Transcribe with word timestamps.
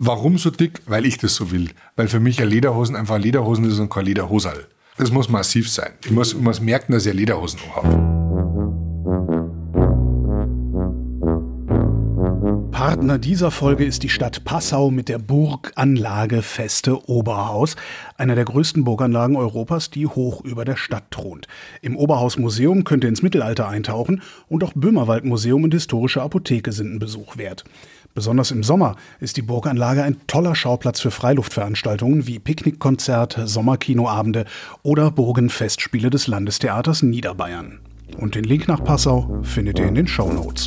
Warum 0.00 0.38
so 0.38 0.50
dick? 0.50 0.80
Weil 0.86 1.04
ich 1.06 1.18
das 1.18 1.34
so 1.34 1.50
will. 1.50 1.70
Weil 1.96 2.06
für 2.06 2.20
mich 2.20 2.40
ein 2.40 2.48
Lederhosen 2.48 2.94
einfach 2.94 3.18
Lederhosen 3.18 3.64
ist 3.64 3.80
und 3.80 3.90
kein 3.90 4.04
Lederhosal. 4.04 4.68
Das 4.96 5.10
muss 5.10 5.28
massiv 5.28 5.68
sein. 5.68 5.90
Ich 6.04 6.12
muss, 6.12 6.34
ich 6.34 6.40
muss 6.40 6.60
merken, 6.60 6.92
dass 6.92 7.04
ich 7.04 7.14
Lederhosen 7.14 7.58
habe. 7.74 8.18
Partner 12.70 13.18
dieser 13.18 13.50
Folge 13.50 13.84
ist 13.84 14.04
die 14.04 14.08
Stadt 14.08 14.44
Passau 14.44 14.92
mit 14.92 15.08
der 15.08 15.18
Burganlage 15.18 16.42
Feste 16.42 17.08
Oberhaus, 17.08 17.74
einer 18.16 18.36
der 18.36 18.44
größten 18.44 18.84
Burganlagen 18.84 19.34
Europas, 19.34 19.90
die 19.90 20.06
hoch 20.06 20.44
über 20.44 20.64
der 20.64 20.76
Stadt 20.76 21.10
thront. 21.10 21.48
Im 21.82 21.96
Oberhaus-Museum 21.96 22.84
könnt 22.84 23.02
ihr 23.02 23.08
ins 23.08 23.22
Mittelalter 23.22 23.68
eintauchen 23.68 24.22
und 24.46 24.62
auch 24.62 24.74
Böhmerwald-Museum 24.76 25.64
und 25.64 25.74
historische 25.74 26.22
Apotheke 26.22 26.70
sind 26.70 26.94
ein 26.94 26.98
Besuch 27.00 27.36
wert. 27.36 27.64
Besonders 28.18 28.50
im 28.50 28.64
Sommer 28.64 28.96
ist 29.20 29.36
die 29.36 29.42
Burganlage 29.42 30.02
ein 30.02 30.16
toller 30.26 30.56
Schauplatz 30.56 30.98
für 30.98 31.12
Freiluftveranstaltungen 31.12 32.26
wie 32.26 32.40
Picknickkonzerte, 32.40 33.46
Sommerkinoabende 33.46 34.44
oder 34.82 35.12
Burgenfestspiele 35.12 36.10
des 36.10 36.26
Landestheaters 36.26 37.04
Niederbayern. 37.04 37.78
Und 38.16 38.34
den 38.34 38.42
Link 38.42 38.66
nach 38.66 38.82
Passau 38.82 39.38
findet 39.44 39.78
ihr 39.78 39.86
in 39.86 39.94
den 39.94 40.08
Show 40.08 40.32
Notes. 40.32 40.66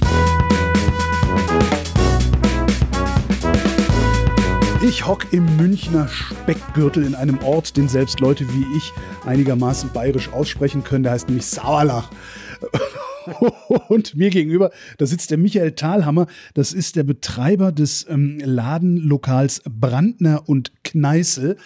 Ich 4.82 5.06
hock 5.06 5.34
im 5.34 5.58
Münchner 5.58 6.08
Speckgürtel 6.08 7.06
in 7.06 7.16
einem 7.16 7.40
Ort, 7.44 7.76
den 7.76 7.90
selbst 7.90 8.22
Leute 8.22 8.48
wie 8.54 8.78
ich 8.78 8.94
einigermaßen 9.26 9.90
bayerisch 9.92 10.32
aussprechen 10.32 10.86
können. 10.86 11.04
Der 11.04 11.12
heißt 11.12 11.28
nämlich 11.28 11.48
Sauerlach. 11.48 12.10
Und 13.90 14.16
mir 14.16 14.30
gegenüber, 14.30 14.72
da 14.98 15.06
sitzt 15.06 15.32
der 15.32 15.38
Michael 15.38 15.74
Thalhammer. 15.74 16.28
Das 16.54 16.74
ist 16.74 16.96
der 16.96 17.04
Betreiber 17.04 17.72
des 17.72 18.06
ähm, 18.10 18.40
Ladenlokals 18.44 19.62
Brandner 19.70 20.48
und 20.48 20.72
Kneißel. 20.84 21.58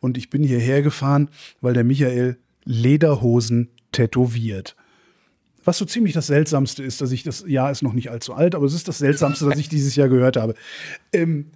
Und 0.00 0.18
ich 0.18 0.30
bin 0.30 0.42
hierher 0.42 0.82
gefahren, 0.82 1.28
weil 1.60 1.74
der 1.74 1.84
Michael 1.84 2.36
Lederhosen 2.64 3.70
tätowiert. 3.92 4.76
Was 5.64 5.78
so 5.78 5.86
ziemlich 5.86 6.12
das 6.12 6.26
Seltsamste 6.26 6.82
ist, 6.82 7.00
dass 7.00 7.10
ich 7.10 7.22
das 7.22 7.44
Jahr 7.46 7.70
ist 7.70 7.82
noch 7.82 7.94
nicht 7.94 8.10
allzu 8.10 8.34
alt, 8.34 8.54
aber 8.54 8.66
es 8.66 8.74
ist 8.74 8.86
das 8.86 8.98
Seltsamste, 8.98 9.46
das 9.46 9.58
ich 9.58 9.70
dieses 9.70 9.96
Jahr 9.96 10.08
gehört 10.08 10.36
habe. 10.36 10.54
Ähm, 11.12 11.46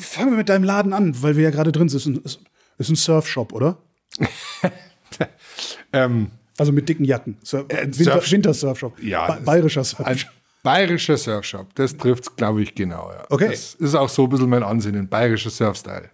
fangen 0.00 0.30
wir 0.30 0.36
mit 0.36 0.48
deinem 0.48 0.62
Laden 0.62 0.92
an, 0.92 1.20
weil 1.20 1.36
wir 1.36 1.42
ja 1.42 1.50
gerade 1.50 1.72
drin 1.72 1.88
sind. 1.88 2.18
Ist, 2.18 2.40
ist 2.78 2.90
ein 2.90 2.96
Surfshop, 2.96 3.52
oder? 3.52 3.78
ähm, 5.92 6.30
also 6.58 6.72
mit 6.72 6.88
dicken 6.88 7.04
Jacken. 7.04 7.38
Sur 7.42 7.64
äh, 7.70 7.86
Winter, 7.86 8.04
Surf 8.04 8.30
Wintersurfshop. 8.30 9.02
Ja. 9.02 9.26
Ba 9.26 9.38
bayerischer 9.44 9.84
Surfshop. 9.84 10.30
Bayerischer 10.62 11.16
Surfshop. 11.16 11.74
Das 11.76 11.96
trifft 11.96 12.24
es, 12.24 12.36
glaube 12.36 12.62
ich, 12.62 12.74
genau. 12.74 13.10
Ja. 13.10 13.24
Okay. 13.30 13.50
Das 13.50 13.74
ist 13.74 13.94
auch 13.94 14.08
so 14.08 14.24
ein 14.24 14.28
bisschen 14.28 14.50
mein 14.50 14.62
Ansinnen. 14.62 15.08
Bayerischer 15.08 15.50
Surfstyle. 15.50 16.10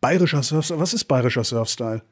Bayerischer 0.00 0.42
Surfstyle. 0.42 0.78
Was 0.78 0.94
ist 0.94 1.04
bayerischer 1.04 1.44
Surfstyle? 1.44 2.02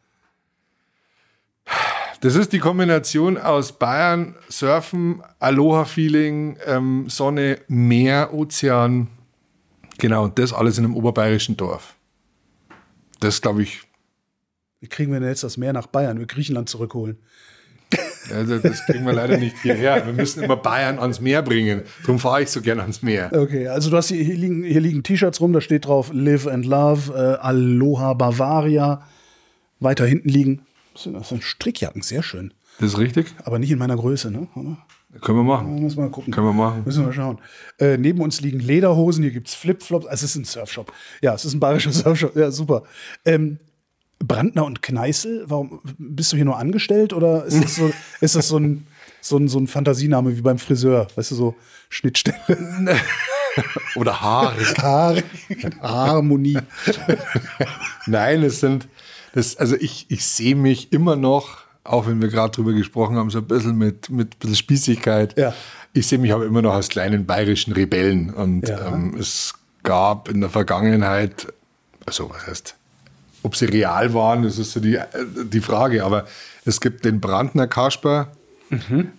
Das 2.20 2.36
ist 2.36 2.52
die 2.54 2.58
Kombination 2.58 3.36
aus 3.36 3.72
Bayern, 3.72 4.34
Surfen, 4.48 5.22
Aloha-Feeling, 5.41 6.56
ähm, 6.64 7.04
Sonne, 7.08 7.60
Meer, 7.69 8.32
Ozean. 8.32 9.08
Genau, 9.98 10.24
und 10.24 10.38
das 10.38 10.54
alles 10.54 10.78
in 10.78 10.84
einem 10.84 10.96
oberbayerischen 10.96 11.56
Dorf. 11.58 11.94
Das 13.20 13.42
glaube 13.42 13.62
ich. 13.62 13.82
Wie 14.80 14.88
kriegen 14.88 15.12
wir 15.12 15.20
denn 15.20 15.28
jetzt 15.28 15.44
das 15.44 15.58
Meer 15.58 15.74
nach 15.74 15.86
Bayern, 15.86 16.19
wir 16.19 16.26
Griechenland 16.26 16.69
zurückholen? 16.69 17.19
Also 18.33 18.58
das 18.58 18.84
kriegen 18.86 19.05
wir 19.06 19.12
leider 19.12 19.36
nicht 19.39 19.56
hierher. 19.62 20.05
Wir 20.06 20.12
müssen 20.12 20.42
immer 20.42 20.56
Bayern 20.56 20.98
ans 20.98 21.20
Meer 21.20 21.42
bringen. 21.42 21.83
Darum 22.03 22.19
fahre 22.19 22.42
ich 22.42 22.50
so 22.50 22.61
gerne 22.61 22.83
ans 22.83 23.03
Meer. 23.03 23.31
Okay, 23.33 23.69
also 23.69 23.91
du 23.91 23.97
hast 23.97 24.08
hier, 24.08 24.22
hier 24.22 24.36
liegen, 24.36 24.64
hier 24.64 24.81
liegen 24.81 25.03
T-Shirts 25.03 25.41
rum, 25.41 25.53
da 25.53 25.61
steht 25.61 25.86
drauf 25.86 26.11
Live 26.12 26.47
and 26.47 26.66
Love, 26.66 27.12
äh, 27.12 27.44
Aloha 27.44 28.14
Bavaria. 28.14 29.03
Weiter 29.81 30.06
hinten 30.06 30.28
liegen, 30.28 30.62
das 30.92 31.03
sind, 31.03 31.14
das 31.14 31.28
sind 31.28 31.42
Strickjacken, 31.42 32.03
sehr 32.03 32.22
schön. 32.22 32.55
Das 32.78 32.92
ist 32.92 32.98
richtig. 32.98 33.27
Aber 33.44 33.58
nicht 33.58 33.70
in 33.70 33.78
meiner 33.78 33.97
Größe, 33.97 34.31
ne? 34.31 34.48
Können 35.21 35.38
wir 35.38 35.44
machen. 35.44 35.81
Müssen 35.81 35.97
wir 35.98 36.04
mal 36.04 36.10
gucken. 36.10 36.32
Können 36.32 36.47
wir 36.48 36.53
machen. 36.53 36.82
Müssen 36.84 37.03
wir 37.03 37.06
mal 37.06 37.12
schauen. 37.12 37.38
Äh, 37.78 37.98
neben 37.98 38.21
uns 38.21 38.41
liegen 38.41 38.59
Lederhosen, 38.59 39.22
hier 39.22 39.32
gibt 39.32 39.48
es 39.48 39.54
Flipflops. 39.54 40.06
Also 40.06 40.25
es 40.25 40.31
ist 40.31 40.37
ein 40.37 40.44
Surfshop. 40.44 40.93
Ja, 41.22 41.34
es 41.34 41.44
ist 41.44 41.54
ein 41.54 41.60
bayerischer 41.60 41.93
Surfshop. 41.93 42.34
Ja, 42.34 42.50
super. 42.50 42.82
Ähm, 43.25 43.59
Brandner 44.19 44.64
und 44.64 44.82
Kneißel, 44.82 45.44
warum 45.48 45.80
bist 45.98 46.32
du 46.32 46.36
hier 46.36 46.44
nur 46.44 46.58
angestellt 46.58 47.12
oder 47.12 47.44
ist 47.44 47.62
das 47.62 47.75
so, 47.76 47.92
ist 48.20 48.36
das 48.36 48.48
so 48.48 48.58
ein, 48.58 48.86
so 49.20 49.36
ein, 49.36 49.48
so 49.48 49.58
ein 49.58 49.66
Fantasiename 49.66 50.36
wie 50.36 50.41
beim 50.41 50.58
Friseur? 50.58 51.08
Weißt 51.14 51.30
du, 51.32 51.34
so 51.34 51.54
Schnittstelle? 51.88 52.36
oder 53.97 54.20
Haare. 54.20 54.56
Haare. 54.78 55.22
Harmonie. 55.80 56.58
Nein, 58.06 58.42
es 58.42 58.60
sind, 58.60 58.88
das, 59.32 59.56
also 59.56 59.76
ich, 59.76 60.06
ich 60.08 60.24
sehe 60.26 60.54
mich 60.56 60.92
immer 60.92 61.16
noch, 61.16 61.58
auch 61.82 62.06
wenn 62.06 62.20
wir 62.22 62.28
gerade 62.28 62.53
drüber 62.54 62.72
gesprochen 62.72 63.16
haben, 63.16 63.30
so 63.30 63.38
ein 63.38 63.47
bisschen 63.47 63.76
mit, 63.76 64.10
mit 64.10 64.34
ein 64.34 64.38
bisschen 64.38 64.56
Spießigkeit. 64.56 65.36
Ja. 65.38 65.54
Ich 65.92 66.06
sehe 66.06 66.19
mich 66.19 66.32
aber 66.32 66.47
immer 66.47 66.62
noch 66.62 66.72
als 66.74 66.88
kleinen 66.88 67.26
bayerischen 67.26 67.72
Rebellen 67.72 68.32
und 68.32 68.69
Ja. 68.69 68.88
ähm, 68.88 69.14
es 69.19 69.54
gab 69.82 70.28
in 70.28 70.41
der 70.41 70.50
Vergangenheit, 70.50 71.53
also 72.06 72.30
was 72.30 72.47
heißt, 72.47 72.74
ob 73.44 73.55
sie 73.55 73.66
real 73.66 74.12
waren, 74.15 74.43
das 74.43 74.59
ist 74.59 74.72
so 74.72 74.81
die, 74.81 74.99
die 75.53 75.60
Frage. 75.60 76.05
Aber 76.05 76.27
es 76.65 76.81
gibt 76.81 77.05
den 77.05 77.21
Brandner 77.21 77.69
Kasper, 77.69 78.32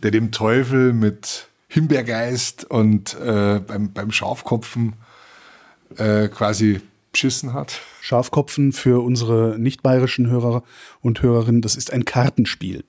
der 0.04 0.12
dem 0.12 0.32
Teufel 0.32 0.92
mit 0.92 1.48
Himbeergeist 1.70 2.66
und 2.66 3.16
äh, 3.22 3.60
beim, 3.60 3.94
beim 3.94 4.12
Schafkopfen 4.12 4.94
äh, 5.98 6.28
quasi 6.28 6.82
beschissen 7.12 7.54
hat. 7.54 7.80
Schafkopfen 8.02 8.74
für 8.74 9.04
unsere 9.04 9.56
nicht 9.58 9.84
bayerischen 9.84 10.28
Hörer 10.28 10.64
und 11.02 11.22
Hörerinnen, 11.22 11.62
das 11.62 11.76
ist 11.76 11.94
ein 11.94 12.04
Kartenspiel. 12.04 12.84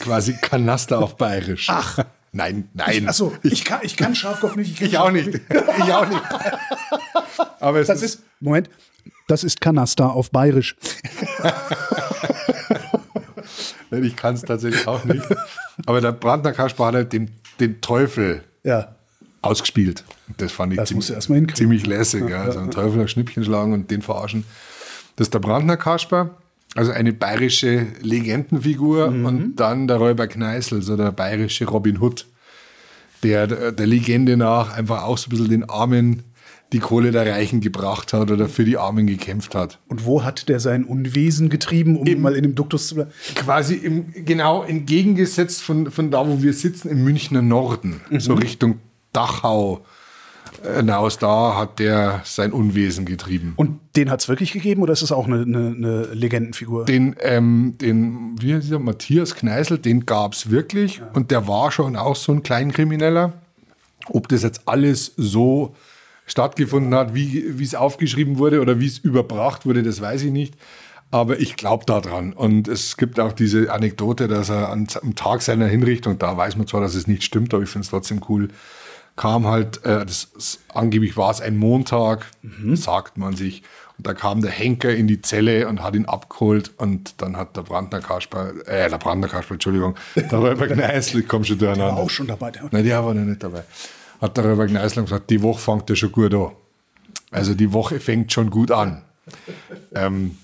Quasi 0.00 0.34
Kanaster 0.40 0.98
auf 0.98 1.16
Bayerisch. 1.16 1.68
Ach. 1.70 2.04
Nein, 2.32 2.68
nein. 2.72 3.08
Achso, 3.08 3.32
ich 3.42 3.64
kann, 3.64 3.80
ich 3.82 3.96
kann 3.96 4.14
Schafkopf 4.14 4.56
nicht. 4.56 4.78
kenn 4.78 4.86
Ich 4.86 4.96
auch 4.98 5.10
nicht. 5.10 5.28
Ich 5.34 5.92
auch 5.92 6.08
nicht. 6.08 6.22
Aber 7.60 7.80
es 7.80 7.88
Das 7.88 8.02
ist, 8.02 8.22
Moment, 8.40 8.70
das 9.32 9.44
ist 9.44 9.62
Kanaster 9.62 10.12
auf 10.12 10.30
Bayerisch. 10.30 10.76
ich 13.90 14.14
kann 14.14 14.34
es 14.34 14.42
tatsächlich 14.42 14.86
auch 14.86 15.04
nicht. 15.04 15.24
Aber 15.86 16.02
der 16.02 16.12
Brandner 16.12 16.52
Kasper 16.52 16.86
hat 16.86 16.94
halt 16.94 17.12
den, 17.14 17.30
den 17.58 17.80
Teufel 17.80 18.42
Ja. 18.62 18.94
ausgespielt. 19.40 20.04
Das 20.36 20.52
fand 20.52 20.74
ich 20.74 20.78
Das 20.78 20.90
ziemlich, 20.90 21.54
ziemlich 21.54 21.86
lässig. 21.86 22.28
Ja. 22.28 22.52
So 22.52 22.58
einen 22.58 22.70
Teufel 22.70 23.00
ein 23.00 23.08
Schnippchen 23.08 23.42
schlagen 23.42 23.72
und 23.72 23.90
den 23.90 24.02
verarschen. 24.02 24.44
Das 25.16 25.28
ist 25.28 25.34
der 25.34 25.38
Brandner 25.40 25.78
Kasper, 25.78 26.30
also 26.74 26.92
eine 26.92 27.14
bayerische 27.14 27.86
Legendenfigur. 28.02 29.10
Mhm. 29.10 29.24
Und 29.26 29.56
dann 29.56 29.88
der 29.88 29.96
Räuber 29.96 30.26
Kneißl, 30.26 30.82
so 30.82 30.96
der 30.98 31.10
bayerische 31.10 31.64
Robin 31.66 32.00
Hood, 32.02 32.26
der 33.22 33.72
der 33.72 33.86
Legende 33.86 34.36
nach 34.36 34.76
einfach 34.76 35.04
auch 35.04 35.16
so 35.16 35.28
ein 35.28 35.30
bisschen 35.30 35.48
den 35.48 35.70
Armen 35.70 36.22
die 36.72 36.78
Kohle 36.78 37.10
der 37.10 37.26
Reichen 37.26 37.60
gebracht 37.60 38.12
hat 38.12 38.30
oder 38.30 38.48
für 38.48 38.64
die 38.64 38.78
Armen 38.78 39.06
gekämpft 39.06 39.54
hat. 39.54 39.78
Und 39.88 40.06
wo 40.06 40.24
hat 40.24 40.48
der 40.48 40.60
sein 40.60 40.84
Unwesen 40.84 41.48
getrieben, 41.48 41.96
um 41.96 42.20
mal 42.20 42.34
in 42.34 42.42
dem 42.42 42.54
Duktus 42.54 42.88
zu 42.88 42.94
bleiben? 42.96 43.12
quasi 43.34 43.74
im, 43.74 44.12
genau 44.24 44.62
entgegengesetzt 44.62 45.62
von, 45.62 45.90
von 45.90 46.10
da, 46.10 46.26
wo 46.26 46.42
wir 46.42 46.52
sitzen, 46.52 46.88
im 46.88 47.04
Münchner 47.04 47.42
Norden, 47.42 48.00
so 48.18 48.34
Richtung 48.34 48.78
Dachau 49.12 49.84
hinaus. 50.76 51.18
Da 51.18 51.56
hat 51.56 51.78
der 51.78 52.22
sein 52.24 52.52
Unwesen 52.52 53.04
getrieben. 53.04 53.54
Und 53.56 53.80
den 53.96 54.10
hat 54.10 54.20
es 54.20 54.28
wirklich 54.28 54.52
gegeben 54.52 54.82
oder 54.82 54.92
ist 54.92 55.02
das 55.02 55.12
auch 55.12 55.26
eine, 55.26 55.42
eine, 55.42 55.74
eine 55.76 56.06
Legendenfigur? 56.12 56.84
Den, 56.84 57.16
ähm, 57.20 57.74
den 57.80 58.40
wie 58.40 58.54
heißt 58.54 58.70
der, 58.70 58.78
Matthias 58.78 59.34
Kneißl, 59.34 59.78
den 59.78 60.06
gab 60.06 60.34
es 60.34 60.50
wirklich 60.50 61.02
und 61.14 61.30
der 61.30 61.48
war 61.48 61.70
schon 61.70 61.96
auch 61.96 62.16
so 62.16 62.32
ein 62.32 62.42
Kleinkrimineller. 62.42 63.34
Ob 64.08 64.28
das 64.28 64.42
jetzt 64.42 64.62
alles 64.66 65.12
so 65.16 65.74
stattgefunden 66.32 66.94
hat, 66.94 67.14
wie 67.14 67.58
wie 67.58 67.64
es 67.64 67.74
aufgeschrieben 67.74 68.38
wurde 68.38 68.60
oder 68.60 68.80
wie 68.80 68.86
es 68.86 68.98
überbracht 68.98 69.64
wurde, 69.66 69.82
das 69.82 70.00
weiß 70.00 70.22
ich 70.22 70.32
nicht. 70.32 70.54
Aber 71.10 71.38
ich 71.38 71.56
glaube 71.56 71.84
daran. 71.84 72.32
Und 72.32 72.68
es 72.68 72.96
gibt 72.96 73.20
auch 73.20 73.32
diese 73.32 73.70
Anekdote, 73.70 74.28
dass 74.28 74.48
er 74.48 74.70
am 74.70 74.86
Tag 75.14 75.42
seiner 75.42 75.66
Hinrichtung, 75.66 76.18
da 76.18 76.34
weiß 76.38 76.56
man 76.56 76.66
zwar, 76.66 76.80
dass 76.80 76.94
es 76.94 77.06
nicht 77.06 77.22
stimmt, 77.22 77.52
aber 77.52 77.62
ich 77.62 77.68
finde 77.68 77.84
es 77.84 77.90
trotzdem 77.90 78.22
cool, 78.30 78.48
kam 79.14 79.46
halt, 79.46 79.84
äh, 79.84 80.06
das, 80.06 80.58
angeblich 80.72 81.18
war 81.18 81.30
es 81.30 81.42
ein 81.42 81.58
Montag, 81.58 82.24
sagt 82.72 83.18
man 83.18 83.36
sich. 83.36 83.62
Und 83.98 84.06
da 84.06 84.14
kam 84.14 84.40
der 84.40 84.50
Henker 84.50 84.94
in 84.94 85.06
die 85.06 85.20
Zelle 85.20 85.68
und 85.68 85.82
hat 85.82 85.94
ihn 85.94 86.06
abgeholt. 86.06 86.70
Und 86.78 87.20
dann 87.20 87.36
hat 87.36 87.58
der 87.58 87.62
Brandner 87.62 88.00
Kasper, 88.00 88.52
äh, 88.66 88.88
der 88.88 88.96
Brandner 88.96 89.28
Kasper, 89.28 89.52
Entschuldigung, 89.52 89.96
der 90.16 90.32
Räuber 90.38 90.66
Kneißl, 90.66 91.24
komm 91.24 91.44
schon 91.44 91.58
durcheinander. 91.58 91.94
War 91.94 92.02
auch 92.02 92.08
schon 92.10 92.26
dabei. 92.26 92.52
Der- 92.52 92.62
Nein, 92.70 92.84
der 92.84 93.04
war 93.04 93.12
noch 93.12 93.20
nicht 93.22 93.42
dabei. 93.42 93.64
Hat 94.22 94.36
der 94.36 94.44
Räuber 94.44 94.66
Kneißl 94.68 95.02
gesagt, 95.02 95.30
die 95.30 95.42
Woche 95.42 95.60
fängt 95.60 95.90
ja 95.90 95.96
schon 95.96 96.12
gut 96.12 96.32
an. 96.32 96.52
Also 97.32 97.54
die 97.54 97.72
Woche 97.72 97.98
fängt 97.98 98.32
schon 98.32 98.50
gut 98.50 98.70
an. 98.70 99.02
ähm, 99.94 100.38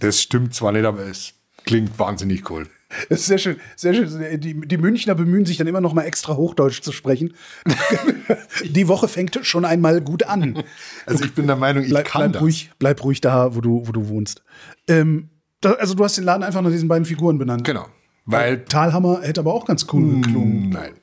das 0.00 0.20
stimmt 0.20 0.54
zwar 0.54 0.72
nicht, 0.72 0.84
aber 0.84 1.00
es 1.06 1.34
klingt 1.64 1.98
wahnsinnig 2.00 2.50
cool. 2.50 2.66
Das 3.08 3.20
ist 3.20 3.26
sehr 3.26 3.38
schön, 3.38 3.56
sehr 3.76 3.94
schön. 3.94 4.40
Die, 4.40 4.60
die 4.60 4.76
Münchner 4.76 5.14
bemühen 5.14 5.44
sich 5.46 5.56
dann 5.56 5.68
immer 5.68 5.80
noch 5.80 5.92
mal 5.92 6.02
extra 6.02 6.36
Hochdeutsch 6.36 6.82
zu 6.82 6.90
sprechen. 6.90 7.34
die 8.64 8.88
Woche 8.88 9.06
fängt 9.06 9.38
schon 9.42 9.64
einmal 9.64 10.00
gut 10.00 10.24
an. 10.24 10.62
Also 11.04 11.24
ich 11.24 11.34
bin 11.34 11.46
der 11.46 11.56
Meinung, 11.56 11.84
ich 11.84 11.90
bleib, 11.90 12.06
kann 12.06 12.22
bleib 12.22 12.32
das. 12.34 12.42
ruhig, 12.42 12.70
bleib 12.78 13.04
ruhig 13.04 13.20
da, 13.20 13.54
wo 13.54 13.60
du, 13.60 13.86
wo 13.86 13.92
du 13.92 14.08
wohnst. 14.08 14.42
Ähm, 14.88 15.30
da, 15.60 15.72
also 15.72 15.94
du 15.94 16.02
hast 16.04 16.16
den 16.16 16.24
Laden 16.24 16.42
einfach 16.42 16.62
nach 16.62 16.70
diesen 16.70 16.88
beiden 16.88 17.04
Figuren 17.04 17.38
benannt. 17.38 17.64
Genau. 17.64 17.86
Weil, 18.24 18.64
Talhammer 18.64 19.22
hätte 19.22 19.40
aber 19.40 19.54
auch 19.54 19.64
ganz 19.64 19.86
cool 19.92 20.20
geklungen. 20.20 20.70
nein. 20.70 20.94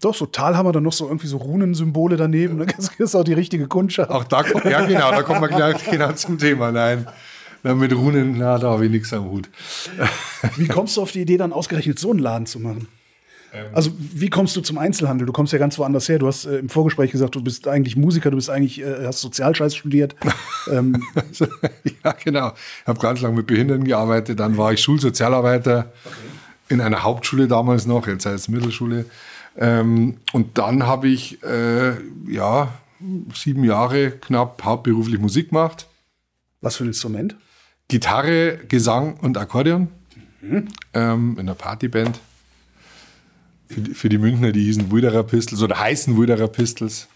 Doch, 0.00 0.14
so 0.14 0.26
Talhammer, 0.26 0.72
dann 0.72 0.82
noch 0.82 0.92
so 0.92 1.06
irgendwie 1.06 1.26
so 1.26 1.36
Runensymbole 1.36 2.16
daneben. 2.16 2.58
Dann 2.58 2.68
ist 2.98 3.14
auch 3.14 3.24
die 3.24 3.34
richtige 3.34 3.66
Kundschaft. 3.66 4.10
Auch 4.10 4.24
da 4.24 4.42
kommt, 4.42 4.64
ja 4.64 4.84
genau, 4.86 5.10
da 5.10 5.22
kommen 5.22 5.42
wir 5.42 5.48
genau, 5.48 5.78
genau 5.90 6.12
zum 6.12 6.38
Thema. 6.38 6.72
Nein. 6.72 7.06
Na, 7.62 7.74
mit 7.74 7.92
Runen, 7.94 8.38
na, 8.38 8.56
da 8.56 8.70
habe 8.70 8.86
ich 8.86 8.90
nichts 8.90 9.12
am 9.12 9.30
Hut. 9.30 9.50
Wie 10.56 10.66
kommst 10.66 10.96
du 10.96 11.02
auf 11.02 11.12
die 11.12 11.20
Idee, 11.20 11.36
dann 11.36 11.52
ausgerechnet 11.52 11.98
so 11.98 12.10
einen 12.10 12.20
Laden 12.20 12.46
zu 12.46 12.58
machen? 12.58 12.88
Ähm. 13.52 13.66
Also, 13.72 13.90
wie 13.98 14.30
kommst 14.30 14.56
du 14.56 14.60
zum 14.60 14.78
Einzelhandel? 14.78 15.26
Du 15.26 15.32
kommst 15.32 15.52
ja 15.52 15.58
ganz 15.58 15.78
woanders 15.78 16.08
her. 16.08 16.18
Du 16.18 16.26
hast 16.26 16.46
äh, 16.46 16.58
im 16.58 16.68
Vorgespräch 16.68 17.10
gesagt, 17.10 17.34
du 17.34 17.42
bist 17.42 17.66
eigentlich 17.68 17.96
Musiker, 17.96 18.30
du 18.30 18.36
bist 18.36 18.48
eigentlich, 18.48 18.80
äh, 18.80 19.06
hast 19.06 19.20
Sozialscheiß 19.20 19.74
studiert. 19.74 20.14
ähm, 20.70 21.02
ja, 22.04 22.12
genau. 22.12 22.52
Ich 22.82 22.86
habe 22.86 23.00
ganz 23.00 23.20
lange 23.20 23.36
mit 23.36 23.46
Behinderten 23.46 23.84
gearbeitet. 23.84 24.40
Dann 24.40 24.56
war 24.56 24.72
ich 24.72 24.80
Schulsozialarbeiter 24.80 25.92
in 26.68 26.80
einer 26.80 27.02
Hauptschule 27.02 27.48
damals 27.48 27.86
noch, 27.86 28.06
jetzt 28.06 28.24
heißt 28.24 28.36
es 28.36 28.48
Mittelschule. 28.48 29.04
Ähm, 29.56 30.18
und 30.32 30.58
dann 30.58 30.86
habe 30.86 31.08
ich 31.08 31.42
äh, 31.42 31.94
ja 32.28 32.72
sieben 33.34 33.64
Jahre 33.64 34.10
knapp 34.12 34.62
hauptberuflich 34.62 35.18
Musik 35.18 35.50
gemacht. 35.50 35.88
was 36.60 36.76
für 36.76 36.84
ein 36.84 36.88
Instrument? 36.88 37.36
Gitarre, 37.88 38.58
Gesang 38.68 39.14
und 39.20 39.36
Akkordeon 39.36 39.88
ähm, 40.94 41.32
in 41.34 41.40
einer 41.40 41.54
Partyband. 41.54 42.20
Für 43.68 43.80
die, 43.80 43.94
für 43.94 44.08
die 44.08 44.18
Münchner, 44.18 44.52
die 44.52 44.64
hießen 44.64 44.90
Wilderer 44.90 45.22
Pistols 45.22 45.62
oder 45.62 45.78
heißen 45.78 46.16
Wilderer 46.16 46.48
Pistols. 46.48 47.08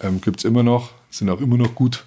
Ähm, 0.00 0.20
Gibt 0.20 0.40
es 0.40 0.44
immer 0.44 0.62
noch, 0.62 0.92
sind 1.10 1.30
auch 1.30 1.40
immer 1.40 1.56
noch 1.56 1.74
gut. 1.74 2.04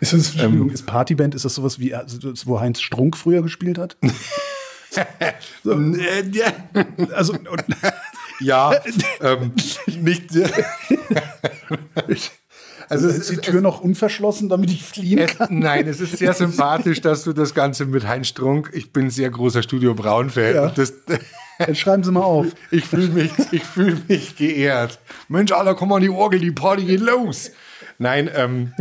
Ist 0.00 0.12
das, 0.12 0.36
Ähm, 0.36 0.70
ist 0.70 0.86
Partyband, 0.86 1.34
ist 1.34 1.44
das 1.44 1.54
sowas 1.54 1.78
wie, 1.78 1.94
also 1.94 2.18
das, 2.18 2.46
wo 2.46 2.58
Heinz 2.60 2.80
Strunk 2.80 3.16
früher 3.16 3.42
gespielt 3.42 3.78
hat? 3.78 3.96
Also, 7.12 7.32
und, 7.34 7.64
Ja, 8.40 8.72
ähm, 9.20 9.52
nicht. 10.00 10.30
also 12.88 13.08
es 13.08 13.18
ist 13.18 13.30
die 13.30 13.36
Tür 13.38 13.60
noch 13.60 13.80
unverschlossen, 13.80 14.48
damit 14.48 14.70
ich 14.70 14.84
fliehen 14.84 15.18
es, 15.18 15.36
kann? 15.36 15.58
nein, 15.58 15.86
es 15.86 16.00
ist 16.00 16.18
sehr 16.18 16.32
sympathisch, 16.34 17.00
dass 17.00 17.24
du 17.24 17.32
das 17.32 17.54
Ganze 17.54 17.86
mit 17.86 18.06
Heinz 18.06 18.28
Strunk. 18.28 18.70
Ich 18.72 18.92
bin 18.92 19.06
ein 19.06 19.10
sehr 19.10 19.30
großer 19.30 19.62
Studio 19.62 19.94
Braun-Fan. 19.94 20.54
Ja. 20.54 20.68
Das, 20.68 20.92
Dann 21.58 21.74
schreiben 21.74 22.04
Sie 22.04 22.12
mal 22.12 22.22
auf. 22.22 22.46
ich 22.70 22.84
fühle 22.84 23.08
mich, 23.08 23.32
ich 23.50 23.64
fühl 23.64 23.98
mich 24.08 24.36
geehrt. 24.36 24.98
Mensch, 25.28 25.52
Alter, 25.52 25.74
komm 25.74 25.92
an 25.92 26.02
die 26.02 26.10
Orgel, 26.10 26.40
die 26.40 26.52
Party 26.52 26.84
geht 26.84 27.00
los. 27.00 27.50
Nein, 27.98 28.30
ähm, 28.34 28.72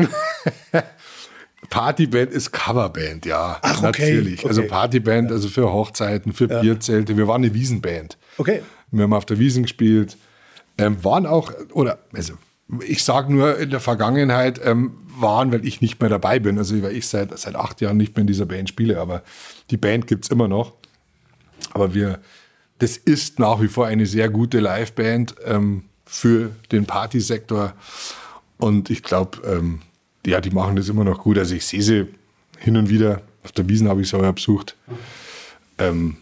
Partyband 1.69 2.31
ist 2.31 2.51
Coverband, 2.51 3.25
ja. 3.25 3.59
Ach, 3.61 3.77
okay, 3.77 3.83
Natürlich. 3.83 4.45
Also 4.45 4.61
okay. 4.61 4.69
Partyband, 4.69 5.31
also 5.31 5.47
für 5.47 5.71
Hochzeiten, 5.71 6.33
für 6.33 6.47
Bierzelte. 6.47 7.17
Wir 7.17 7.27
waren 7.27 7.43
eine 7.43 7.53
Wiesenband. 7.53 8.17
Okay. 8.37 8.61
Wir 8.91 9.03
haben 9.03 9.13
auf 9.13 9.25
der 9.25 9.39
Wiesen 9.39 9.63
gespielt. 9.63 10.17
Ähm, 10.77 11.03
waren 11.03 11.25
auch, 11.25 11.53
oder, 11.73 11.99
also, 12.13 12.33
ich 12.85 13.03
sage 13.03 13.31
nur 13.33 13.57
in 13.57 13.69
der 13.69 13.79
Vergangenheit, 13.79 14.59
ähm, 14.63 14.97
waren, 15.17 15.51
weil 15.51 15.65
ich 15.65 15.81
nicht 15.81 16.01
mehr 16.01 16.09
dabei 16.09 16.39
bin. 16.39 16.57
Also, 16.57 16.81
weil 16.81 16.95
ich 16.95 17.07
seit, 17.07 17.37
seit 17.37 17.55
acht 17.55 17.81
Jahren 17.81 17.97
nicht 17.97 18.15
mehr 18.15 18.21
in 18.21 18.27
dieser 18.27 18.45
Band 18.45 18.69
spiele, 18.69 18.99
aber 18.99 19.23
die 19.71 19.77
Band 19.77 20.07
gibt 20.07 20.25
es 20.25 20.31
immer 20.31 20.47
noch. 20.47 20.73
Aber 21.73 21.93
wir, 21.93 22.19
das 22.79 22.97
ist 22.97 23.39
nach 23.39 23.61
wie 23.61 23.67
vor 23.67 23.87
eine 23.87 24.05
sehr 24.05 24.29
gute 24.29 24.59
Liveband 24.59 25.35
ähm, 25.45 25.83
für 26.05 26.51
den 26.71 26.85
Partysektor. 26.85 27.73
Und 28.57 28.89
ich 28.89 29.03
glaube, 29.03 29.39
ähm, 29.45 29.81
ja, 30.25 30.41
die 30.41 30.51
machen 30.51 30.75
das 30.75 30.89
immer 30.89 31.03
noch 31.03 31.21
gut. 31.21 31.37
Also 31.37 31.55
ich 31.55 31.65
sehe 31.65 31.81
sie 31.81 32.07
hin 32.59 32.77
und 32.77 32.89
wieder. 32.89 33.21
Auf 33.43 33.51
der 33.51 33.67
Wiesen 33.69 33.87
habe 33.87 34.01
ich 34.01 34.09
sie 34.09 34.17
auch 34.17 34.33
besucht. 34.33 34.75
Ähm, 35.77 36.17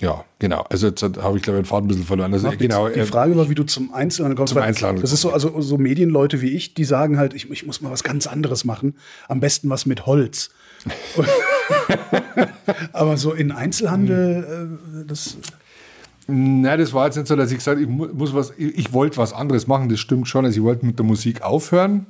ja, 0.00 0.24
genau. 0.38 0.64
Also 0.70 0.88
jetzt 0.88 1.02
habe 1.02 1.36
ich, 1.36 1.42
glaube 1.42 1.58
ich, 1.58 1.64
den 1.64 1.64
Faden 1.64 1.84
ein 1.84 1.88
bisschen 1.88 2.04
verloren. 2.04 2.32
Also, 2.32 2.50
genau. 2.58 2.88
Die 2.88 3.00
äh, 3.00 3.06
Frage 3.06 3.36
war, 3.36 3.48
wie 3.48 3.54
du 3.54 3.62
zum 3.64 3.94
Einzelhandel 3.94 4.36
kommst. 4.36 4.52
Zum 4.52 4.62
Einzelhandel 4.62 5.02
Das 5.02 5.12
ist 5.12 5.20
so, 5.20 5.32
also 5.32 5.60
so 5.60 5.78
Medienleute 5.78 6.40
wie 6.42 6.50
ich, 6.50 6.74
die 6.74 6.84
sagen 6.84 7.16
halt, 7.18 7.32
ich, 7.34 7.48
ich 7.50 7.64
muss 7.64 7.80
mal 7.80 7.90
was 7.92 8.02
ganz 8.02 8.26
anderes 8.26 8.64
machen. 8.64 8.96
Am 9.28 9.40
besten 9.40 9.70
was 9.70 9.86
mit 9.86 10.06
Holz. 10.06 10.50
Aber 12.92 13.16
so 13.16 13.32
in 13.32 13.52
Einzelhandel, 13.52 14.78
äh, 15.02 15.04
das. 15.06 15.36
Na, 16.26 16.76
das 16.76 16.92
war 16.94 17.06
jetzt 17.06 17.16
nicht 17.16 17.28
so, 17.28 17.36
dass 17.36 17.50
ich 17.50 17.58
gesagt 17.58 17.80
ich 17.80 17.86
mu- 17.86 18.08
muss 18.12 18.34
was, 18.34 18.52
ich, 18.56 18.78
ich 18.78 18.92
wollte 18.92 19.18
was 19.18 19.32
anderes 19.32 19.66
machen, 19.66 19.88
das 19.90 20.00
stimmt 20.00 20.26
schon. 20.26 20.44
Also 20.44 20.58
ich 20.58 20.64
wollte 20.64 20.86
mit 20.86 20.98
der 20.98 21.04
Musik 21.04 21.42
aufhören, 21.42 22.06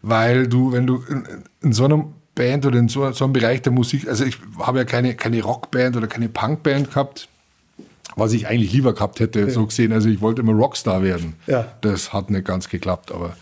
weil 0.00 0.46
du, 0.46 0.72
wenn 0.72 0.86
du 0.86 1.02
in, 1.08 1.24
in 1.60 1.72
so 1.72 1.84
einem 1.84 2.04
Band 2.34 2.64
oder 2.64 2.78
in 2.78 2.88
so, 2.88 3.10
so 3.12 3.24
einem 3.24 3.32
Bereich 3.32 3.62
der 3.62 3.72
Musik, 3.72 4.08
also 4.08 4.24
ich 4.24 4.38
habe 4.58 4.78
ja 4.78 4.84
keine, 4.84 5.14
keine 5.14 5.42
Rockband 5.42 5.96
oder 5.96 6.06
keine 6.06 6.28
Punkband 6.28 6.90
gehabt, 6.90 7.28
was 8.16 8.32
ich 8.32 8.46
eigentlich 8.46 8.72
lieber 8.72 8.94
gehabt 8.94 9.20
hätte, 9.20 9.50
so 9.50 9.66
gesehen. 9.66 9.92
Also 9.92 10.08
ich 10.08 10.20
wollte 10.20 10.42
immer 10.42 10.52
Rockstar 10.52 11.02
werden. 11.02 11.34
Ja. 11.46 11.72
Das 11.80 12.12
hat 12.12 12.30
nicht 12.30 12.44
ganz 12.44 12.68
geklappt, 12.68 13.12
aber 13.12 13.36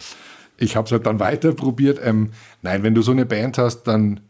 ich 0.59 0.77
habe 0.77 0.87
es 0.87 0.93
halt 0.93 1.07
dann 1.07 1.19
weiter 1.19 1.53
probiert. 1.53 2.01
Ähm, 2.05 2.31
nein, 2.63 2.83
wenn 2.83 2.95
du 2.95 3.03
so 3.03 3.13
eine 3.13 3.27
Band 3.27 3.59
hast, 3.59 3.85
dann 3.85 4.21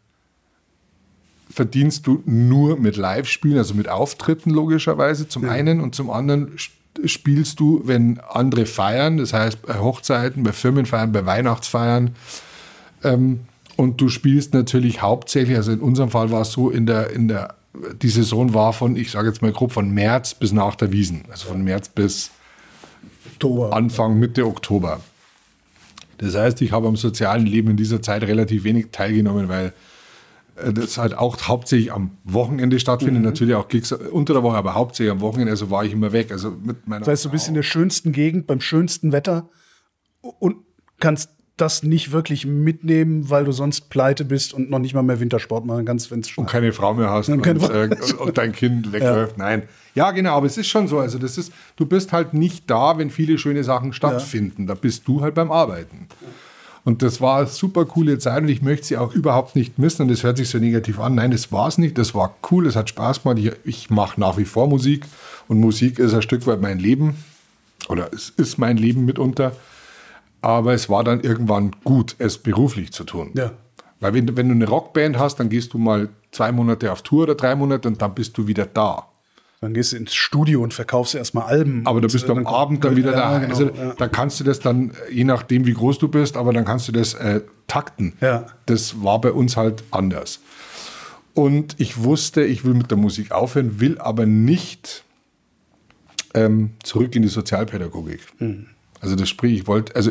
verdienst 1.50 2.06
du 2.06 2.22
nur 2.26 2.78
mit 2.78 2.96
Live-Spielen, 2.96 3.58
also 3.58 3.74
mit 3.74 3.88
Auftritten 3.88 4.50
logischerweise 4.50 5.26
zum 5.26 5.48
einen 5.48 5.80
und 5.80 5.94
zum 5.94 6.08
anderen 6.08 6.52
sp- 6.56 6.78
spielst 7.06 7.60
du, 7.60 7.82
wenn 7.84 8.20
andere 8.20 8.66
feiern, 8.66 9.16
das 9.16 9.32
heißt 9.32 9.62
bei 9.62 9.78
Hochzeiten, 9.78 10.42
bei 10.42 10.52
Firmenfeiern, 10.52 11.12
bei 11.12 11.26
Weihnachtsfeiern. 11.26 12.14
Ähm, 13.02 13.40
und 13.80 13.98
du 13.98 14.10
spielst 14.10 14.52
natürlich 14.52 15.00
hauptsächlich, 15.00 15.56
also 15.56 15.72
in 15.72 15.80
unserem 15.80 16.10
Fall 16.10 16.30
war 16.30 16.42
es 16.42 16.52
so, 16.52 16.68
in 16.68 16.84
der, 16.84 17.12
in 17.12 17.28
der, 17.28 17.54
die 18.02 18.10
Saison 18.10 18.52
war 18.52 18.74
von, 18.74 18.94
ich 18.94 19.10
sage 19.10 19.28
jetzt 19.28 19.40
mal 19.40 19.52
grob, 19.52 19.72
von 19.72 19.90
März 19.90 20.34
bis 20.34 20.52
nach 20.52 20.74
der 20.74 20.92
Wiesen. 20.92 21.22
Also 21.30 21.48
von 21.48 21.64
März 21.64 21.88
bis 21.88 22.30
Oktober. 23.32 23.72
Anfang, 23.74 24.18
Mitte 24.18 24.44
Oktober. 24.44 25.00
Das 26.18 26.34
heißt, 26.34 26.60
ich 26.60 26.72
habe 26.72 26.88
am 26.88 26.96
sozialen 26.96 27.46
Leben 27.46 27.70
in 27.70 27.78
dieser 27.78 28.02
Zeit 28.02 28.22
relativ 28.24 28.64
wenig 28.64 28.88
teilgenommen, 28.92 29.48
weil 29.48 29.72
äh, 30.56 30.74
das 30.74 30.98
halt 30.98 31.16
auch 31.16 31.40
hauptsächlich 31.40 31.90
am 31.90 32.10
Wochenende 32.24 32.78
stattfindet. 32.80 33.22
Natürlich 33.22 33.54
auch 33.54 33.68
Gigs 33.68 33.92
unter 33.92 34.34
der 34.34 34.42
Woche, 34.42 34.56
aber 34.56 34.74
hauptsächlich 34.74 35.10
am 35.10 35.22
Wochenende. 35.22 35.52
Also 35.52 35.70
war 35.70 35.86
ich 35.86 35.94
immer 35.94 36.12
weg. 36.12 36.32
Also 36.32 36.50
mit 36.50 36.86
meiner 36.86 37.00
Das 37.00 37.08
heißt, 37.08 37.24
du 37.24 37.30
bist 37.30 37.48
in 37.48 37.54
der 37.54 37.62
schönsten 37.62 38.12
Gegend, 38.12 38.46
beim 38.46 38.60
schönsten 38.60 39.12
Wetter 39.12 39.48
und 40.20 40.56
kannst 40.98 41.30
das 41.60 41.82
nicht 41.82 42.12
wirklich 42.12 42.46
mitnehmen, 42.46 43.28
weil 43.30 43.44
du 43.44 43.52
sonst 43.52 43.90
pleite 43.90 44.24
bist 44.24 44.54
und 44.54 44.70
noch 44.70 44.78
nicht 44.78 44.94
mal 44.94 45.02
mehr 45.02 45.20
Wintersport 45.20 45.66
machen 45.66 45.84
kannst, 45.84 46.10
wenn 46.10 46.20
es 46.20 46.36
und 46.36 46.48
keine 46.48 46.72
Frau 46.72 46.94
mehr 46.94 47.10
hast 47.10 47.28
und, 47.28 47.44
Frau. 47.44 47.72
äh, 47.72 47.88
und 48.18 48.38
dein 48.38 48.52
Kind 48.52 48.92
wegläuft. 48.92 49.38
Nein. 49.38 49.62
Ja, 49.94 50.10
genau, 50.12 50.36
aber 50.36 50.46
es 50.46 50.56
ist 50.56 50.68
schon 50.68 50.88
so. 50.88 50.98
Also 50.98 51.18
das 51.18 51.36
ist, 51.38 51.52
du 51.76 51.86
bist 51.86 52.12
halt 52.12 52.34
nicht 52.34 52.70
da, 52.70 52.96
wenn 52.98 53.10
viele 53.10 53.38
schöne 53.38 53.64
Sachen 53.64 53.92
stattfinden. 53.92 54.66
Da 54.66 54.74
bist 54.74 55.06
du 55.06 55.20
halt 55.20 55.34
beim 55.34 55.50
Arbeiten. 55.50 56.06
Und 56.84 57.02
das 57.02 57.20
war 57.20 57.38
eine 57.38 57.46
super 57.46 57.84
coole 57.84 58.18
Zeit 58.18 58.42
und 58.42 58.48
ich 58.48 58.62
möchte 58.62 58.86
sie 58.86 58.96
auch 58.96 59.12
überhaupt 59.12 59.54
nicht 59.54 59.78
missen. 59.78 60.02
Und 60.02 60.10
das 60.10 60.22
hört 60.22 60.38
sich 60.38 60.48
so 60.48 60.58
negativ 60.58 60.98
an. 60.98 61.14
Nein, 61.14 61.30
das 61.30 61.52
war 61.52 61.68
es 61.68 61.76
nicht. 61.76 61.98
Das 61.98 62.14
war 62.14 62.34
cool, 62.50 62.66
es 62.66 62.76
hat 62.76 62.88
Spaß 62.88 63.22
gemacht. 63.22 63.38
Ich, 63.38 63.52
ich 63.64 63.90
mache 63.90 64.18
nach 64.18 64.38
wie 64.38 64.44
vor 64.44 64.66
Musik 64.66 65.04
und 65.48 65.60
Musik 65.60 65.98
ist 65.98 66.14
ein 66.14 66.22
Stück 66.22 66.46
weit 66.46 66.60
mein 66.60 66.78
Leben. 66.78 67.16
Oder 67.88 68.10
es 68.14 68.30
ist 68.30 68.58
mein 68.58 68.76
Leben 68.76 69.04
mitunter. 69.04 69.52
Aber 70.42 70.72
es 70.72 70.88
war 70.88 71.04
dann 71.04 71.20
irgendwann 71.20 71.72
gut, 71.84 72.16
es 72.18 72.38
beruflich 72.38 72.92
zu 72.92 73.04
tun. 73.04 73.30
Ja. 73.34 73.52
Weil 74.00 74.14
wenn, 74.14 74.26
du- 74.26 74.36
wenn 74.36 74.48
du 74.48 74.54
eine 74.54 74.66
Rockband 74.66 75.18
hast, 75.18 75.36
dann 75.40 75.48
gehst 75.50 75.74
du 75.74 75.78
mal 75.78 76.08
zwei 76.32 76.52
Monate 76.52 76.90
auf 76.92 77.02
Tour 77.02 77.24
oder 77.24 77.34
drei 77.34 77.54
Monate 77.54 77.88
und 77.88 78.00
dann 78.00 78.14
bist 78.14 78.36
du 78.38 78.46
wieder 78.46 78.64
da. 78.66 79.06
Dann 79.60 79.74
gehst 79.74 79.92
du 79.92 79.96
ins 79.98 80.14
Studio 80.14 80.62
und 80.62 80.72
verkaufst 80.72 81.14
erstmal 81.14 81.44
Alben. 81.44 81.86
Aber 81.86 82.00
da 82.00 82.08
bist 82.08 82.26
du 82.26 82.32
äh, 82.32 82.36
am 82.38 82.46
Abend 82.46 82.82
dann 82.82 82.96
wieder 82.96 83.12
ja, 83.12 83.16
da. 83.32 83.38
Genau, 83.40 83.50
also 83.50 83.64
ja. 83.68 83.92
da 83.98 84.08
kannst 84.08 84.40
du 84.40 84.44
das 84.44 84.58
dann, 84.60 84.92
je 85.12 85.24
nachdem 85.24 85.66
wie 85.66 85.74
groß 85.74 85.98
du 85.98 86.08
bist, 86.08 86.38
aber 86.38 86.54
dann 86.54 86.64
kannst 86.64 86.88
du 86.88 86.92
das 86.92 87.12
äh, 87.12 87.42
takten. 87.66 88.14
Ja. 88.22 88.46
Das 88.64 89.02
war 89.02 89.20
bei 89.20 89.32
uns 89.32 89.58
halt 89.58 89.84
anders. 89.90 90.40
Und 91.34 91.78
ich 91.78 92.02
wusste, 92.02 92.42
ich 92.42 92.64
will 92.64 92.72
mit 92.72 92.90
der 92.90 92.96
Musik 92.96 93.32
aufhören, 93.32 93.80
will 93.80 93.98
aber 93.98 94.24
nicht 94.24 95.04
ähm, 96.32 96.70
zurück 96.82 97.14
in 97.14 97.20
die 97.22 97.28
Sozialpädagogik. 97.28 98.20
Mhm. 98.38 98.66
Also 99.00 99.14
das 99.16 99.28
sprich, 99.28 99.52
ich 99.52 99.66
wollte, 99.66 99.94
also 99.94 100.10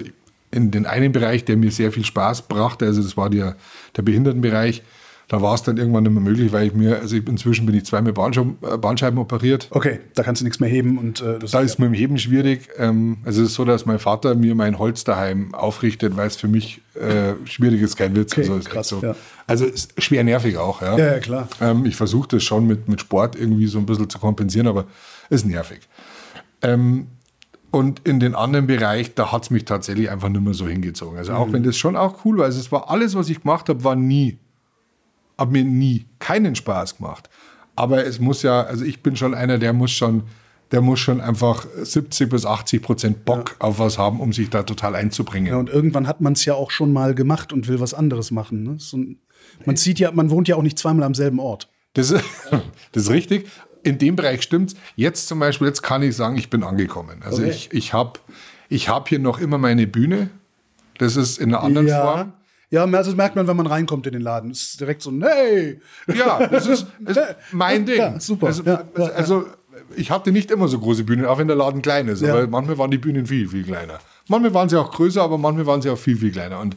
in 0.51 0.71
den 0.71 0.85
einen 0.85 1.11
Bereich, 1.11 1.45
der 1.45 1.57
mir 1.57 1.71
sehr 1.71 1.91
viel 1.91 2.05
Spaß 2.05 2.43
brachte, 2.43 2.85
also 2.85 3.01
das 3.01 3.17
war 3.17 3.29
der, 3.29 3.55
der 3.95 4.01
Behindertenbereich, 4.01 4.83
Da 5.29 5.43
war 5.43 5.53
es 5.53 5.61
dann 5.61 5.77
irgendwann 5.77 6.03
nicht 6.03 6.11
mehr 6.13 6.23
möglich, 6.23 6.51
weil 6.51 6.67
ich 6.67 6.73
mir, 6.73 6.99
also 6.99 7.15
inzwischen 7.15 7.67
bin 7.67 7.75
ich 7.75 7.85
zweimal 7.85 8.13
Bandscheiben, 8.13 9.19
äh, 9.19 9.21
operiert. 9.21 9.67
Okay, 9.69 9.99
da 10.15 10.23
kannst 10.23 10.41
du 10.41 10.43
nichts 10.43 10.59
mehr 10.59 10.69
heben 10.69 10.97
und 10.97 11.21
äh, 11.21 11.37
Da 11.37 11.61
ist 11.61 11.77
mit 11.77 11.87
dem 11.87 11.93
Heben 11.93 12.17
schwierig. 12.17 12.67
Ähm, 12.77 13.19
also 13.23 13.43
es 13.43 13.49
ist 13.49 13.53
so, 13.53 13.63
dass 13.63 13.85
mein 13.85 13.99
Vater 13.99 14.33
mir 14.33 14.55
mein 14.55 14.79
Holz 14.79 15.03
daheim 15.03 15.53
aufrichtet, 15.53 16.17
weil 16.17 16.25
es 16.25 16.35
für 16.35 16.47
mich 16.47 16.81
äh, 16.95 17.33
schwierig 17.45 17.83
ist, 17.83 17.95
kein 17.95 18.15
Witz. 18.15 18.31
Okay, 18.35 18.49
also, 18.49 18.67
krass, 18.67 18.87
so. 18.87 19.01
ja. 19.03 19.15
also 19.45 19.65
ist 19.65 19.93
schwer 20.01 20.23
nervig 20.23 20.57
auch, 20.57 20.81
ja. 20.81 20.97
Ja, 20.97 21.05
ja 21.05 21.19
klar. 21.19 21.47
Ähm, 21.61 21.85
ich 21.85 21.95
versuche 21.95 22.27
das 22.29 22.43
schon 22.43 22.65
mit, 22.65 22.87
mit 22.87 22.99
Sport 22.99 23.35
irgendwie 23.35 23.67
so 23.67 23.77
ein 23.77 23.85
bisschen 23.85 24.09
zu 24.09 24.17
kompensieren, 24.17 24.65
aber 24.65 24.85
ist 25.29 25.45
nervig. 25.45 25.81
Ähm, 26.63 27.05
und 27.71 28.07
in 28.07 28.19
den 28.19 28.35
anderen 28.35 28.67
Bereich, 28.67 29.13
da 29.15 29.31
hat 29.31 29.43
es 29.43 29.49
mich 29.49 29.65
tatsächlich 29.65 30.09
einfach 30.09 30.29
nicht 30.29 30.43
mehr 30.43 30.53
so 30.53 30.67
hingezogen. 30.67 31.17
Also 31.17 31.33
auch 31.33 31.47
mhm. 31.47 31.53
wenn 31.53 31.63
das 31.63 31.77
schon 31.77 31.95
auch 31.95 32.25
cool 32.25 32.37
war, 32.37 32.45
also 32.45 32.59
es 32.59 32.71
war 32.71 32.89
alles, 32.89 33.15
was 33.15 33.29
ich 33.29 33.41
gemacht 33.41 33.69
habe, 33.69 33.83
war 33.83 33.95
nie 33.95 34.39
hat 35.39 35.51
mir 35.51 35.63
nie 35.63 36.05
keinen 36.19 36.55
Spaß 36.55 36.97
gemacht. 36.97 37.29
Aber 37.75 38.05
es 38.05 38.19
muss 38.19 38.43
ja, 38.43 38.61
also 38.61 38.83
ich 38.83 39.01
bin 39.01 39.15
schon 39.15 39.33
einer, 39.33 39.57
der 39.57 39.71
muss 39.71 39.91
schon, 39.91 40.23
der 40.71 40.81
muss 40.81 40.99
schon 40.99 41.21
einfach 41.21 41.65
70 41.81 42.29
bis 42.29 42.45
80 42.45 42.81
Prozent 42.81 43.25
Bock 43.25 43.55
ja. 43.59 43.67
auf 43.67 43.79
was 43.79 43.97
haben, 43.97 44.19
um 44.19 44.33
sich 44.33 44.49
da 44.49 44.63
total 44.63 44.95
einzubringen. 44.95 45.53
Ja, 45.53 45.57
und 45.57 45.69
irgendwann 45.69 46.05
hat 46.05 46.19
man 46.19 46.33
es 46.33 46.43
ja 46.43 46.53
auch 46.53 46.71
schon 46.71 46.91
mal 46.91 47.15
gemacht 47.15 47.53
und 47.53 47.67
will 47.67 47.79
was 47.79 47.93
anderes 47.93 48.31
machen. 48.31 48.63
Ne? 48.63 48.75
So, 48.77 48.99
man 49.65 49.77
sieht 49.77 49.97
ja, 49.97 50.11
man 50.11 50.29
wohnt 50.29 50.49
ja 50.49 50.57
auch 50.57 50.61
nicht 50.61 50.77
zweimal 50.77 51.05
am 51.05 51.15
selben 51.15 51.39
Ort. 51.39 51.69
Das 51.93 52.09
das 52.91 53.03
ist 53.03 53.09
richtig. 53.09 53.49
In 53.83 53.97
dem 53.97 54.15
Bereich 54.15 54.41
stimmt's. 54.41 54.75
Jetzt 54.95 55.27
zum 55.27 55.39
Beispiel, 55.39 55.67
jetzt 55.67 55.81
kann 55.81 56.03
ich 56.03 56.15
sagen, 56.15 56.37
ich 56.37 56.49
bin 56.49 56.63
angekommen. 56.63 57.21
Also 57.23 57.41
okay. 57.41 57.51
ich, 57.51 57.73
ich 57.73 57.93
habe 57.93 58.19
ich 58.67 58.89
hab 58.89 59.09
hier 59.09 59.19
noch 59.19 59.39
immer 59.39 59.57
meine 59.57 59.87
Bühne. 59.87 60.29
Das 60.97 61.15
ist 61.15 61.37
in 61.37 61.53
einer 61.53 61.63
anderen 61.63 61.87
ja. 61.87 62.01
Form. 62.01 62.33
Ja, 62.71 62.83
also 62.83 63.11
das 63.11 63.15
merkt 63.15 63.35
man, 63.35 63.47
wenn 63.47 63.57
man 63.57 63.65
reinkommt 63.65 64.05
in 64.05 64.13
den 64.13 64.21
Laden. 64.21 64.51
Es 64.51 64.61
ist 64.61 64.79
direkt 64.79 65.01
so, 65.01 65.09
nee. 65.09 65.79
Ja, 66.13 66.45
das 66.47 66.67
ist, 66.67 66.85
ist 67.05 67.19
mein 67.51 67.85
Ding. 67.85 67.97
Ja, 67.97 68.19
super. 68.19 68.47
Also, 68.47 68.63
ja, 68.63 68.83
also 69.15 69.45
ich 69.95 70.11
hatte 70.11 70.31
nicht 70.31 70.51
immer 70.51 70.67
so 70.67 70.77
große 70.79 71.03
Bühnen, 71.03 71.25
auch 71.25 71.39
wenn 71.39 71.47
der 71.47 71.55
Laden 71.55 71.81
klein 71.81 72.07
ist. 72.07 72.23
Aber 72.23 72.45
manchmal 72.47 72.77
waren 72.77 72.91
die 72.91 72.99
Bühnen 72.99 73.25
viel, 73.25 73.47
viel 73.47 73.63
kleiner. 73.63 73.99
Manchmal 74.27 74.53
waren 74.53 74.69
sie 74.69 74.79
auch 74.79 74.91
größer, 74.91 75.21
aber 75.21 75.39
manchmal 75.39 75.65
waren 75.65 75.81
sie 75.81 75.89
auch 75.89 75.97
viel, 75.97 76.17
viel 76.17 76.31
kleiner. 76.31 76.59
Und 76.59 76.75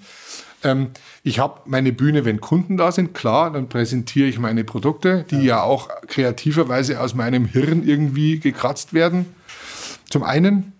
ähm, 0.64 0.88
ich 1.22 1.38
habe 1.38 1.60
meine 1.66 1.92
Bühne, 1.92 2.24
wenn 2.24 2.40
Kunden 2.40 2.76
da 2.76 2.92
sind, 2.92 3.14
klar, 3.14 3.52
dann 3.52 3.68
präsentiere 3.68 4.28
ich 4.28 4.38
meine 4.38 4.64
Produkte, 4.64 5.24
die 5.30 5.36
ja. 5.36 5.42
ja 5.42 5.62
auch 5.62 5.88
kreativerweise 6.06 7.00
aus 7.00 7.14
meinem 7.14 7.46
Hirn 7.46 7.86
irgendwie 7.86 8.38
gekratzt 8.38 8.94
werden. 8.94 9.26
Zum 10.10 10.22
einen. 10.22 10.72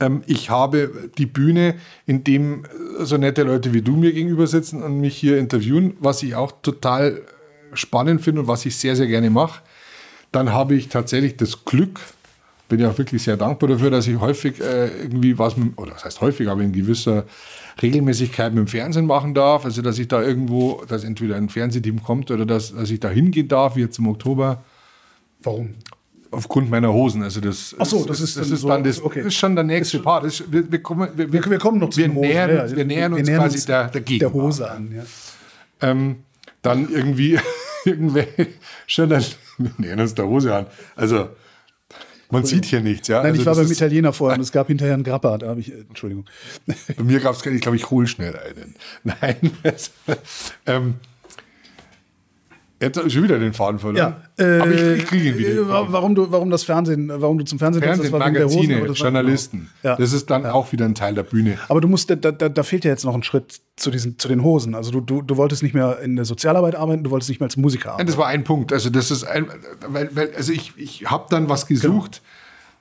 Ähm, 0.00 0.22
ich 0.26 0.50
habe 0.50 1.10
die 1.18 1.26
Bühne, 1.26 1.76
in 2.06 2.24
dem 2.24 2.64
so 2.98 3.16
nette 3.16 3.42
Leute 3.42 3.72
wie 3.72 3.82
du 3.82 3.96
mir 3.96 4.12
gegenüber 4.12 4.46
sitzen 4.46 4.82
und 4.82 5.00
mich 5.00 5.16
hier 5.16 5.38
interviewen, 5.38 5.96
was 6.00 6.22
ich 6.22 6.34
auch 6.34 6.52
total 6.62 7.22
spannend 7.72 8.22
finde 8.22 8.42
und 8.42 8.48
was 8.48 8.66
ich 8.66 8.76
sehr, 8.76 8.96
sehr 8.96 9.06
gerne 9.06 9.30
mache. 9.30 9.62
Dann 10.32 10.52
habe 10.52 10.74
ich 10.74 10.88
tatsächlich 10.88 11.36
das 11.36 11.64
Glück, 11.64 12.00
bin 12.68 12.80
ja 12.80 12.90
auch 12.90 12.98
wirklich 12.98 13.22
sehr 13.22 13.36
dankbar 13.36 13.68
dafür, 13.70 13.90
dass 13.90 14.06
ich 14.06 14.18
häufig 14.18 14.60
äh, 14.60 14.88
irgendwie 15.02 15.38
was, 15.38 15.56
mit, 15.56 15.76
oder 15.76 15.92
das 15.92 16.04
heißt 16.04 16.20
häufig, 16.20 16.48
aber 16.48 16.62
in 16.62 16.72
gewisser 16.72 17.24
Regelmäßigkeit 17.82 18.52
mit 18.52 18.66
dem 18.66 18.66
Fernsehen 18.66 19.06
machen 19.06 19.34
darf. 19.34 19.64
Also, 19.64 19.82
dass 19.82 19.98
ich 19.98 20.08
da 20.08 20.22
irgendwo, 20.22 20.82
dass 20.86 21.04
entweder 21.04 21.36
ein 21.36 21.48
Fernsehteam 21.48 22.02
kommt 22.02 22.30
oder 22.30 22.46
dass, 22.46 22.74
dass 22.74 22.90
ich 22.90 23.00
da 23.00 23.08
hingehen 23.08 23.48
darf, 23.48 23.76
jetzt 23.76 23.98
im 23.98 24.08
Oktober. 24.08 24.62
Warum? 25.42 25.74
aufgrund 26.30 26.70
meiner 26.70 26.92
Hosen. 26.92 27.22
Also 27.22 27.40
das, 27.40 27.74
Ach 27.78 27.86
so, 27.86 28.04
das 28.04 28.20
ist, 28.20 28.36
das 28.36 28.50
ist, 28.50 28.64
dann 28.64 28.84
das, 28.84 29.02
okay. 29.02 29.26
ist 29.26 29.34
schon 29.34 29.54
der 29.54 29.64
nächste 29.64 29.98
das 29.98 30.04
Part. 30.04 30.24
Das, 30.24 30.44
wir, 30.50 30.70
wir, 30.70 30.82
kommen, 30.82 31.08
wir, 31.14 31.32
wir, 31.32 31.44
wir, 31.44 31.58
kommen 31.58 31.78
noch 31.78 31.90
zu 31.90 32.00
wir 32.00 32.08
nähern, 32.08 32.50
ja, 32.50 32.76
wir 32.76 32.84
nähern 32.84 33.14
uns 33.14 33.26
nähern 33.26 33.40
quasi 33.40 33.56
uns 33.56 33.66
der, 33.66 33.88
der, 33.88 34.00
der 34.00 34.32
Hose 34.32 34.70
an. 34.70 34.92
Ja. 34.92 35.02
Ähm, 35.88 36.16
dann 36.62 36.88
irgendwie 36.90 37.38
irgendwelche 37.84 38.48
schon 38.86 39.08
dann 39.08 39.24
wir 39.58 39.72
nähern 39.78 40.00
uns 40.00 40.14
der 40.14 40.26
Hose 40.26 40.54
an. 40.54 40.66
Also 40.96 41.28
man 42.30 42.44
sieht 42.44 42.64
hier 42.64 42.80
nichts, 42.80 43.08
ja. 43.08 43.22
Nein, 43.22 43.32
also 43.32 43.40
ich 43.40 43.46
war 43.46 43.54
beim 43.56 43.70
Italiener 43.70 44.12
vorher 44.12 44.36
und 44.36 44.42
es 44.42 44.52
gab 44.52 44.66
hinterher 44.68 44.94
einen 44.94 45.04
Grappa, 45.04 45.38
da 45.38 45.48
habe 45.48 45.60
ich, 45.60 45.72
äh, 45.72 45.80
Entschuldigung. 45.88 46.26
Bei 46.96 47.02
mir 47.02 47.20
gab 47.20 47.34
es, 47.34 47.44
ich 47.44 47.60
glaube, 47.60 47.76
ich 47.76 47.90
hole 47.90 48.06
schnell 48.06 48.36
einen. 48.36 48.74
Nein, 49.04 49.52
ähm, 50.66 50.94
Jetzt 52.80 52.96
habe 52.96 53.08
ich 53.08 53.12
schon 53.12 53.24
wieder 53.24 53.38
den 53.38 53.52
Faden 53.52 53.78
verloren. 53.78 54.16
Ja, 54.38 54.44
äh, 54.44 54.58
Aber 54.58 54.70
ich, 54.70 55.02
ich 55.02 55.06
kriege 55.06 55.28
ihn 55.28 55.38
wieder. 55.38 55.50
Äh, 55.50 55.66
warum 55.68 56.14
du, 56.14 56.32
warum 56.32 56.48
das 56.48 56.64
Fernsehen, 56.64 57.12
warum 57.14 57.36
du 57.36 57.44
zum 57.44 57.58
Fernsehen 57.58 57.82
Fernsehen, 57.82 58.10
kommst, 58.10 58.24
das 58.24 58.32
Magazine, 58.32 58.76
Hosen, 58.76 58.88
das 58.88 58.98
Journalisten. 58.98 59.70
Genau. 59.82 59.94
Ja. 59.94 60.00
Das 60.00 60.12
ist 60.14 60.30
dann 60.30 60.44
ja. 60.44 60.52
auch 60.52 60.72
wieder 60.72 60.86
ein 60.86 60.94
Teil 60.94 61.14
der 61.14 61.24
Bühne. 61.24 61.58
Aber 61.68 61.82
du 61.82 61.88
musst, 61.88 62.08
da, 62.08 62.14
da, 62.16 62.30
da, 62.48 62.62
fehlt 62.62 62.86
ja 62.86 62.90
jetzt 62.90 63.04
noch 63.04 63.14
ein 63.14 63.22
Schritt 63.22 63.60
zu, 63.76 63.90
diesen, 63.90 64.18
zu 64.18 64.28
den 64.28 64.42
Hosen. 64.42 64.74
Also 64.74 64.92
du, 64.92 65.02
du, 65.02 65.20
du 65.20 65.36
wolltest 65.36 65.62
nicht 65.62 65.74
mehr 65.74 65.98
in 66.00 66.16
der 66.16 66.24
Sozialarbeit 66.24 66.74
arbeiten, 66.74 67.04
du 67.04 67.10
wolltest 67.10 67.28
nicht 67.28 67.40
mehr 67.40 67.48
als 67.48 67.58
Musiker 67.58 67.92
arbeiten. 67.92 68.06
das 68.06 68.16
war 68.16 68.28
ein 68.28 68.44
Punkt. 68.44 68.72
Also 68.72 68.88
das 68.88 69.10
ist 69.10 69.24
ein, 69.24 69.46
weil, 69.86 70.08
weil 70.16 70.32
also 70.34 70.50
ich, 70.50 70.72
ich 70.78 71.04
habe 71.04 71.26
dann 71.28 71.50
was 71.50 71.66
gesucht, 71.66 72.22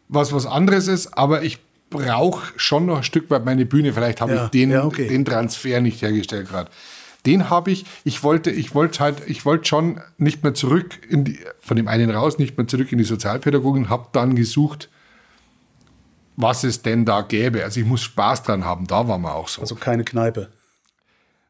genau. 0.08 0.20
was 0.22 0.32
was 0.32 0.46
anderes 0.46 0.88
ist, 0.88 1.18
aber 1.18 1.44
ich 1.44 1.60
brauche 1.90 2.54
schon 2.56 2.86
noch 2.86 2.98
ein 2.98 3.04
Stück 3.04 3.30
weit 3.32 3.44
meine 3.44 3.66
Bühne. 3.66 3.92
Vielleicht 3.92 4.22
habe 4.22 4.34
ja. 4.34 4.46
ich 4.46 4.52
den, 4.52 4.78
okay. 4.78 5.10
den 5.10 5.26
Transfer 5.26 5.82
nicht 5.82 6.02
hergestellt 6.02 6.48
gerade 6.48 6.72
den 7.26 7.50
habe 7.50 7.72
ich, 7.72 7.86
ich 8.04 8.24
wollte, 8.24 8.52
ich 8.52 8.74
wollte 8.74 9.00
halt, 9.00 9.22
ich 9.28 9.46
wollte 9.46 9.66
schon 9.66 10.00
nicht 10.18 10.44
mehr 10.44 10.54
zurück 10.54 11.00
in 11.10 11.26
die, 11.26 11.40
von 11.60 11.76
dem 11.76 11.88
einen 11.88 12.10
raus, 12.10 12.38
nicht 12.38 12.58
mehr 12.58 12.68
zurück 12.68 12.92
in 12.92 12.98
die 12.98 13.04
Sozialpädagogik, 13.04 13.90
habe 13.90 14.08
dann 14.14 14.36
gesucht, 14.36 14.90
was 16.36 16.64
es 16.64 16.82
denn 16.82 17.04
da 17.04 17.22
gäbe. 17.22 17.64
Also 17.64 17.82
ich 17.82 17.86
muss 17.86 18.02
Spaß 18.02 18.44
dran 18.44 18.64
haben, 18.64 18.88
da 18.88 19.08
war 19.08 19.18
man 19.18 19.34
auch 19.34 19.50
so. 19.50 19.62
Also 19.62 19.76
keine 19.76 20.06
Kneipe. 20.06 20.50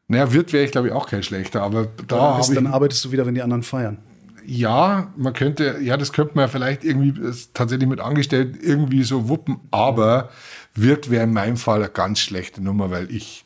Naja, 0.08 0.32
wird 0.32 0.52
wäre 0.52 0.64
ich 0.64 0.72
glaube 0.72 0.88
ich 0.88 0.92
auch 0.92 1.08
kein 1.08 1.22
schlechter, 1.22 1.62
aber 1.62 1.86
da 2.08 2.36
bist, 2.36 2.56
Dann 2.56 2.66
arbeitest 2.66 3.04
du 3.04 3.12
wieder, 3.12 3.26
wenn 3.26 3.36
die 3.36 3.42
anderen 3.42 3.62
feiern. 3.62 3.98
Ja, 4.44 5.12
man 5.16 5.32
könnte, 5.32 5.78
ja, 5.80 5.96
das 5.96 6.12
könnte 6.12 6.34
man 6.34 6.48
vielleicht 6.48 6.82
irgendwie 6.82 7.14
tatsächlich 7.54 7.88
mit 7.88 8.00
Angestellten 8.00 8.58
irgendwie 8.60 9.04
so 9.04 9.28
wuppen, 9.28 9.60
aber 9.70 10.30
wird 10.74 11.10
wäre 11.10 11.22
in 11.22 11.32
meinem 11.32 11.56
Fall 11.56 11.82
eine 11.82 11.88
ganz 11.88 12.18
schlechte 12.18 12.60
Nummer, 12.60 12.90
weil 12.90 13.14
ich 13.14 13.44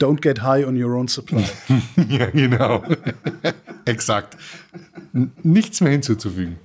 Don't 0.00 0.20
get 0.20 0.42
high 0.42 0.66
on 0.66 0.82
your 0.82 0.96
own 0.96 1.06
supply. 1.06 1.44
ja, 2.08 2.26
genau. 2.26 2.82
Exakt. 3.84 4.36
Nichts 5.42 5.80
mehr 5.80 5.92
hinzuzufügen. 5.92 6.58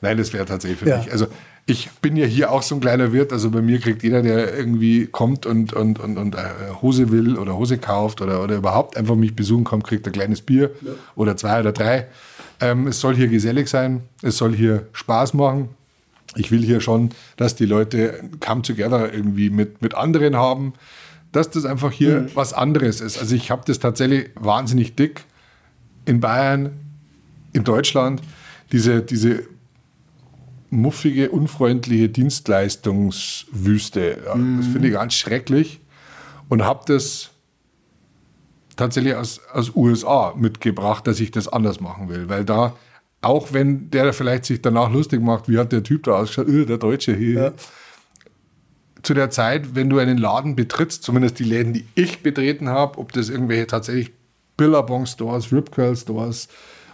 Nein, 0.00 0.18
das 0.18 0.32
wäre 0.32 0.44
tatsächlich 0.44 0.78
für 0.78 0.88
ja. 0.88 0.98
mich. 0.98 1.10
Also 1.10 1.26
ich 1.66 1.90
bin 2.02 2.14
ja 2.16 2.26
hier 2.26 2.52
auch 2.52 2.62
so 2.62 2.76
ein 2.76 2.80
kleiner 2.80 3.12
Wirt. 3.12 3.32
Also 3.32 3.50
bei 3.50 3.60
mir 3.60 3.80
kriegt 3.80 4.02
jeder, 4.02 4.22
der 4.22 4.56
irgendwie 4.56 5.06
kommt 5.06 5.46
und, 5.46 5.72
und, 5.72 5.98
und, 5.98 6.16
und 6.16 6.34
äh, 6.36 6.38
Hose 6.80 7.10
will 7.10 7.38
oder 7.38 7.56
Hose 7.56 7.78
kauft 7.78 8.20
oder, 8.20 8.42
oder 8.42 8.56
überhaupt 8.56 8.96
einfach 8.96 9.16
mich 9.16 9.34
besuchen 9.34 9.64
kommt, 9.64 9.84
kriegt 9.84 10.06
ein 10.06 10.12
kleines 10.12 10.42
Bier 10.42 10.70
ja. 10.82 10.92
oder 11.16 11.36
zwei 11.36 11.60
oder 11.60 11.72
drei. 11.72 12.06
Ähm, 12.60 12.86
es 12.86 13.00
soll 13.00 13.16
hier 13.16 13.28
gesellig 13.28 13.68
sein. 13.68 14.02
Es 14.22 14.36
soll 14.36 14.54
hier 14.54 14.86
Spaß 14.92 15.34
machen. 15.34 15.70
Ich 16.36 16.50
will 16.50 16.62
hier 16.62 16.80
schon, 16.80 17.10
dass 17.36 17.56
die 17.56 17.66
Leute 17.66 18.20
come 18.40 18.62
together 18.62 19.12
irgendwie 19.12 19.50
mit, 19.50 19.82
mit 19.82 19.94
anderen 19.94 20.36
haben 20.36 20.74
dass 21.34 21.50
das 21.50 21.64
einfach 21.64 21.90
hier 21.90 22.20
mhm. 22.20 22.30
was 22.34 22.52
anderes 22.52 23.00
ist. 23.00 23.18
Also 23.18 23.34
ich 23.34 23.50
habe 23.50 23.62
das 23.66 23.80
tatsächlich 23.80 24.30
wahnsinnig 24.36 24.94
dick 24.94 25.24
in 26.04 26.20
Bayern, 26.20 26.78
in 27.52 27.64
Deutschland, 27.64 28.22
diese, 28.70 29.02
diese 29.02 29.42
muffige, 30.70 31.30
unfreundliche 31.30 32.08
Dienstleistungswüste. 32.08 34.18
Ja, 34.26 34.36
mhm. 34.36 34.58
Das 34.58 34.68
finde 34.68 34.86
ich 34.88 34.94
ganz 34.94 35.14
schrecklich 35.14 35.80
und 36.48 36.64
habe 36.64 36.84
das 36.86 37.30
tatsächlich 38.76 39.16
aus, 39.16 39.40
aus 39.52 39.74
USA 39.74 40.34
mitgebracht, 40.36 41.04
dass 41.06 41.20
ich 41.20 41.30
das 41.32 41.48
anders 41.48 41.80
machen 41.80 42.08
will, 42.08 42.28
weil 42.28 42.44
da 42.44 42.76
auch 43.22 43.52
wenn 43.52 43.90
der 43.90 44.12
vielleicht 44.12 44.44
sich 44.44 44.62
danach 44.62 44.92
lustig 44.92 45.22
macht, 45.22 45.48
wie 45.48 45.58
hat 45.58 45.72
der 45.72 45.82
Typ 45.82 46.04
da 46.04 46.16
ausgeschaut, 46.16 46.46
öh, 46.46 46.66
der 46.66 46.78
Deutsche 46.78 47.16
hier, 47.16 47.42
ja 47.42 47.52
zu 49.06 49.14
der 49.14 49.30
Zeit, 49.30 49.74
wenn 49.74 49.90
du 49.90 49.98
einen 49.98 50.18
Laden 50.18 50.56
betrittst, 50.56 51.02
zumindest 51.02 51.38
die 51.38 51.44
Läden, 51.44 51.72
die 51.72 51.84
ich 51.94 52.22
betreten 52.22 52.68
habe, 52.68 52.98
ob 52.98 53.12
das 53.12 53.28
irgendwelche 53.28 53.66
tatsächlich 53.66 54.12
Billabong-Stores, 54.56 55.52
Rip 55.52 55.72
Curl 55.72 55.96
Stores 55.96 56.48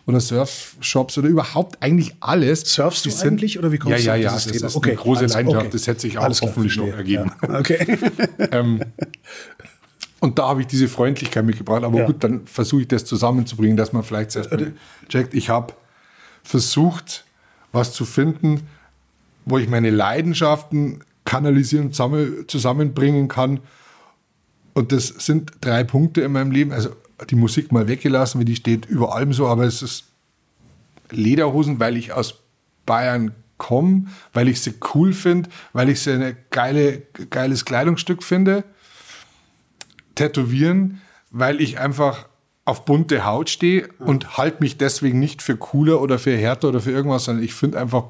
oder 0.07 0.21
Surf-Shops 0.21 1.19
oder 1.19 1.29
überhaupt 1.29 1.83
eigentlich 1.83 2.15
alles. 2.21 2.63
Surfst 2.63 3.05
du 3.05 3.11
sind, 3.11 3.33
eigentlich 3.33 3.59
oder 3.59 3.71
wie 3.71 3.79
kommst 3.79 4.05
ja, 4.05 4.15
du 4.15 4.21
ja, 4.21 4.29
ja, 4.29 4.35
das 4.35 4.47
Thema? 4.47 4.67
ist 4.67 4.77
okay, 4.77 4.91
eine 4.91 4.99
große 4.99 5.27
Leidenschaft, 5.27 5.67
okay. 5.67 5.73
das 5.73 5.87
hätte 5.87 6.01
sich 6.01 6.19
auch 6.19 6.25
alles 6.25 6.43
hoffentlich 6.43 6.77
noch 6.77 6.87
ergeben. 6.89 7.33
Ja. 7.43 7.49
Okay. 7.61 7.99
ähm, 8.53 8.81
und 10.21 10.39
da 10.39 10.49
habe 10.49 10.61
ich 10.61 10.67
diese 10.67 10.89
Freundlichkeit 10.89 11.45
mitgebracht. 11.45 11.83
Aber 11.83 11.99
ja. 11.99 12.07
gut, 12.07 12.23
dann 12.23 12.47
versuche 12.47 12.83
ich 12.83 12.89
das 12.89 13.05
zusammenzubringen, 13.05 13.77
dass 13.77 13.93
man 13.93 14.03
vielleicht 14.03 14.33
zuerst 14.33 14.53
äh, 14.53 14.73
checkt. 15.09 15.35
Ich 15.35 15.49
habe 15.49 15.75
versucht, 16.43 17.25
was 17.73 17.93
zu 17.93 18.05
finden, 18.05 18.69
wo 19.47 19.59
ich 19.59 19.69
meine 19.69 19.91
Leidenschaften 19.91 21.01
kanalisieren, 21.31 21.93
zusammen, 21.93 22.45
zusammenbringen 22.49 23.29
kann. 23.29 23.61
Und 24.73 24.91
das 24.91 25.07
sind 25.07 25.53
drei 25.61 25.85
Punkte 25.85 26.23
in 26.23 26.33
meinem 26.33 26.51
Leben. 26.51 26.73
Also 26.73 26.91
die 27.31 27.37
Musik 27.37 27.71
mal 27.71 27.87
weggelassen, 27.87 28.41
wie 28.41 28.45
die 28.45 28.57
steht 28.57 28.87
über 28.87 29.15
allem 29.15 29.33
so, 29.33 29.47
aber 29.47 29.63
es 29.63 29.81
ist 29.81 30.07
Lederhosen, 31.13 31.79
weil 31.79 31.97
ich 31.97 32.13
aus 32.13 32.43
Bayern 32.85 33.33
komme, 33.59 34.07
weil 34.33 34.49
ich 34.49 34.61
sie 34.61 34.75
cool 34.93 35.13
finde, 35.13 35.49
weil 35.73 35.89
ich 35.89 36.01
sie 36.01 36.15
ein 36.15 36.37
geile, 36.51 37.03
geiles 37.31 37.65
Kleidungsstück 37.65 38.25
finde. 38.25 38.65
Tätowieren, 40.17 41.01
weil 41.31 41.61
ich 41.61 41.79
einfach 41.79 42.27
auf 42.65 42.85
bunte 42.85 43.25
Haut 43.25 43.51
stehe 43.51 43.89
und 44.01 44.37
halte 44.37 44.65
mich 44.65 44.79
deswegen 44.79 45.21
nicht 45.21 45.43
für 45.43 45.57
cooler 45.57 46.01
oder 46.01 46.19
für 46.19 46.37
härter 46.37 46.71
oder 46.71 46.81
für 46.81 46.91
irgendwas, 46.91 47.27
sondern 47.27 47.45
ich 47.45 47.55
finde 47.55 47.79
einfach 47.79 48.07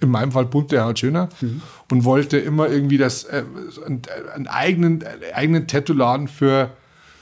in 0.00 0.08
meinem 0.08 0.32
Fall 0.32 0.46
bunte 0.46 0.82
Haut 0.82 0.98
schöner 0.98 1.28
mhm. 1.40 1.62
und 1.90 2.04
wollte 2.04 2.38
immer 2.38 2.68
irgendwie 2.68 2.98
das 2.98 3.24
äh, 3.24 3.44
einen, 3.86 4.46
eigenen, 4.46 5.04
einen 5.04 5.32
eigenen 5.34 5.66
Tattoo-Laden 5.66 6.28
für, 6.28 6.70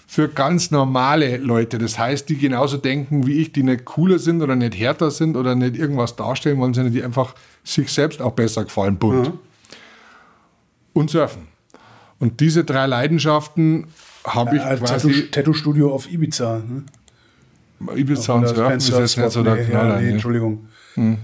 für 0.06 0.28
ganz 0.28 0.70
normale 0.70 1.36
Leute. 1.38 1.78
Das 1.78 1.98
heißt, 1.98 2.28
die 2.28 2.36
genauso 2.36 2.76
denken 2.76 3.26
wie 3.26 3.40
ich, 3.40 3.52
die 3.52 3.62
nicht 3.62 3.84
cooler 3.84 4.18
sind 4.18 4.42
oder 4.42 4.56
nicht 4.56 4.78
härter 4.78 5.10
sind 5.10 5.36
oder 5.36 5.54
nicht 5.54 5.76
irgendwas 5.76 6.16
darstellen 6.16 6.58
wollen, 6.58 6.74
sondern 6.74 6.92
die 6.92 7.02
einfach 7.02 7.34
sich 7.64 7.92
selbst 7.92 8.22
auch 8.22 8.32
besser 8.32 8.64
gefallen, 8.64 8.96
bunt. 8.96 9.28
Mhm. 9.28 9.38
Und 10.92 11.10
surfen. 11.10 11.48
Und 12.18 12.40
diese 12.40 12.64
drei 12.64 12.86
Leidenschaften 12.86 13.86
habe 14.24 14.56
ich 14.56 14.62
ja, 14.62 14.76
quasi... 14.76 15.30
Tattoo-Studio 15.30 15.92
auf 15.92 16.10
Ibiza. 16.10 16.58
Ne? 16.58 16.82
Ibiza 17.94 18.32
und 18.34 18.48
Surfen 18.48 18.76
ist 18.76 18.88
jetzt 18.88 19.16
nicht 19.18 19.30
so 19.30 19.42
der 19.42 19.64
Knaller. 19.64 19.96
Ja, 19.96 20.00
nee, 20.00 20.10
Entschuldigung. 20.10 20.66
Hm. 20.94 21.18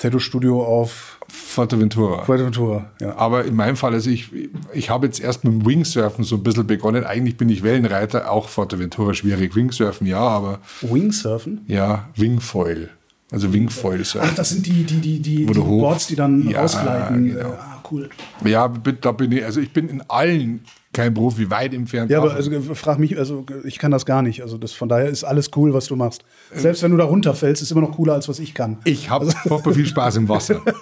Tattoo-Studio 0.00 0.64
auf 0.64 1.18
Fuerteventura. 1.28 2.24
Fuerteventura, 2.24 2.90
ja. 3.00 3.16
Aber 3.16 3.44
in 3.44 3.54
meinem 3.54 3.76
Fall, 3.76 3.94
also 3.94 4.10
ich, 4.10 4.30
ich 4.72 4.90
habe 4.90 5.06
jetzt 5.06 5.20
erst 5.20 5.44
mit 5.44 5.52
dem 5.52 5.66
Wingsurfen 5.66 6.24
so 6.24 6.36
ein 6.36 6.42
bisschen 6.42 6.66
begonnen. 6.66 7.04
Eigentlich 7.04 7.36
bin 7.36 7.48
ich 7.48 7.62
Wellenreiter, 7.62 8.30
auch 8.30 8.48
Fuerteventura 8.48 9.14
schwierig. 9.14 9.54
Wingsurfen 9.54 10.06
ja, 10.06 10.20
aber. 10.20 10.58
Wingsurfen? 10.80 11.62
Ja, 11.66 12.08
Wingfoil. 12.16 12.90
Also 13.30 13.52
Wingfoil 13.52 14.04
surfen. 14.04 14.30
Ach, 14.32 14.34
das 14.34 14.50
sind 14.50 14.66
die, 14.66 14.82
die, 14.84 15.00
die, 15.00 15.20
die, 15.20 15.46
die 15.46 15.52
Boards, 15.52 16.08
die 16.08 16.16
dann 16.16 16.48
ja, 16.48 16.62
ausgleiten. 16.62 17.26
Genau. 17.26 17.50
Ah, 17.50 17.82
cool. 17.90 18.10
Ja, 18.44 18.68
da 18.68 19.12
bin 19.12 19.30
ich, 19.30 19.44
also 19.44 19.60
ich 19.60 19.72
bin 19.72 19.88
in 19.88 20.02
allen 20.08 20.64
kein 20.92 21.14
Profi, 21.14 21.50
weit 21.50 21.72
entfernt. 21.72 22.10
Ja, 22.10 22.18
aber 22.18 22.34
also, 22.34 22.50
frag 22.74 22.98
mich, 22.98 23.16
also 23.16 23.46
ich 23.64 23.78
kann 23.78 23.92
das 23.92 24.06
gar 24.06 24.22
nicht. 24.22 24.42
Also 24.42 24.58
das, 24.58 24.72
von 24.72 24.88
daher 24.88 25.08
ist 25.08 25.22
alles 25.22 25.50
cool, 25.54 25.72
was 25.72 25.86
du 25.86 25.94
machst. 25.94 26.24
Selbst 26.52 26.82
wenn 26.82 26.90
du 26.90 26.96
da 26.96 27.04
runterfällst, 27.04 27.62
ist 27.62 27.70
immer 27.70 27.82
noch 27.82 27.92
cooler, 27.92 28.14
als 28.14 28.28
was 28.28 28.40
ich 28.40 28.54
kann. 28.54 28.78
Ich 28.84 29.08
habe 29.08 29.26
also. 29.26 29.72
viel 29.72 29.86
Spaß 29.86 30.16
im 30.16 30.28
Wasser. 30.28 30.62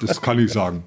Das 0.00 0.20
kann 0.20 0.38
ich 0.38 0.52
sagen. 0.52 0.84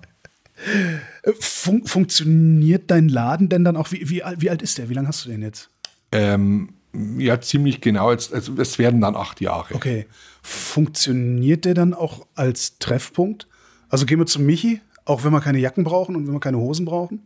Fun 1.40 1.86
funktioniert 1.86 2.90
dein 2.90 3.08
Laden 3.10 3.50
denn 3.50 3.64
dann 3.64 3.78
auch? 3.78 3.92
Wie, 3.92 4.10
wie, 4.10 4.24
wie 4.38 4.50
alt 4.50 4.62
ist 4.62 4.78
der? 4.78 4.90
Wie 4.90 4.94
lange 4.94 5.08
hast 5.08 5.26
du 5.26 5.30
den 5.30 5.42
jetzt? 5.42 5.70
Ähm, 6.12 6.70
ja, 7.18 7.40
ziemlich 7.40 7.82
genau. 7.82 8.12
Jetzt, 8.12 8.34
also 8.34 8.54
es 8.58 8.80
werden 8.80 9.02
dann 9.02 9.16
acht 9.16 9.42
Jahre. 9.42 9.76
Okay. 9.76 10.08
Funktioniert 10.42 11.66
der 11.66 11.74
dann 11.74 11.94
auch 11.94 12.26
als 12.36 12.80
Treffpunkt? 12.80 13.48
Also 13.90 14.06
gehen 14.06 14.20
wir 14.20 14.26
zu 14.26 14.42
Michi, 14.42 14.82
auch 15.04 15.24
wenn 15.24 15.32
wir 15.32 15.42
keine 15.42 15.60
Jacken 15.60 15.84
brauchen 15.84 16.16
und 16.16 16.26
wenn 16.26 16.34
wir 16.34 16.40
keine 16.40 16.58
Hosen 16.58 16.86
brauchen? 16.86 17.22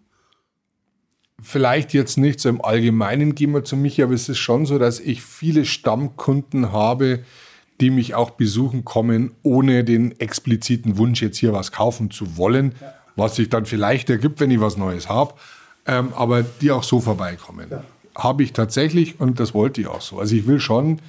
Vielleicht 1.42 1.94
jetzt 1.94 2.18
nicht 2.18 2.40
so 2.40 2.50
im 2.50 2.64
Allgemeinen 2.64 3.36
gehen 3.36 3.52
wir 3.52 3.64
zu 3.64 3.76
mich, 3.76 4.02
aber 4.02 4.14
es 4.14 4.30
ist 4.30 4.38
schon 4.38 4.66
so, 4.66 4.78
dass 4.78 5.00
ich 5.00 5.22
viele 5.22 5.66
Stammkunden 5.66 6.72
habe, 6.72 7.24
die 7.80 7.90
mich 7.90 8.16
auch 8.16 8.32
besuchen 8.32 8.84
kommen, 8.84 9.32
ohne 9.44 9.84
den 9.84 10.20
expliziten 10.20 10.98
Wunsch, 10.98 11.22
jetzt 11.22 11.38
hier 11.38 11.54
was 11.54 11.72
kaufen 11.72 12.12
zu 12.12 12.38
wollen, 12.38 12.76
ja. 12.80 12.94
was 13.16 13.36
sich 13.36 13.50
dann 13.50 13.66
vielleicht 13.66 14.10
ergibt, 14.10 14.40
wenn 14.40 14.52
ich 14.52 14.60
was 14.60 14.78
Neues 14.78 15.08
habe, 15.08 15.34
ähm, 15.86 16.14
aber 16.16 16.44
die 16.44 16.72
auch 16.72 16.84
so 16.84 17.00
vorbeikommen. 17.00 17.68
Ja. 17.72 17.84
Habe 18.16 18.44
ich 18.44 18.54
tatsächlich 18.54 19.20
und 19.20 19.40
das 19.40 19.54
wollte 19.54 19.82
ich 19.82 19.88
auch 19.88 20.02
so. 20.02 20.20
Also 20.20 20.36
ich 20.36 20.46
will 20.46 20.60
schon, 20.60 21.00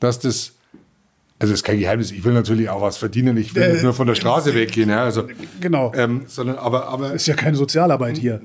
dass 0.00 0.18
das 0.18 0.54
also 1.40 1.52
das 1.52 1.60
ist 1.60 1.64
kein 1.64 1.78
Geheimnis, 1.78 2.12
ich 2.12 2.22
will 2.22 2.34
natürlich 2.34 2.68
auch 2.68 2.82
was 2.82 2.98
verdienen, 2.98 3.38
ich 3.38 3.54
will 3.54 3.62
äh, 3.62 3.82
nur 3.82 3.94
von 3.94 4.06
der 4.06 4.14
Straße 4.14 4.54
weggehen. 4.54 4.90
Ja, 4.90 5.04
also, 5.04 5.26
genau. 5.58 5.90
Ähm, 5.94 6.24
sondern, 6.26 6.58
aber, 6.58 6.88
aber, 6.88 7.14
ist 7.14 7.26
ja 7.26 7.34
keine 7.34 7.56
Sozialarbeit 7.56 8.18
hier. 8.18 8.42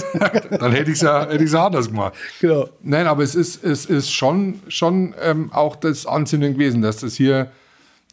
dann 0.58 0.72
hätte 0.72 0.90
ich 0.90 0.96
es 0.96 1.02
ja, 1.02 1.28
hätte 1.28 1.60
anders 1.60 1.88
gemacht. 1.88 2.14
Genau. 2.40 2.70
Nein, 2.82 3.06
aber 3.06 3.22
es 3.22 3.34
ist, 3.34 3.62
es 3.62 3.84
ist 3.84 4.10
schon, 4.10 4.60
schon 4.68 5.14
ähm, 5.20 5.52
auch 5.52 5.76
das 5.76 6.06
Ansinnen 6.06 6.54
gewesen, 6.54 6.80
dass 6.80 6.96
das 6.96 7.16
hier 7.16 7.50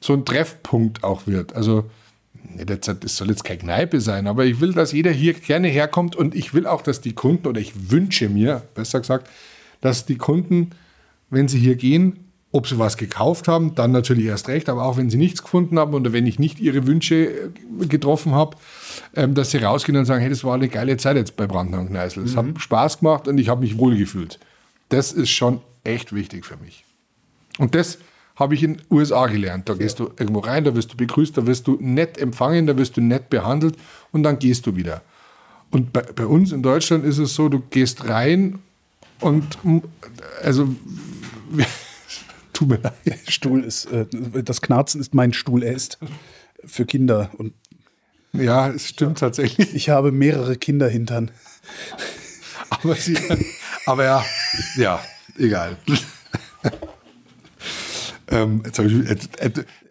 so 0.02 0.12
ein 0.12 0.26
Treffpunkt 0.26 1.06
auch 1.06 1.28
wird. 1.28 1.56
Also 1.56 1.90
es 2.58 3.16
soll 3.16 3.30
jetzt 3.30 3.46
keine 3.46 3.60
Kneipe 3.60 4.02
sein, 4.02 4.28
aber 4.28 4.44
ich 4.44 4.60
will, 4.60 4.74
dass 4.74 4.92
jeder 4.92 5.12
hier 5.12 5.34
gerne 5.34 5.70
herkommt 5.70 6.18
und 6.18 6.36
ich 6.36 6.54
will 6.54 6.68
auch, 6.68 6.82
dass 6.82 7.00
die 7.00 7.14
Kunden, 7.14 7.48
oder 7.48 7.62
ich 7.62 7.90
wünsche 7.90 8.28
mir, 8.28 8.64
besser 8.74 9.00
gesagt, 9.00 9.30
dass 9.80 10.06
die 10.06 10.18
Kunden, 10.18 10.72
wenn 11.30 11.48
sie 11.48 11.60
hier 11.60 11.76
gehen, 11.76 12.25
ob 12.56 12.68
sie 12.68 12.80
was 12.80 12.96
gekauft 12.96 13.50
haben, 13.50 13.76
dann 13.76 13.92
natürlich 13.92 14.26
erst 14.26 14.48
recht, 14.48 14.70
aber 14.70 14.86
auch 14.86 14.96
wenn 14.96 15.10
sie 15.10 15.18
nichts 15.18 15.44
gefunden 15.44 15.78
haben 15.78 15.94
oder 15.94 16.14
wenn 16.14 16.26
ich 16.26 16.40
nicht 16.40 16.62
ihre 16.62 16.88
Wünsche 16.88 17.16
äh, 17.16 17.86
getroffen 17.88 18.32
habe, 18.32 18.56
ähm, 19.14 19.34
dass 19.34 19.52
sie 19.52 19.58
rausgehen 19.58 19.98
und 19.98 20.06
sagen, 20.06 20.22
hey, 20.22 20.30
das 20.30 20.46
war 20.46 20.54
eine 20.54 20.70
geile 20.70 20.96
Zeit 20.96 21.18
jetzt 21.18 21.36
bei 21.36 21.48
Brandner 21.48 21.82
und 21.82 21.90
Kneißl. 21.90 22.24
Es 22.24 22.34
mhm. 22.34 22.38
hat 22.38 22.62
Spaß 22.62 23.00
gemacht 23.00 23.28
und 23.28 23.38
ich 23.40 23.50
habe 23.50 23.60
mich 23.60 23.78
wohlgefühlt. 23.78 24.40
Das 24.88 25.12
ist 25.12 25.32
schon 25.32 25.60
echt 25.84 26.16
wichtig 26.16 26.46
für 26.46 26.56
mich. 26.56 26.86
Und 27.58 27.76
das 27.76 27.98
habe 28.38 28.56
ich 28.56 28.64
in 28.64 28.76
den 28.76 28.82
USA 28.90 29.28
gelernt. 29.28 29.68
Da 29.68 29.74
ja. 29.74 29.80
gehst 29.80 30.00
du 30.00 30.06
irgendwo 30.18 30.40
rein, 30.40 30.64
da 30.64 30.74
wirst 30.76 30.94
du 30.94 30.98
begrüßt, 30.98 31.38
da 31.38 31.46
wirst 31.46 31.68
du 31.68 31.78
nett 31.82 32.18
empfangen, 32.18 32.68
da 32.68 32.78
wirst 32.78 32.96
du 32.96 33.02
nett 33.02 33.30
behandelt 33.30 33.76
und 34.14 34.24
dann 34.24 34.40
gehst 34.40 34.66
du 34.66 34.78
wieder. 34.78 35.02
Und 35.72 35.92
bei, 35.92 36.04
bei 36.04 36.26
uns 36.26 36.54
in 36.54 36.64
Deutschland 36.64 37.04
ist 37.04 37.18
es 37.18 37.36
so, 37.36 37.50
du 37.50 37.62
gehst 37.70 38.08
rein 38.08 38.60
und 39.20 39.58
also 40.42 40.70
Tut 42.56 42.70
mir 42.70 42.78
leid. 42.78 42.94
Stuhl 43.28 43.64
ist, 43.66 43.86
äh, 43.92 44.06
das 44.42 44.62
Knarzen 44.62 45.02
ist 45.02 45.14
mein 45.14 45.34
Stuhl. 45.34 45.62
Er 45.62 45.74
ist 45.74 46.00
für 46.64 46.86
Kinder. 46.86 47.30
Und 47.38 47.54
ja, 48.32 48.70
es 48.70 48.88
stimmt 48.88 49.20
tatsächlich. 49.20 49.76
Ich 49.76 49.90
habe 49.90 50.14
mehrere 50.14 50.56
Kinder 50.56 50.88
hintern. 50.88 51.32
Aber, 52.70 52.96
sie, 52.96 53.18
aber 53.86 54.06
ja, 54.06 54.26
ja, 54.78 55.04
egal. 55.38 55.76
ähm, 58.30 58.64
jetzt 58.66 58.80
ich, 58.80 58.94
äh, 58.94 59.18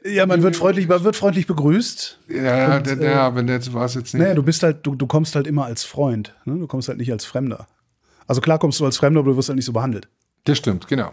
äh, 0.02 0.14
ja, 0.14 0.24
man 0.24 0.42
wird 0.42 0.56
freundlich, 0.56 0.88
man 0.88 1.04
wird 1.04 1.16
freundlich 1.16 1.46
begrüßt. 1.46 2.18
Ja, 2.28 2.78
und, 2.78 2.86
äh, 2.86 3.04
ja, 3.04 3.34
wenn 3.34 3.46
jetzt 3.46 3.74
war 3.74 3.84
es 3.84 3.94
jetzt 3.94 4.14
nicht. 4.14 4.22
Naja, 4.22 4.34
du 4.34 4.42
bist 4.42 4.62
halt, 4.62 4.86
du, 4.86 4.94
du 4.94 5.06
kommst 5.06 5.34
halt 5.36 5.46
immer 5.46 5.66
als 5.66 5.84
Freund. 5.84 6.34
Ne? 6.46 6.58
Du 6.58 6.66
kommst 6.66 6.88
halt 6.88 6.98
nicht 6.98 7.12
als 7.12 7.26
Fremder. 7.26 7.68
Also 8.26 8.40
klar 8.40 8.58
kommst 8.58 8.80
du 8.80 8.86
als 8.86 8.96
Fremder, 8.96 9.20
aber 9.20 9.32
du 9.32 9.36
wirst 9.36 9.50
halt 9.50 9.56
nicht 9.56 9.66
so 9.66 9.72
behandelt. 9.72 10.08
Das 10.44 10.56
stimmt, 10.58 10.88
genau. 10.88 11.12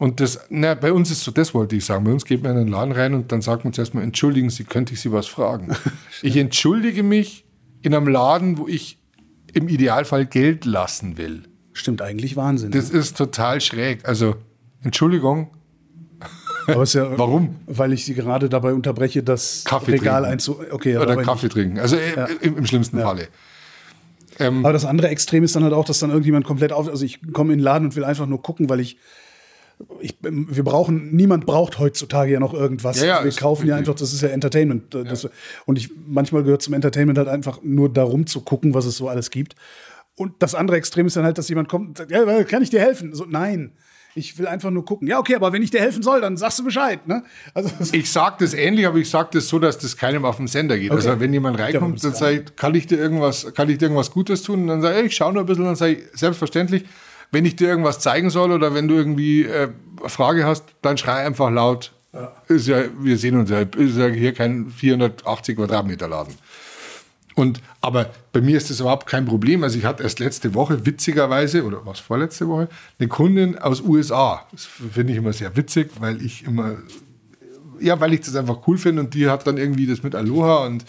Und 0.00 0.18
das, 0.20 0.40
na, 0.48 0.72
bei 0.72 0.94
uns 0.94 1.10
ist 1.10 1.24
so, 1.24 1.30
das 1.30 1.52
wollte 1.52 1.76
ich 1.76 1.84
sagen. 1.84 2.04
Bei 2.04 2.10
uns 2.10 2.24
geht 2.24 2.42
man 2.42 2.52
in 2.52 2.64
den 2.64 2.68
Laden 2.68 2.92
rein 2.92 3.12
und 3.12 3.30
dann 3.32 3.42
sagt 3.42 3.64
man 3.64 3.74
zuerst 3.74 3.92
mal, 3.92 4.02
entschuldigen 4.02 4.48
Sie, 4.48 4.64
könnte 4.64 4.94
ich 4.94 5.00
Sie 5.02 5.12
was 5.12 5.26
fragen? 5.26 5.76
ich 6.22 6.38
entschuldige 6.38 7.02
mich 7.02 7.44
in 7.82 7.94
einem 7.94 8.08
Laden, 8.08 8.56
wo 8.56 8.66
ich 8.66 8.98
im 9.52 9.68
Idealfall 9.68 10.24
Geld 10.24 10.64
lassen 10.64 11.18
will. 11.18 11.42
Stimmt, 11.74 12.00
eigentlich 12.00 12.34
Wahnsinn. 12.34 12.70
Das 12.70 12.88
ist 12.88 13.18
total 13.18 13.60
schräg. 13.60 14.08
Also, 14.08 14.36
Entschuldigung. 14.82 15.50
Ja, 16.66 16.76
Warum? 17.18 17.56
Weil 17.66 17.92
ich 17.92 18.06
Sie 18.06 18.14
gerade 18.14 18.48
dabei 18.48 18.72
unterbreche, 18.72 19.22
das 19.22 19.64
Kaffee 19.66 19.92
Regal 19.92 20.24
einzu... 20.24 20.60
Okay, 20.70 20.96
Oder 20.96 21.16
Kaffee 21.16 21.46
nicht. 21.46 21.52
trinken. 21.52 21.78
Also 21.78 21.96
äh, 21.96 22.16
ja. 22.16 22.24
im, 22.40 22.56
im, 22.56 22.64
schlimmsten 22.64 22.96
ja. 22.96 23.04
Falle. 23.04 23.28
Ähm, 24.38 24.64
Aber 24.64 24.72
das 24.72 24.86
andere 24.86 25.08
Extrem 25.08 25.44
ist 25.44 25.54
dann 25.56 25.62
halt 25.64 25.74
auch, 25.74 25.84
dass 25.84 25.98
dann 25.98 26.08
irgendjemand 26.08 26.46
komplett 26.46 26.72
auf... 26.72 26.88
Also 26.88 27.04
ich 27.04 27.20
komme 27.34 27.52
in 27.52 27.58
den 27.58 27.64
Laden 27.64 27.84
und 27.88 27.96
will 27.96 28.04
einfach 28.04 28.24
nur 28.24 28.40
gucken, 28.40 28.70
weil 28.70 28.80
ich 28.80 28.96
ich, 30.00 30.16
wir 30.20 30.64
brauchen, 30.64 31.14
niemand 31.14 31.46
braucht 31.46 31.78
heutzutage 31.78 32.32
ja 32.32 32.40
noch 32.40 32.54
irgendwas. 32.54 33.00
Ja, 33.00 33.06
ja, 33.06 33.24
wir 33.24 33.32
kaufen 33.32 33.66
ja 33.66 33.76
einfach, 33.76 33.94
das 33.94 34.12
ist 34.12 34.22
ja 34.22 34.28
Entertainment. 34.28 34.94
Das, 34.94 35.24
ja. 35.24 35.30
Und 35.66 35.78
ich, 35.78 35.90
manchmal 36.06 36.42
gehört 36.42 36.62
zum 36.62 36.74
Entertainment 36.74 37.18
halt 37.18 37.28
einfach 37.28 37.60
nur 37.62 37.92
darum 37.92 38.26
zu 38.26 38.40
gucken, 38.42 38.74
was 38.74 38.84
es 38.84 38.96
so 38.96 39.08
alles 39.08 39.30
gibt. 39.30 39.54
Und 40.16 40.34
das 40.40 40.54
andere 40.54 40.76
Extrem 40.76 41.06
ist 41.06 41.16
dann 41.16 41.24
halt, 41.24 41.38
dass 41.38 41.48
jemand 41.48 41.68
kommt 41.68 41.88
und 41.88 41.98
sagt, 41.98 42.10
ja, 42.10 42.44
kann 42.44 42.62
ich 42.62 42.70
dir 42.70 42.80
helfen? 42.80 43.14
So, 43.14 43.24
nein. 43.24 43.72
Ich 44.16 44.38
will 44.38 44.48
einfach 44.48 44.70
nur 44.70 44.84
gucken. 44.84 45.06
Ja, 45.06 45.20
okay, 45.20 45.36
aber 45.36 45.52
wenn 45.52 45.62
ich 45.62 45.70
dir 45.70 45.80
helfen 45.80 46.02
soll, 46.02 46.20
dann 46.20 46.36
sagst 46.36 46.58
du 46.58 46.64
Bescheid. 46.64 47.06
Ne? 47.06 47.22
Also, 47.54 47.70
ich 47.92 48.10
sage 48.10 48.36
das 48.40 48.54
ähnlich, 48.54 48.86
aber 48.86 48.98
ich 48.98 49.08
sage 49.08 49.30
das 49.32 49.48
so, 49.48 49.60
dass 49.60 49.78
das 49.78 49.96
keinem 49.96 50.24
auf 50.24 50.36
den 50.36 50.48
Sender 50.48 50.76
geht. 50.76 50.90
Okay. 50.90 51.06
Also 51.06 51.20
wenn 51.20 51.32
jemand 51.32 51.58
reinkommt 51.60 52.04
und 52.04 52.16
sagt, 52.16 52.56
kann 52.56 52.74
ich 52.74 52.88
dir 52.88 52.98
irgendwas, 52.98 53.54
kann 53.54 53.70
ich 53.70 53.78
dir 53.78 53.84
irgendwas 53.84 54.10
Gutes 54.10 54.42
tun? 54.42 54.62
Und 54.62 54.66
dann 54.66 54.82
sage 54.82 55.00
ich, 55.00 55.06
ich 55.06 55.16
schaue 55.16 55.32
nur 55.32 55.44
ein 55.44 55.46
bisschen 55.46 55.64
dann 55.64 55.76
sage 55.76 55.92
ich, 55.92 56.18
selbstverständlich, 56.18 56.84
wenn 57.32 57.44
ich 57.44 57.56
dir 57.56 57.68
irgendwas 57.68 58.00
zeigen 58.00 58.30
soll 58.30 58.52
oder 58.52 58.74
wenn 58.74 58.88
du 58.88 58.94
irgendwie 58.94 59.44
äh, 59.44 59.68
eine 59.98 60.08
Frage 60.08 60.44
hast, 60.44 60.64
dann 60.82 60.98
schrei 60.98 61.26
einfach 61.26 61.50
laut. 61.50 61.92
Ja. 62.12 62.32
Ist 62.48 62.66
ja, 62.66 62.82
wir 63.00 63.16
sehen 63.16 63.38
uns 63.38 63.50
ja, 63.50 63.60
ist 63.60 63.96
ja 63.96 64.08
hier 64.08 64.34
kein 64.34 64.70
480 64.70 65.56
Quadratmeter 65.56 66.08
Laden. 66.08 66.34
Und, 67.36 67.62
aber 67.80 68.10
bei 68.32 68.40
mir 68.40 68.56
ist 68.56 68.68
das 68.68 68.80
überhaupt 68.80 69.06
kein 69.06 69.24
Problem. 69.24 69.62
Also 69.62 69.78
ich 69.78 69.84
hatte 69.84 70.02
erst 70.02 70.18
letzte 70.18 70.54
Woche, 70.54 70.84
witzigerweise, 70.84 71.64
oder 71.64 71.86
was 71.86 72.00
vorletzte 72.00 72.48
Woche, 72.48 72.68
eine 72.98 73.08
Kundin 73.08 73.56
aus 73.58 73.80
USA. 73.80 74.46
Das 74.50 74.64
finde 74.64 75.12
ich 75.12 75.18
immer 75.18 75.32
sehr 75.32 75.56
witzig, 75.56 75.90
weil 76.00 76.20
ich 76.20 76.44
immer, 76.44 76.76
ja, 77.78 78.00
weil 78.00 78.12
ich 78.12 78.20
das 78.20 78.34
einfach 78.34 78.66
cool 78.66 78.76
finde 78.76 79.02
und 79.02 79.14
die 79.14 79.28
hat 79.28 79.46
dann 79.46 79.56
irgendwie 79.56 79.86
das 79.86 80.02
mit 80.02 80.14
Aloha 80.14 80.66
und, 80.66 80.84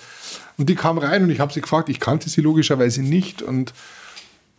und 0.58 0.68
die 0.68 0.76
kam 0.76 0.98
rein 0.98 1.24
und 1.24 1.30
ich 1.30 1.40
habe 1.40 1.54
sie 1.54 1.62
gefragt, 1.62 1.88
ich 1.88 2.00
kannte 2.00 2.30
sie 2.30 2.42
logischerweise 2.42 3.02
nicht 3.04 3.42
und 3.42 3.74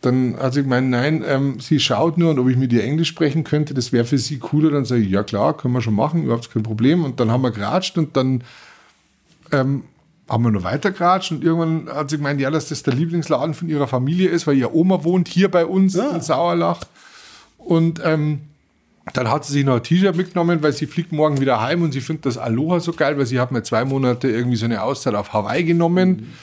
dann 0.05 0.37
hat 0.37 0.53
sie 0.53 0.63
gemeint, 0.63 0.89
nein, 0.89 1.23
ähm, 1.25 1.59
sie 1.59 1.79
schaut 1.79 2.17
nur 2.17 2.31
und 2.31 2.39
ob 2.39 2.49
ich 2.49 2.57
mit 2.57 2.73
ihr 2.73 2.83
Englisch 2.83 3.07
sprechen 3.07 3.43
könnte, 3.43 3.73
das 3.73 3.91
wäre 3.91 4.05
für 4.05 4.17
sie 4.17 4.37
cooler. 4.37 4.69
Dann 4.69 4.85
sage 4.85 5.01
ich, 5.01 5.09
ja 5.09 5.23
klar, 5.23 5.55
können 5.55 5.73
wir 5.73 5.81
schon 5.81 5.95
machen, 5.95 6.23
überhaupt 6.23 6.51
kein 6.51 6.63
Problem. 6.63 7.05
Und 7.05 7.19
dann 7.19 7.31
haben 7.31 7.41
wir 7.41 7.51
geratscht 7.51 7.97
und 7.97 8.17
dann 8.17 8.43
ähm, 9.51 9.83
haben 10.29 10.43
wir 10.43 10.51
noch 10.51 10.63
weiter 10.63 10.91
geratscht 10.91 11.31
und 11.31 11.43
irgendwann 11.43 11.93
hat 11.93 12.09
sie 12.09 12.17
gemeint, 12.17 12.41
ja, 12.41 12.51
dass 12.51 12.69
das 12.69 12.83
der 12.83 12.93
Lieblingsladen 12.93 13.53
von 13.53 13.69
ihrer 13.69 13.87
Familie 13.87 14.29
ist, 14.29 14.45
weil 14.45 14.57
ihr 14.57 14.73
Oma 14.73 15.03
wohnt 15.03 15.27
hier 15.27 15.49
bei 15.49 15.65
uns 15.65 15.95
ja. 15.95 16.11
in 16.11 16.21
Sauerlach. 16.21 16.81
Und 17.57 18.01
ähm, 18.03 18.41
Dann 19.13 19.29
hat 19.29 19.43
sie 19.45 19.53
sich 19.53 19.65
noch 19.65 19.75
ein 19.75 19.83
T-Shirt 19.83 20.15
mitgenommen, 20.15 20.63
weil 20.63 20.71
sie 20.71 20.85
fliegt 20.85 21.11
morgen 21.11 21.41
wieder 21.41 21.59
heim 21.61 21.81
und 21.81 21.91
sie 21.91 21.99
findet 22.01 22.25
das 22.25 22.37
Aloha 22.37 22.79
so 22.79 22.93
geil, 22.93 23.17
weil 23.17 23.25
sie 23.25 23.39
hat 23.39 23.51
mir 23.51 23.63
zwei 23.63 23.83
Monate 23.83 24.29
irgendwie 24.29 24.55
so 24.55 24.65
eine 24.65 24.81
Auszeit 24.81 25.13
auf 25.15 25.33
Hawaii 25.33 25.63
genommen. 25.63 26.09
Mhm. 26.09 26.33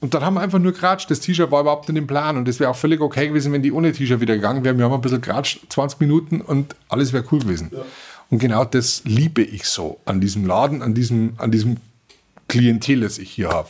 Und 0.00 0.14
dann 0.14 0.24
haben 0.24 0.34
wir 0.34 0.40
einfach 0.40 0.58
nur 0.58 0.72
geratscht. 0.72 1.10
Das 1.10 1.20
T-Shirt 1.20 1.50
war 1.50 1.60
überhaupt 1.60 1.88
in 1.90 1.94
dem 1.94 2.06
Plan. 2.06 2.38
Und 2.38 2.48
es 2.48 2.58
wäre 2.58 2.70
auch 2.70 2.76
völlig 2.76 3.00
okay 3.00 3.28
gewesen, 3.28 3.52
wenn 3.52 3.62
die 3.62 3.70
ohne 3.70 3.92
T-Shirt 3.92 4.20
wieder 4.20 4.34
gegangen 4.34 4.64
wären. 4.64 4.78
Wir 4.78 4.86
haben 4.86 4.94
ein 4.94 5.00
bisschen 5.00 5.20
geratscht, 5.20 5.60
20 5.68 6.00
Minuten 6.00 6.40
und 6.40 6.74
alles 6.88 7.12
wäre 7.12 7.24
cool 7.30 7.40
gewesen. 7.40 7.70
Ja. 7.72 7.82
Und 8.30 8.38
genau 8.38 8.64
das 8.64 9.02
liebe 9.04 9.42
ich 9.42 9.64
so 9.64 10.00
an 10.06 10.20
diesem 10.20 10.46
Laden, 10.46 10.82
an 10.82 10.94
diesem, 10.94 11.34
an 11.36 11.50
diesem 11.50 11.76
Klientel, 12.48 13.00
das 13.00 13.18
ich 13.18 13.30
hier 13.30 13.50
habe. 13.50 13.68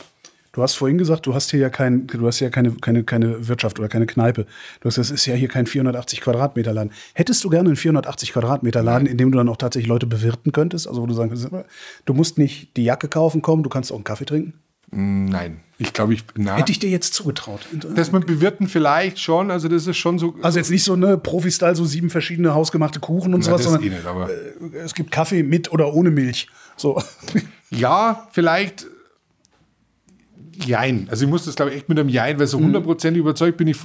Du 0.53 0.61
hast 0.61 0.75
vorhin 0.75 0.97
gesagt, 0.97 1.25
du 1.25 1.33
hast 1.33 1.49
hier 1.51 1.61
ja 1.61 1.69
kein, 1.69 2.07
du 2.07 2.27
hast 2.27 2.41
ja 2.41 2.49
keine, 2.49 2.71
keine, 2.71 3.05
keine 3.05 3.47
Wirtschaft 3.47 3.79
oder 3.79 3.87
keine 3.87 4.05
Kneipe. 4.05 4.45
Du 4.81 4.87
hast, 4.87 4.97
das 4.97 5.09
ist 5.09 5.25
ja 5.25 5.33
hier 5.33 5.47
kein 5.47 5.65
480 5.65 6.19
Quadratmeter 6.19 6.73
Laden. 6.73 6.91
Hättest 7.13 7.43
du 7.43 7.49
gerne 7.49 7.69
einen 7.69 7.77
480 7.77 8.33
Quadratmeter 8.33 8.83
Laden, 8.83 9.07
in 9.07 9.17
dem 9.17 9.31
du 9.31 9.37
dann 9.37 9.47
auch 9.47 9.55
tatsächlich 9.55 9.87
Leute 9.87 10.07
bewirten 10.07 10.51
könntest? 10.51 10.89
Also 10.89 11.01
wo 11.01 11.05
du 11.05 11.13
sagen 11.13 11.29
könntest, 11.29 11.51
du 12.05 12.13
musst 12.13 12.37
nicht 12.37 12.75
die 12.75 12.83
Jacke 12.83 13.07
kaufen 13.07 13.41
kommen, 13.41 13.63
du 13.63 13.69
kannst 13.69 13.91
auch 13.91 13.95
einen 13.95 14.03
Kaffee 14.03 14.25
trinken? 14.25 14.53
Nein, 14.91 15.61
ich 15.77 15.93
glaube, 15.93 16.13
ich 16.13 16.25
na, 16.35 16.57
hätte 16.57 16.71
ich 16.71 16.79
dir 16.79 16.89
jetzt 16.89 17.13
zugetraut. 17.13 17.61
Dass 17.95 18.11
man 18.11 18.25
bewirten 18.25 18.67
vielleicht 18.67 19.19
schon, 19.19 19.49
also 19.49 19.69
das 19.69 19.87
ist 19.87 19.97
schon 19.97 20.19
so. 20.19 20.35
Also 20.41 20.59
jetzt 20.59 20.69
nicht 20.69 20.83
so 20.83 20.93
eine 20.93 21.17
Profi-Style, 21.17 21.75
so 21.75 21.85
sieben 21.85 22.09
verschiedene 22.09 22.53
hausgemachte 22.53 22.99
Kuchen 22.99 23.33
und 23.33 23.39
na, 23.39 23.45
sowas, 23.45 23.63
sondern 23.63 23.83
eh 23.83 23.89
nicht, 23.89 24.05
äh, 24.05 24.77
es 24.77 24.93
gibt 24.93 25.11
Kaffee 25.11 25.43
mit 25.43 25.71
oder 25.71 25.93
ohne 25.93 26.11
Milch. 26.11 26.47
So. 26.77 27.01
Ja, 27.73 28.27
vielleicht 28.33 28.85
Jein. 30.65 31.07
Also 31.09 31.25
ich 31.25 31.29
muss 31.29 31.45
das, 31.45 31.55
glaube 31.55 31.71
ich, 31.71 31.77
echt 31.77 31.89
mit 31.89 31.99
einem 31.99 32.09
Jein, 32.09 32.39
weil 32.39 32.47
so 32.47 32.59
mhm. 32.59 32.65
hundertprozentig 32.65 33.21
mhm. 33.21 33.29
überzeugt 33.29 33.57
bin 33.57 33.67
ich 33.67 33.77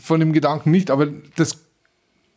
von 0.00 0.20
dem 0.20 0.32
Gedanken 0.32 0.70
nicht, 0.70 0.90
aber 0.90 1.08
das 1.36 1.66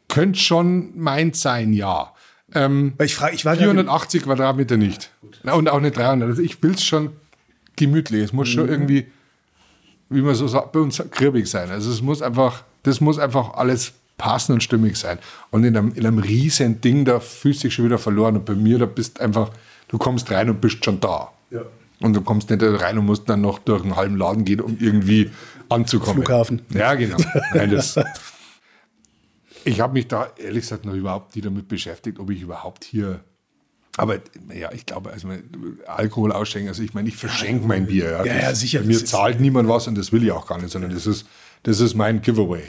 könnte 0.08 0.40
schon 0.40 0.98
meint 0.98 1.36
sein, 1.36 1.74
ja. 1.74 2.14
Ähm, 2.54 2.94
ich 3.02 3.16
frage, 3.16 3.36
ich 3.36 3.46
war 3.46 3.56
480 3.56 4.24
Quadratmeter 4.24 4.78
nicht. 4.78 5.12
Ja, 5.44 5.54
und 5.54 5.70
auch 5.70 5.80
nicht 5.80 5.98
300. 5.98 6.30
Also 6.30 6.42
ich 6.42 6.62
will 6.62 6.72
es 6.72 6.84
schon 6.84 7.14
gemütlich. 7.76 8.24
Es 8.24 8.34
muss 8.34 8.50
mhm. 8.50 8.54
schon 8.54 8.70
irgendwie, 8.70 9.08
wie 10.10 10.22
man 10.22 10.36
so 10.36 10.48
sagt, 10.48 10.72
bei 10.72 10.80
uns 10.80 11.02
krirbig 11.12 11.48
sein. 11.48 11.70
Also 11.70 11.92
es 11.92 12.02
muss 12.02 12.22
einfach, 12.22 12.64
das 12.84 13.02
muss 13.02 13.20
einfach 13.20 13.54
alles 13.54 13.94
passen 14.18 14.54
und 14.54 14.64
stimmig 14.64 14.98
sein. 14.98 15.20
Und 15.52 15.64
in 15.64 15.76
einem, 15.76 15.94
in 15.94 16.06
einem 16.06 16.20
riesen 16.20 16.82
Ding, 16.82 17.06
da 17.06 17.20
fühlst 17.20 17.64
du 17.64 17.68
dich 17.68 17.76
schon 17.76 17.86
wieder 17.86 17.98
verloren. 17.98 18.38
Und 18.38 18.46
bei 18.46 18.56
mir, 18.56 18.80
da 18.80 18.86
bist 18.86 19.20
einfach, 19.20 19.52
du 19.88 19.98
kommst 19.98 20.32
rein 20.32 20.50
und 20.50 20.62
bist 20.62 20.84
schon 20.84 21.00
da. 21.00 21.32
Ja. 21.52 21.62
Und 22.02 22.14
du 22.14 22.22
kommst 22.22 22.50
nicht 22.50 22.62
rein 22.62 22.98
und 22.98 23.06
musst 23.06 23.30
dann 23.30 23.42
noch 23.42 23.60
durch 23.60 23.84
einen 23.84 23.96
halben 23.96 24.18
Laden 24.18 24.46
gehen, 24.46 24.62
um 24.62 24.78
irgendwie 24.80 25.32
anzukommen. 25.70 26.24
Flughafen. 26.24 26.62
Ja, 26.74 26.94
genau. 26.94 27.18
Nein, 27.54 27.72
das, 27.72 27.98
ich 29.64 29.80
habe 29.80 29.94
mich 29.94 30.08
da 30.08 30.32
ehrlich 30.38 30.62
gesagt 30.62 30.86
noch 30.86 30.94
überhaupt 30.94 31.36
nicht 31.36 31.46
damit 31.46 31.68
beschäftigt, 31.68 32.20
ob 32.20 32.30
ich 32.30 32.42
überhaupt 32.42 32.84
hier. 32.84 33.22
Aber 33.98 34.20
ja, 34.54 34.72
ich 34.74 34.86
glaube, 34.86 35.12
also 35.12 35.30
Alkohol 35.88 36.32
ausschenken, 36.32 36.70
also 36.70 36.84
ich 36.84 36.94
meine, 36.94 37.08
ich 37.08 37.16
verschenke 37.16 37.66
mein 37.66 37.88
Bier. 37.88 38.12
Ja, 38.12 38.26
ja, 38.26 38.36
ja 38.42 38.56
sicher. 38.56 38.82
Mir 38.82 39.04
zahlt 39.04 39.40
niemand 39.40 39.70
was 39.70 39.88
und 39.88 39.96
das 39.96 40.12
will 40.12 40.24
ich 40.24 40.32
auch 40.32 40.48
gar 40.48 40.58
nicht, 40.58 40.72
sondern 40.72 40.92
das 40.92 41.08
ist, 41.08 41.26
das 41.64 41.80
ist 41.80 41.96
mein 41.96 42.22
Giveaway. 42.22 42.64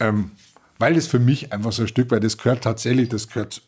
Ja. 0.00 0.08
Ähm, 0.08 0.32
weil 0.78 0.94
das 0.94 1.06
für 1.06 1.20
mich 1.20 1.52
einfach 1.52 1.70
so 1.72 1.82
ein 1.82 1.88
Stück, 1.88 2.10
weil 2.10 2.20
das 2.20 2.38
gehört 2.38 2.64
tatsächlich, 2.64 3.08
das 3.08 3.28
gehört 3.28 3.62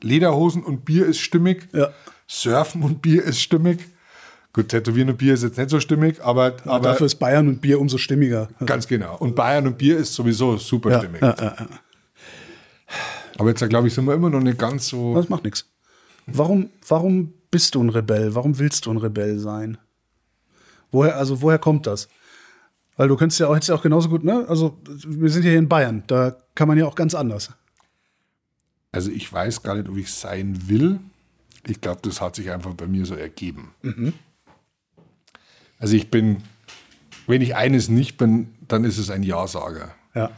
Lederhosen 0.00 0.62
und 0.62 0.84
Bier 0.84 1.06
ist 1.06 1.20
stimmig, 1.20 1.68
ja. 1.72 1.90
Surfen 2.26 2.82
und 2.82 3.02
Bier 3.02 3.22
ist 3.22 3.40
stimmig. 3.40 3.80
Gut, 4.54 4.68
Tätowieren 4.68 5.10
und 5.10 5.18
Bier 5.18 5.34
ist 5.34 5.42
jetzt 5.42 5.58
nicht 5.58 5.68
so 5.68 5.80
stimmig, 5.80 6.22
aber, 6.22 6.56
aber 6.64 6.88
dafür 6.88 7.06
ist 7.06 7.16
Bayern 7.16 7.48
und 7.48 7.60
Bier 7.60 7.80
umso 7.80 7.98
stimmiger. 7.98 8.48
Ganz 8.64 8.86
genau. 8.86 9.16
Und 9.18 9.34
Bayern 9.34 9.66
und 9.66 9.76
Bier 9.76 9.98
ist 9.98 10.14
sowieso 10.14 10.56
super 10.56 10.98
stimmig. 11.00 11.22
Aber 13.36 13.48
jetzt, 13.48 13.68
glaube 13.68 13.88
ich, 13.88 13.94
sind 13.94 14.04
wir 14.04 14.14
immer 14.14 14.30
noch 14.30 14.40
nicht 14.40 14.58
ganz 14.58 14.86
so. 14.86 15.16
Das 15.16 15.28
macht 15.28 15.44
nichts. 15.44 15.66
Warum, 16.26 16.70
warum 16.88 17.34
bist 17.50 17.74
du 17.74 17.82
ein 17.82 17.90
Rebell? 17.90 18.34
Warum 18.34 18.58
willst 18.58 18.86
du 18.86 18.90
ein 18.90 18.96
Rebell 18.96 19.38
sein? 19.38 19.78
Woher, 20.90 21.16
also 21.16 21.42
woher 21.42 21.58
kommt 21.58 21.86
das? 21.86 22.08
Weil 22.96 23.08
du 23.08 23.16
könntest 23.16 23.40
ja 23.40 23.48
auch, 23.48 23.54
hättest 23.54 23.70
ja 23.70 23.74
auch 23.74 23.82
genauso 23.82 24.08
gut, 24.08 24.22
ne? 24.24 24.44
Also, 24.48 24.78
wir 24.84 25.28
sind 25.30 25.42
hier 25.42 25.58
in 25.58 25.68
Bayern, 25.68 26.04
da 26.06 26.36
kann 26.54 26.68
man 26.68 26.78
ja 26.78 26.86
auch 26.86 26.94
ganz 26.94 27.14
anders. 27.14 27.50
Also, 28.92 29.10
ich 29.10 29.32
weiß 29.32 29.62
gar 29.62 29.74
nicht, 29.74 29.88
ob 29.88 29.96
ich 29.96 30.12
sein 30.12 30.68
will. 30.68 31.00
Ich 31.66 31.80
glaube, 31.80 32.00
das 32.02 32.20
hat 32.20 32.36
sich 32.36 32.50
einfach 32.50 32.74
bei 32.74 32.86
mir 32.86 33.04
so 33.06 33.14
ergeben. 33.14 33.74
Mhm. 33.82 34.12
Also 35.84 35.96
ich 35.96 36.10
bin, 36.10 36.42
wenn 37.26 37.42
ich 37.42 37.56
eines 37.56 37.88
nicht 37.88 38.16
bin, 38.16 38.54
dann 38.68 38.84
ist 38.84 38.98
es 38.98 39.10
ein 39.10 39.22
Ja-Sager. 39.22 39.94
Ja. 40.14 40.30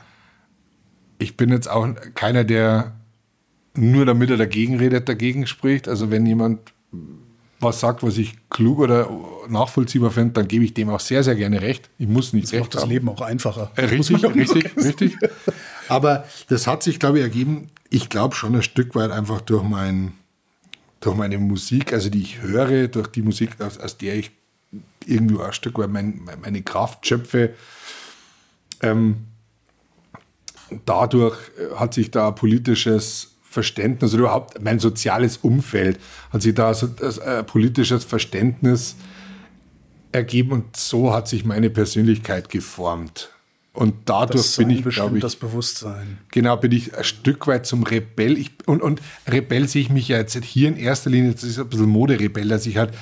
Ich 1.19 1.37
bin 1.37 1.51
jetzt 1.51 1.69
auch 1.69 1.89
keiner, 2.15 2.45
der 2.45 2.97
nur 3.77 4.05
damit 4.05 4.31
er 4.31 4.37
dagegen 4.37 4.79
redet, 4.79 5.09
dagegen 5.09 5.47
spricht. 5.47 5.89
Also 5.89 6.11
wenn 6.11 6.27
jemand 6.27 6.73
was 7.61 7.81
sagt, 7.81 8.03
was 8.03 8.19
ich 8.19 8.37
klug 8.51 8.79
oder 8.79 9.09
nachvollziehbar 9.49 10.11
finde, 10.11 10.35
dann 10.35 10.49
gebe 10.49 10.65
ich 10.65 10.75
dem 10.75 10.91
auch 10.91 11.01
sehr, 11.01 11.23
sehr 11.25 11.35
gerne 11.35 11.63
recht. 11.63 11.89
Ich 11.99 12.07
muss 12.07 12.33
nicht 12.33 12.45
das 12.45 12.53
recht 12.53 12.63
macht 12.63 12.75
das 12.75 12.87
Leben 12.87 13.09
auch 13.09 13.21
einfacher. 13.21 13.73
Äh, 13.77 13.87
richtig, 13.87 14.23
richtig, 14.25 14.77
richtig. 14.77 15.17
Aber 15.89 16.27
das 16.49 16.67
hat 16.67 16.83
sich, 16.83 16.99
glaube 16.99 17.19
ich, 17.19 17.25
ergeben, 17.25 17.71
ich 17.89 18.09
glaube 18.09 18.35
schon 18.35 18.55
ein 18.55 18.63
Stück 18.63 18.95
weit 18.95 19.11
einfach 19.11 19.41
durch, 19.41 19.63
mein, 19.63 20.13
durch 21.01 21.17
meine 21.17 21.39
Musik, 21.39 21.93
also 21.93 22.11
die 22.11 22.21
ich 22.21 22.43
höre, 22.43 22.89
durch 22.89 23.09
die 23.09 23.23
Musik, 23.23 23.61
aus, 23.61 23.79
aus 23.79 23.97
der 23.97 24.17
ich 24.17 24.33
irgendwie 25.07 25.41
ein 25.41 25.53
Stück 25.53 25.79
weit 25.79 25.91
mein, 25.91 26.21
meine 26.43 26.63
Kraft 26.63 27.07
schöpfe. 27.07 27.55
Ähm, 28.83 29.25
dadurch 30.85 31.37
hat 31.77 31.95
sich 31.95 32.11
da 32.11 32.33
politisches 32.33 33.36
Verständnis 33.57 34.13
oder 34.13 34.25
überhaupt 34.25 34.63
mein 34.63 34.79
soziales 34.79 35.39
Umfeld 35.39 35.99
hat 36.31 36.43
sich 36.43 36.55
da 36.55 36.75
so 36.75 36.89
ein 37.25 37.47
politisches 37.47 38.05
Verständnis 38.05 38.97
ergeben 40.13 40.53
und 40.53 40.77
so 40.77 41.15
hat 41.15 41.27
sich 41.27 41.47
meine 41.47 41.71
Persönlichkeit 41.71 42.51
geformt. 42.51 43.31
Und 43.73 43.95
dadurch 44.05 44.57
bin 44.59 44.69
ich, 44.69 44.85
glaube 44.85 45.17
ich, 45.17 45.23
das 45.23 45.37
Bewusstsein. 45.37 46.19
Genau, 46.33 46.57
bin 46.59 46.73
ich 46.73 46.95
ein 46.95 47.05
Stück 47.05 47.47
weit 47.47 47.65
zum 47.65 47.83
Rebell. 47.83 48.37
Ich, 48.37 48.53
und, 48.67 48.83
und 48.83 49.01
Rebell 49.27 49.69
sehe 49.69 49.81
ich 49.81 49.91
mich 49.91 50.09
ja 50.09 50.19
jetzt 50.19 50.37
hier 50.45 50.69
in 50.69 50.77
erster 50.77 51.09
Linie, 51.09 51.33
das 51.33 51.45
ist 51.45 51.59
ein 51.59 51.69
bisschen 51.69 51.89
Moderebell, 51.89 52.49
dass 52.49 52.67
ich 52.67 52.77
halt 52.77 52.93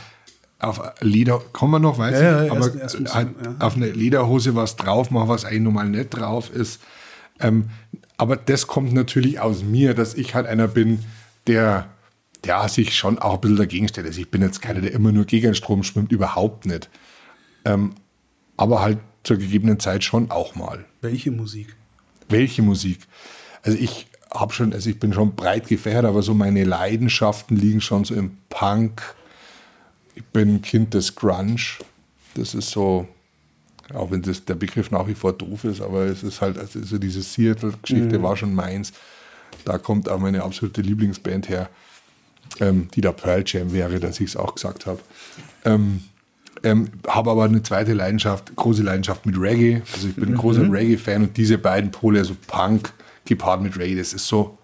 auf 0.60 0.80
Leder, 1.00 1.40
kommen 1.52 1.72
wir 1.72 1.78
noch, 1.80 1.98
weiß 1.98 2.20
ja, 2.20 2.42
ich, 2.42 2.46
ja, 2.48 2.52
aber 2.52 2.74
erst, 2.76 3.00
erst 3.00 3.14
halt 3.14 3.28
ja. 3.44 3.54
auf 3.58 3.74
eine 3.74 3.90
Lederhose 3.90 4.54
was 4.54 4.76
drauf 4.76 5.10
machen, 5.10 5.28
was 5.28 5.44
eigentlich 5.44 5.62
normal 5.62 5.88
nicht 5.88 6.10
drauf 6.10 6.50
ist. 6.50 6.80
Ähm, 7.40 7.70
aber 8.16 8.36
das 8.36 8.66
kommt 8.66 8.92
natürlich 8.92 9.40
aus 9.40 9.62
mir, 9.62 9.94
dass 9.94 10.14
ich 10.14 10.34
halt 10.34 10.46
einer 10.46 10.68
bin, 10.68 11.04
der 11.46 11.88
der 12.44 12.68
sich 12.68 12.96
schon 12.96 13.18
auch 13.18 13.34
ein 13.34 13.40
bisschen 13.40 13.56
dagegen 13.56 13.88
stellt. 13.88 14.06
Also 14.06 14.20
ich 14.20 14.30
bin 14.30 14.42
jetzt 14.42 14.60
keiner, 14.60 14.80
der 14.80 14.92
immer 14.92 15.12
nur 15.12 15.24
gegen 15.24 15.46
den 15.46 15.54
Strom 15.54 15.82
schwimmt, 15.82 16.12
überhaupt 16.12 16.66
nicht. 16.66 16.90
Ähm, 17.64 17.94
aber 18.56 18.82
halt 18.82 18.98
zur 19.22 19.38
gegebenen 19.38 19.80
Zeit 19.80 20.04
schon 20.04 20.30
auch 20.30 20.54
mal. 20.54 20.84
Welche 21.00 21.30
Musik? 21.30 21.74
Welche 22.28 22.62
Musik? 22.62 22.98
Also 23.62 23.78
ich 23.78 24.06
habe 24.32 24.52
schon, 24.52 24.72
also 24.72 24.90
ich 24.90 24.98
bin 24.98 25.12
schon 25.12 25.34
breit 25.34 25.68
gefährt, 25.68 26.04
aber 26.04 26.22
so 26.22 26.34
meine 26.34 26.64
Leidenschaften 26.64 27.56
liegen 27.56 27.80
schon 27.80 28.04
so 28.04 28.14
im 28.14 28.36
Punk, 28.50 29.02
ich 30.14 30.24
bin 30.24 30.62
Kind 30.62 30.94
des 30.94 31.14
Grunge. 31.14 31.56
Das 32.34 32.54
ist 32.54 32.70
so, 32.70 33.08
auch 33.92 34.10
wenn 34.10 34.22
das, 34.22 34.44
der 34.44 34.54
Begriff 34.54 34.90
nach 34.90 35.06
wie 35.06 35.14
vor 35.14 35.32
doof 35.32 35.64
ist, 35.64 35.80
aber 35.80 36.04
es 36.04 36.22
ist 36.22 36.40
halt, 36.40 36.58
also 36.58 36.98
diese 36.98 37.22
Seattle-Geschichte 37.22 38.18
mhm. 38.18 38.22
war 38.22 38.36
schon 38.36 38.54
meins. 38.54 38.92
Da 39.64 39.78
kommt 39.78 40.08
auch 40.08 40.18
meine 40.18 40.42
absolute 40.42 40.80
Lieblingsband 40.80 41.48
her, 41.48 41.68
ähm, 42.60 42.88
die 42.94 43.00
da 43.00 43.12
Pearl 43.12 43.44
Jam 43.46 43.72
wäre, 43.72 44.00
dass 44.00 44.20
ich 44.20 44.30
es 44.30 44.36
auch 44.36 44.54
gesagt 44.54 44.86
habe. 44.86 45.00
Ähm, 45.64 46.04
ähm, 46.62 46.88
habe 47.06 47.30
aber 47.30 47.44
eine 47.44 47.62
zweite 47.62 47.92
Leidenschaft, 47.92 48.56
große 48.56 48.82
Leidenschaft 48.82 49.26
mit 49.26 49.38
Reggae. 49.38 49.82
Also 49.92 50.08
ich 50.08 50.16
bin 50.16 50.30
ein 50.30 50.36
großer 50.36 50.62
mhm. 50.62 50.70
Reggae-Fan 50.70 51.22
und 51.22 51.36
diese 51.36 51.58
beiden 51.58 51.90
Pole, 51.90 52.20
also 52.20 52.34
Punk 52.46 52.92
gepaart 53.26 53.62
mit 53.62 53.78
Reggae, 53.78 53.96
das 53.96 54.14
ist 54.14 54.26
so 54.26 54.56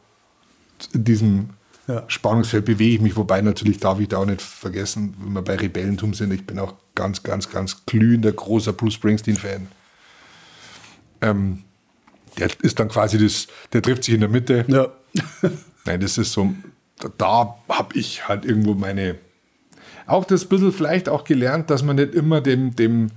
in 0.95 1.05
diesem 1.05 1.51
ja. 1.91 2.05
Spannungsfeld 2.09 2.65
bewege 2.65 2.97
ich 2.97 3.01
mich, 3.01 3.17
wobei 3.17 3.41
natürlich 3.41 3.79
darf 3.79 4.01
ich 4.01 4.09
da 4.09 4.19
auch 4.19 4.27
nicht 4.27 4.43
vergessen, 4.43 5.15
wenn 5.19 5.33
wir 5.33 5.43
bei 5.43 5.57
Rebellentum 5.57 6.15
sind, 6.15 6.33
ich 6.33 6.47
bin 6.47 6.59
auch 6.59 6.75
ganz, 6.95 7.23
ganz, 7.23 7.51
ganz 7.51 7.85
glühender, 7.87 8.33
großer 8.33 8.73
Bruce 8.73 8.95
Springsteen-Fan. 8.95 9.69
Ähm, 11.23 11.65
der 12.39 12.49
ist 12.63 12.79
dann 12.79 12.89
quasi 12.89 13.19
das, 13.19 13.49
der 13.73 13.83
trifft 13.83 14.05
sich 14.05 14.15
in 14.15 14.21
der 14.21 14.29
Mitte. 14.29 14.65
Ja. 14.69 14.89
Nein, 15.85 16.01
das 16.01 16.19
ist 16.19 16.33
so, 16.33 16.55
da, 17.19 17.57
habe 17.69 17.99
ich 17.99 18.29
halt 18.29 18.45
irgendwo 18.45 18.75
meine, 18.75 19.17
auch 20.07 20.25
das 20.25 20.45
bisschen 20.45 20.73
vielleicht 20.73 21.09
auch 21.09 21.25
gelernt, 21.25 21.71
dass 21.71 21.83
man 21.83 21.97
nicht 21.97 22.15
immer 22.15 22.41
dem, 22.41 22.77
dem, 22.77 23.11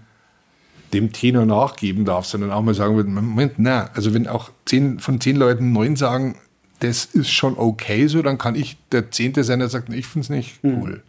dem 0.93 1.11
Tenor 1.11 1.45
nachgeben 1.45 2.05
darf, 2.05 2.25
sondern 2.25 2.51
auch 2.51 2.61
mal 2.61 2.73
sagen 2.73 2.95
wird, 2.95 3.07
Moment, 3.07 3.53
na, 3.57 3.89
also 3.93 4.13
wenn 4.13 4.27
auch 4.27 4.51
zehn 4.65 4.99
von 4.99 5.19
zehn 5.19 5.35
Leuten 5.35 5.71
neun 5.73 5.95
sagen, 5.95 6.37
das 6.83 7.05
ist 7.05 7.31
schon 7.31 7.57
okay 7.57 8.07
so, 8.07 8.21
dann 8.21 8.37
kann 8.37 8.55
ich 8.55 8.77
der 8.91 9.09
Zehnte 9.09 9.43
sein, 9.43 9.59
der 9.59 9.69
sagt, 9.69 9.91
ich 9.91 10.05
finde 10.05 10.25
es 10.25 10.29
nicht 10.29 10.63
mhm. 10.63 10.81
cool. 10.81 10.91
Mhm. 10.91 11.01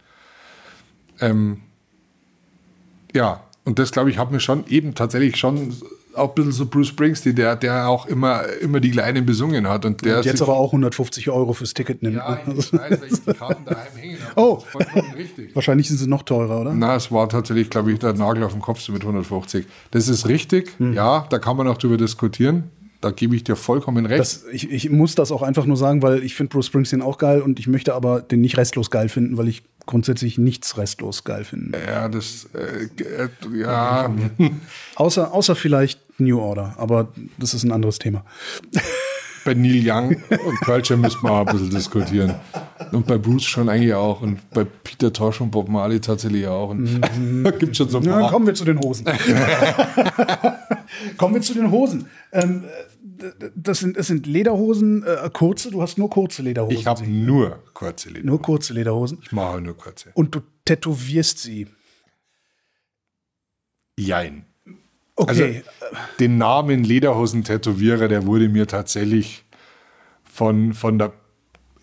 Ähm, 1.21 1.57
ja, 3.13 3.41
und 3.65 3.79
das 3.79 3.91
glaube 3.91 4.09
ich, 4.09 4.17
hat 4.17 4.31
mir 4.31 4.39
schon 4.39 4.65
eben 4.67 4.95
tatsächlich 4.95 5.37
schon 5.37 5.75
auch 6.13 6.29
ein 6.29 6.35
bisschen 6.35 6.51
so 6.53 6.65
Bruce 6.65 6.87
Springsteen, 6.87 7.35
der, 7.35 7.57
der 7.57 7.89
auch 7.89 8.05
immer, 8.05 8.45
immer 8.61 8.79
die 8.79 8.91
Kleinen 8.91 9.25
besungen 9.25 9.67
hat. 9.67 9.83
Und, 9.83 10.05
der 10.05 10.17
und 10.17 10.25
jetzt 10.25 10.41
aber 10.41 10.55
auch 10.55 10.67
150 10.69 11.29
Euro 11.29 11.51
fürs 11.51 11.73
Ticket 11.73 12.01
nimmt. 12.03 12.15
Ja, 12.15 12.39
ich 12.47 12.71
weiß, 12.71 13.01
weil 13.01 13.11
ich 13.11 13.25
die 13.25 13.33
Karten 13.33 13.65
daheim 13.65 13.95
hängen 13.97 14.17
habe. 14.21 14.41
Oh, 14.41 14.63
wahrscheinlich 15.53 15.89
sind 15.89 15.97
sie 15.97 16.07
noch 16.07 16.23
teurer, 16.23 16.61
oder? 16.61 16.73
Na, 16.73 16.95
es 16.95 17.11
war 17.11 17.27
tatsächlich, 17.27 17.69
glaube 17.69 17.91
ich, 17.91 17.99
der 17.99 18.13
Nagel 18.13 18.43
auf 18.43 18.53
dem 18.53 18.61
Kopf 18.61 18.79
so 18.79 18.93
mit 18.93 19.01
150. 19.01 19.65
Das 19.91 20.07
ist 20.07 20.27
richtig, 20.27 20.71
hm. 20.77 20.93
ja, 20.93 21.27
da 21.29 21.37
kann 21.37 21.57
man 21.57 21.67
auch 21.67 21.77
drüber 21.77 21.97
diskutieren. 21.97 22.71
Da 23.01 23.11
gebe 23.11 23.35
ich 23.35 23.43
dir 23.43 23.55
vollkommen 23.55 24.05
recht. 24.05 24.19
Das, 24.19 24.45
ich, 24.51 24.71
ich 24.71 24.89
muss 24.89 25.15
das 25.15 25.31
auch 25.31 25.41
einfach 25.41 25.65
nur 25.65 25.77
sagen, 25.77 26.01
weil 26.01 26.23
ich 26.23 26.35
finde 26.35 26.51
Bruce 26.51 26.67
Springsteen 26.67 27.01
auch 27.01 27.17
geil 27.17 27.41
und 27.41 27.59
ich 27.59 27.67
möchte 27.67 27.93
aber 27.93 28.21
den 28.21 28.41
nicht 28.41 28.57
restlos 28.57 28.89
geil 28.89 29.09
finden, 29.09 29.37
weil 29.37 29.47
ich 29.47 29.63
grundsätzlich 29.85 30.37
nichts 30.37 30.77
restlos 30.77 31.23
geil 31.23 31.43
finde. 31.43 31.77
Ja, 31.85 32.09
das, 32.09 32.49
äh, 32.53 32.85
äh, 33.03 33.29
ja. 33.59 34.11
außer, 34.95 35.33
außer 35.33 35.55
vielleicht 35.55 36.01
New 36.19 36.39
Order, 36.39 36.75
aber 36.77 37.09
das 37.37 37.53
ist 37.53 37.63
ein 37.63 37.71
anderes 37.71 37.99
Thema. 37.99 38.25
Bei 39.45 39.53
Neil 39.53 39.83
Young 39.85 40.09
und 40.09 40.89
Jam 40.89 41.01
müssen 41.01 41.21
wir 41.21 41.31
auch 41.31 41.45
ein 41.45 41.53
bisschen 41.53 41.69
diskutieren. 41.69 42.33
Und 42.91 43.05
bei 43.05 43.19
Bruce 43.19 43.43
schon 43.43 43.69
eigentlich 43.69 43.93
auch. 43.93 44.21
Und 44.21 44.49
bei 44.49 44.63
Peter 44.63 45.13
Tosh 45.13 45.39
und 45.39 45.51
Bob 45.51 45.69
Marley 45.69 46.01
tatsächlich 46.01 46.47
auch. 46.47 46.71
Und 46.71 46.99
mhm. 47.19 47.43
da 47.43 47.51
gibt 47.51 47.77
schon 47.77 47.87
so 47.87 47.99
ein 47.99 48.03
paar. 48.03 48.21
Ja, 48.21 48.29
kommen 48.29 48.47
wir 48.47 48.55
zu 48.55 48.65
den 48.65 48.79
Hosen. 48.79 49.05
kommen 51.17 51.35
wir 51.35 51.41
zu 51.41 51.53
den 51.53 51.69
Hosen. 51.69 52.07
Ähm, 52.31 52.63
das 53.55 53.79
sind, 53.79 53.97
das 53.97 54.07
sind 54.07 54.25
Lederhosen, 54.25 55.03
äh, 55.03 55.29
kurze. 55.31 55.69
Du 55.69 55.81
hast 55.81 55.99
nur 55.99 56.09
kurze 56.09 56.41
Lederhosen. 56.41 56.77
Ich 56.77 56.87
habe 56.87 57.07
nur 57.07 57.63
kurze 57.73 58.09
Lederhosen. 58.09 58.29
Nur 58.29 58.41
kurze 58.41 58.73
Lederhosen. 58.73 59.19
Ich 59.21 59.31
mache 59.31 59.61
nur 59.61 59.77
kurze. 59.77 60.09
Und 60.15 60.33
du 60.33 60.41
tätowierst 60.65 61.39
sie. 61.39 61.67
Jein. 63.97 64.45
Okay. 65.15 65.63
Also, 65.81 65.97
den 66.19 66.37
Namen 66.37 66.83
Lederhosen-Tätowierer, 66.83 68.07
der 68.07 68.25
wurde 68.25 68.49
mir 68.49 68.67
tatsächlich 68.67 69.45
von, 70.23 70.73
von 70.73 70.99
der, 70.99 71.13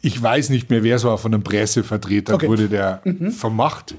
ich 0.03 0.21
weiß 0.21 0.51
nicht 0.51 0.68
mehr, 0.68 0.83
wer 0.83 0.97
es 0.97 1.05
war, 1.05 1.16
von 1.16 1.33
einem 1.33 1.42
Pressevertreter 1.42 2.35
okay. 2.35 2.49
wurde 2.49 2.68
der 2.68 3.01
mhm. 3.05 3.31
vermacht. 3.31 3.95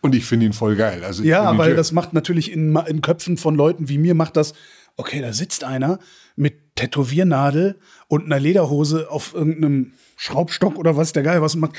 Und 0.00 0.14
ich 0.14 0.24
finde 0.24 0.46
ihn 0.46 0.52
voll 0.52 0.76
geil. 0.76 1.04
Also 1.04 1.22
ja, 1.22 1.56
weil 1.58 1.74
das 1.74 1.92
macht 1.92 2.12
natürlich 2.12 2.52
in, 2.52 2.76
in 2.86 3.00
Köpfen 3.00 3.36
von 3.36 3.54
Leuten 3.54 3.88
wie 3.88 3.98
mir, 3.98 4.14
macht 4.14 4.36
das, 4.36 4.54
okay, 4.96 5.20
da 5.20 5.32
sitzt 5.32 5.64
einer 5.64 5.98
mit 6.36 6.76
Tätowiernadel 6.76 7.76
und 8.06 8.26
einer 8.26 8.38
Lederhose 8.38 9.10
auf 9.10 9.34
irgendeinem 9.34 9.92
Schraubstock 10.16 10.76
oder 10.76 10.96
was 10.96 11.12
der 11.12 11.22
Geil 11.22 11.42
was 11.42 11.54
und 11.54 11.60
macht 11.60 11.76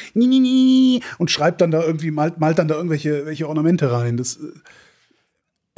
und 1.18 1.32
schreibt 1.32 1.62
dann 1.62 1.72
da 1.72 1.84
irgendwie, 1.84 2.12
malt, 2.12 2.40
malt 2.40 2.58
dann 2.60 2.68
da 2.68 2.76
irgendwelche 2.76 3.26
welche 3.26 3.48
Ornamente 3.48 3.92
rein. 3.92 4.18
Das, 4.18 4.36
äh, 4.36 4.48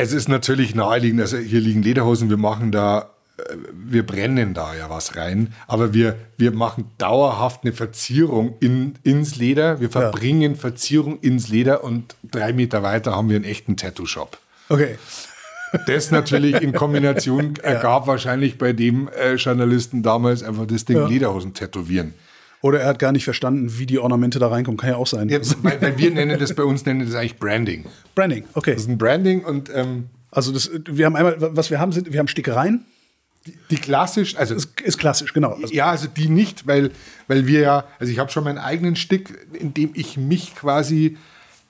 es 0.01 0.13
ist 0.13 0.27
natürlich 0.27 0.75
naheliegend, 0.75 1.21
also 1.21 1.37
hier 1.37 1.59
liegen 1.59 1.83
Lederhosen, 1.83 2.29
wir 2.29 2.37
machen 2.37 2.71
da, 2.71 3.11
äh, 3.37 3.55
wir 3.73 4.05
brennen 4.05 4.53
da 4.53 4.73
ja 4.75 4.89
was 4.89 5.15
rein, 5.15 5.53
aber 5.67 5.93
wir, 5.93 6.15
wir 6.37 6.51
machen 6.51 6.91
dauerhaft 6.97 7.63
eine 7.63 7.73
Verzierung 7.73 8.55
in, 8.59 8.95
ins 9.03 9.35
Leder, 9.35 9.79
wir 9.79 9.89
verbringen 9.89 10.53
ja. 10.53 10.57
Verzierung 10.57 11.19
ins 11.19 11.49
Leder 11.49 11.83
und 11.83 12.15
drei 12.23 12.53
Meter 12.53 12.83
weiter 12.83 13.15
haben 13.15 13.29
wir 13.29 13.35
einen 13.35 13.45
echten 13.45 13.77
Tattoo-Shop. 13.77 14.37
Okay. 14.69 14.97
Das 15.87 16.11
natürlich 16.11 16.61
in 16.61 16.73
Kombination 16.73 17.55
ergab 17.63 18.07
wahrscheinlich 18.07 18.57
bei 18.57 18.73
dem 18.73 19.07
äh, 19.07 19.35
Journalisten 19.35 20.03
damals 20.03 20.43
einfach 20.43 20.65
das 20.65 20.83
Ding 20.83 20.97
ja. 20.97 21.07
Lederhosen 21.07 21.53
tätowieren. 21.53 22.13
Oder 22.61 22.81
er 22.81 22.87
hat 22.87 22.99
gar 22.99 23.11
nicht 23.11 23.23
verstanden, 23.23 23.79
wie 23.79 23.85
die 23.85 23.99
Ornamente 23.99 24.37
da 24.39 24.47
reinkommen. 24.47 24.77
Kann 24.77 24.91
ja 24.91 24.95
auch 24.95 25.07
sein. 25.07 25.29
Jetzt, 25.29 25.63
weil, 25.63 25.81
weil, 25.81 25.97
wir 25.97 26.11
nennen 26.11 26.39
das 26.39 26.53
bei 26.53 26.63
uns 26.63 26.85
nennen 26.85 27.05
das 27.05 27.15
eigentlich 27.15 27.37
Branding. 27.37 27.85
Branding, 28.13 28.43
okay. 28.53 28.73
Das 28.73 28.83
ist 28.83 28.89
ein 28.89 28.97
Branding 28.97 29.43
und 29.43 29.71
ähm, 29.73 30.09
also 30.29 30.51
das, 30.51 30.69
wir 30.85 31.05
haben 31.05 31.15
einmal, 31.15 31.35
was 31.39 31.69
wir 31.69 31.79
haben, 31.79 31.91
sind, 31.91 32.11
wir 32.11 32.19
haben 32.19 32.27
Stickereien. 32.27 32.85
Die, 33.45 33.53
die 33.71 33.75
klassisch, 33.77 34.37
also 34.37 34.53
ist, 34.53 34.79
ist 34.81 34.99
klassisch, 34.99 35.33
genau. 35.33 35.53
Also, 35.53 35.73
ja, 35.73 35.89
also 35.89 36.07
die 36.07 36.29
nicht, 36.29 36.67
weil, 36.67 36.91
weil 37.27 37.47
wir 37.47 37.61
ja, 37.61 37.85
also 37.99 38.11
ich 38.13 38.19
habe 38.19 38.31
schon 38.31 38.43
meinen 38.43 38.59
eigenen 38.59 38.95
Stick, 38.95 39.33
in 39.53 39.73
dem 39.73 39.91
ich 39.95 40.15
mich 40.17 40.55
quasi 40.55 41.17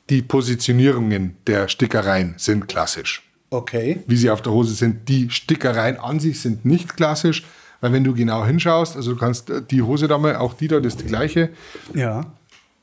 die 0.10 0.22
Positionierungen 0.22 1.38
der 1.48 1.70
Stickereien 1.70 2.34
sind 2.38 2.68
klassisch. 2.68 3.24
Okay. 3.50 4.02
Wie 4.08 4.18
sie 4.18 4.30
auf 4.30 4.42
der 4.42 4.52
Hose 4.52 4.74
sind. 4.74 5.08
Die 5.08 5.30
Stickereien 5.30 5.98
an 5.98 6.20
sich 6.20 6.42
sind 6.42 6.66
nicht 6.66 6.98
klassisch, 6.98 7.44
weil 7.82 7.94
wenn 7.94 8.04
du 8.04 8.14
genau 8.14 8.46
hinschaust, 8.46 8.96
also 8.96 9.14
du 9.14 9.20
kannst 9.20 9.50
äh, 9.50 9.62
die 9.62 9.82
Hose 9.82 10.08
da 10.08 10.18
mal, 10.18 10.36
auch 10.38 10.54
die 10.54 10.68
da, 10.68 10.80
das 10.80 10.94
ist 10.94 11.02
die 11.02 11.08
gleiche. 11.08 11.50
Ja. 11.94 12.26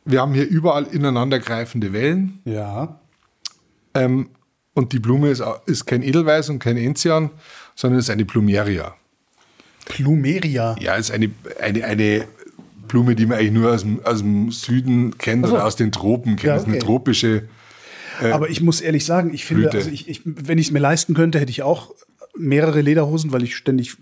Wir 0.04 0.20
haben 0.20 0.34
hier 0.34 0.46
überall 0.46 0.86
ineinandergreifende 0.86 1.92
Wellen. 1.92 2.40
Ja. 2.44 3.00
Ähm, 3.94 4.30
und 4.74 4.92
die 4.92 4.98
Blume 4.98 5.30
ist, 5.30 5.42
ist 5.66 5.86
kein 5.86 6.02
Edelweiß 6.02 6.50
und 6.50 6.58
kein 6.58 6.76
Enzian, 6.76 7.30
sondern 7.74 8.00
ist 8.00 8.10
eine 8.10 8.24
Plumeria. 8.24 8.94
Plumeria? 9.86 10.76
Ja, 10.80 10.94
ist 10.94 11.10
eine, 11.10 11.30
eine, 11.60 11.84
eine 11.84 12.24
Blume, 12.86 13.14
die 13.14 13.26
man 13.26 13.38
eigentlich 13.38 13.52
nur 13.52 13.72
aus 13.72 13.82
dem, 13.82 14.04
aus 14.04 14.18
dem 14.18 14.50
Süden 14.50 15.16
kennt 15.18 15.44
also. 15.44 15.56
oder 15.56 15.64
aus 15.64 15.76
den 15.76 15.92
Tropen 15.92 16.36
kennt. 16.36 16.42
Ja, 16.42 16.54
okay. 16.54 16.58
Das 16.58 16.62
ist 16.62 16.72
eine 16.72 16.78
tropische 16.78 17.48
äh, 18.20 18.30
Aber 18.30 18.50
ich 18.50 18.60
muss 18.60 18.80
ehrlich 18.80 19.04
sagen, 19.04 19.32
ich 19.32 19.44
finde, 19.44 19.70
also 19.70 19.90
ich, 19.90 20.08
ich, 20.08 20.22
wenn 20.24 20.58
ich 20.58 20.68
es 20.68 20.72
mir 20.72 20.78
leisten 20.78 21.14
könnte, 21.14 21.38
hätte 21.38 21.50
ich 21.50 21.62
auch 21.62 21.94
mehrere 22.36 22.80
Lederhosen, 22.80 23.32
weil 23.32 23.42
ich 23.42 23.56
ständig 23.56 23.96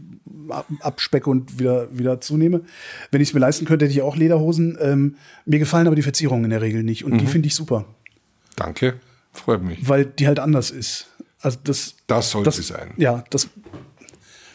abspecke 0.81 1.31
und 1.31 1.59
wieder, 1.59 1.89
wieder 1.97 2.21
zunehme. 2.21 2.63
Wenn 3.11 3.21
ich 3.21 3.29
es 3.29 3.35
mir 3.35 3.41
leisten 3.41 3.65
könnte, 3.65 3.85
hätte 3.85 3.95
ich 3.95 4.03
auch 4.03 4.17
Lederhosen. 4.17 4.79
Ähm, 4.81 5.17
mir 5.45 5.59
gefallen 5.59 5.87
aber 5.87 5.97
die 5.97 6.03
Verzierungen 6.03 6.45
in 6.45 6.51
der 6.51 6.63
Regel 6.63 6.83
nicht 6.83 7.05
und 7.05 7.15
mhm. 7.15 7.19
die 7.19 7.27
finde 7.27 7.49
ich 7.49 7.55
super. 7.55 7.85
Danke, 8.57 9.01
freut 9.33 9.63
mich. 9.63 9.89
Weil 9.89 10.05
die 10.05 10.27
halt 10.27 10.39
anders 10.39 10.71
ist. 10.71 11.09
Also 11.41 11.59
das, 11.63 11.95
das 12.07 12.31
sollte 12.31 12.51
das, 12.51 12.67
sein. 12.67 12.93
Ja, 12.97 13.25
das. 13.31 13.49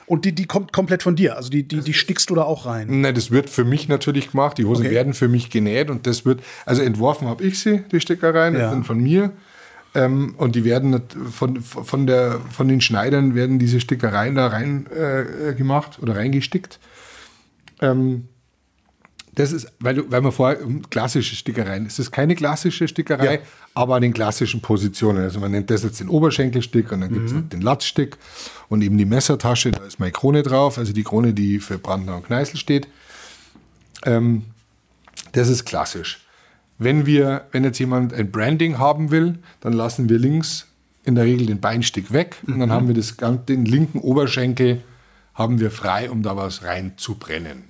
Und 0.08 0.26
die, 0.26 0.34
die 0.34 0.46
kommt 0.46 0.74
komplett 0.74 1.04
von 1.04 1.16
dir. 1.16 1.38
Also 1.38 1.50
die, 1.50 1.64
die, 1.64 1.80
die 1.80 1.94
stickst 1.94 2.30
du 2.30 2.36
da 2.36 2.44
auch 2.44 2.66
rein. 2.66 3.02
Nein, 3.02 3.16
das 3.16 3.32
wird 3.32 3.50
für 3.50 3.64
mich 3.64 3.88
natürlich 3.88 4.32
gemacht. 4.32 4.58
Die 4.58 4.66
Hosen 4.66 4.86
okay. 4.86 4.96
werden 4.96 5.14
für 5.14 5.30
mich 5.30 5.50
genäht 5.50 5.90
und 5.90 6.06
das 6.06 6.26
wird, 6.26 6.42
also 6.66 6.82
entworfen 6.82 7.28
habe 7.28 7.44
ich 7.46 7.60
sie, 7.60 7.84
die 7.92 8.02
Stickereien, 8.02 8.56
ja. 8.56 8.72
sind 8.72 8.86
von 8.86 9.00
mir. 9.00 9.32
Ähm, 9.94 10.36
und 10.38 10.56
die 10.56 10.64
werden 10.64 11.02
von, 11.32 11.62
von, 11.62 12.08
der, 12.08 12.40
von 12.50 12.68
den 12.68 12.82
Schneidern 12.82 13.36
werden 13.36 13.60
diese 13.60 13.82
Stickereien 13.82 14.36
da 14.36 14.48
rein 14.48 14.88
äh, 14.88 15.54
gemacht 15.54 16.00
oder 16.02 16.16
reingestickt. 16.16 16.80
Ähm, 17.82 18.30
das 19.34 19.54
ist, 19.54 19.72
weil, 19.80 19.96
du, 19.96 20.12
weil 20.12 20.22
man 20.22 20.32
vorher 20.32 20.60
klassische 20.90 21.36
Stickereien, 21.36 21.86
es 21.86 22.00
ist 22.00 22.12
keine 22.12 22.36
klassische 22.36 22.88
Stickerei, 22.88 23.36
ja. 23.36 23.42
aber 23.74 23.96
an 23.96 24.02
den 24.02 24.14
klassischen 24.14 24.62
Positionen. 24.62 25.24
Also 25.24 25.40
man 25.40 25.52
nennt 25.52 25.70
das 25.70 25.84
jetzt 25.84 26.02
den 26.02 26.10
Oberschenkelstick 26.10 26.92
und 26.92 27.02
dann 27.02 27.14
gibt 27.14 27.28
es 27.28 27.34
mhm. 27.34 27.50
den 27.50 27.62
Latzstick 27.62 28.18
und 28.68 28.82
eben 28.82 28.98
die 28.98 29.06
Messertasche, 29.06 29.72
da 29.72 29.86
ist 29.86 30.00
meine 30.00 30.12
Krone 30.12 30.44
drauf, 30.44 30.78
also 30.78 30.92
die 30.92 31.04
Krone, 31.04 31.34
die 31.34 31.60
für 31.60 31.78
Brandner 31.78 32.18
und 32.18 32.26
Kneißl 32.26 32.58
steht. 32.58 32.88
Ähm, 34.06 34.44
das 35.32 35.48
ist 35.48 35.64
klassisch. 35.64 36.26
Wenn 36.84 37.06
wir, 37.06 37.46
wenn 37.52 37.64
jetzt 37.64 37.78
jemand 37.78 38.12
ein 38.12 38.32
Branding 38.32 38.80
haben 38.80 39.12
will, 39.12 39.38
dann 39.60 39.72
lassen 39.72 40.10
wir 40.10 40.18
links 40.18 40.66
in 41.04 41.14
der 41.14 41.26
Regel 41.26 41.46
den 41.46 41.60
Beinstick 41.60 42.12
weg 42.12 42.38
und 42.48 42.58
dann 42.58 42.70
mhm. 42.70 42.74
haben 42.74 42.88
wir 42.88 42.96
das, 42.96 43.18
den 43.48 43.66
linken 43.66 44.00
Oberschenkel 44.00 44.82
haben 45.36 45.60
wir 45.60 45.70
frei, 45.70 46.10
um 46.10 46.24
da 46.24 46.36
was 46.36 46.64
reinzubrennen. 46.64 47.66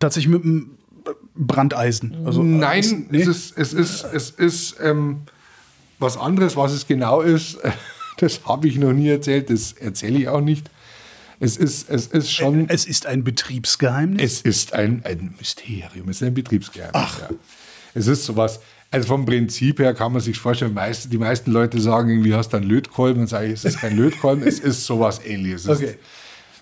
Tatsächlich 0.00 0.32
mit 0.32 0.42
einem 0.42 0.70
Brandeisen. 1.36 2.26
Also, 2.26 2.42
Nein, 2.42 2.80
ist, 2.80 3.12
nee. 3.12 3.22
es 3.22 3.28
ist, 3.28 3.58
es 3.58 3.72
ist, 3.72 4.04
es 4.12 4.30
ist 4.30 4.76
ähm, 4.82 5.20
was 6.00 6.16
anderes, 6.16 6.56
was 6.56 6.72
es 6.72 6.86
genau 6.86 7.20
ist. 7.20 7.58
Das 8.20 8.44
habe 8.46 8.66
ich 8.66 8.76
noch 8.78 8.92
nie 8.92 9.10
erzählt, 9.10 9.48
das 9.48 9.74
erzähle 9.74 10.18
ich 10.18 10.28
auch 10.28 10.40
nicht. 10.40 10.68
Es 11.38 11.56
ist, 11.56 11.88
es 11.88 12.08
ist 12.08 12.32
schon. 12.32 12.68
Es 12.68 12.84
ist 12.84 13.06
ein 13.06 13.22
Betriebsgeheimnis? 13.22 14.20
Es 14.20 14.40
ist 14.40 14.72
ein, 14.72 15.02
ein 15.04 15.36
Mysterium, 15.38 16.08
es 16.08 16.20
ist 16.20 16.26
ein 16.26 16.34
Betriebsgeheimnis. 16.34 17.00
Ach. 17.00 17.20
Ja. 17.20 17.28
Es 17.98 18.06
ist 18.06 18.24
sowas, 18.24 18.60
also 18.90 19.08
vom 19.08 19.26
Prinzip 19.26 19.80
her 19.80 19.92
kann 19.92 20.12
man 20.12 20.22
sich 20.22 20.38
vorstellen, 20.38 20.72
meist, 20.72 21.12
die 21.12 21.18
meisten 21.18 21.50
Leute 21.50 21.80
sagen 21.80 22.08
irgendwie, 22.08 22.34
hast 22.34 22.52
du 22.52 22.56
einen 22.56 22.68
Lötkolben? 22.68 23.22
Und 23.22 23.28
sage 23.28 23.46
ich, 23.46 23.52
es 23.54 23.64
ist 23.64 23.80
kein 23.80 23.96
Lötkolben, 23.96 24.46
es 24.46 24.60
ist 24.60 24.86
sowas 24.86 25.20
ähnliches. 25.24 25.68
Okay. 25.68 25.96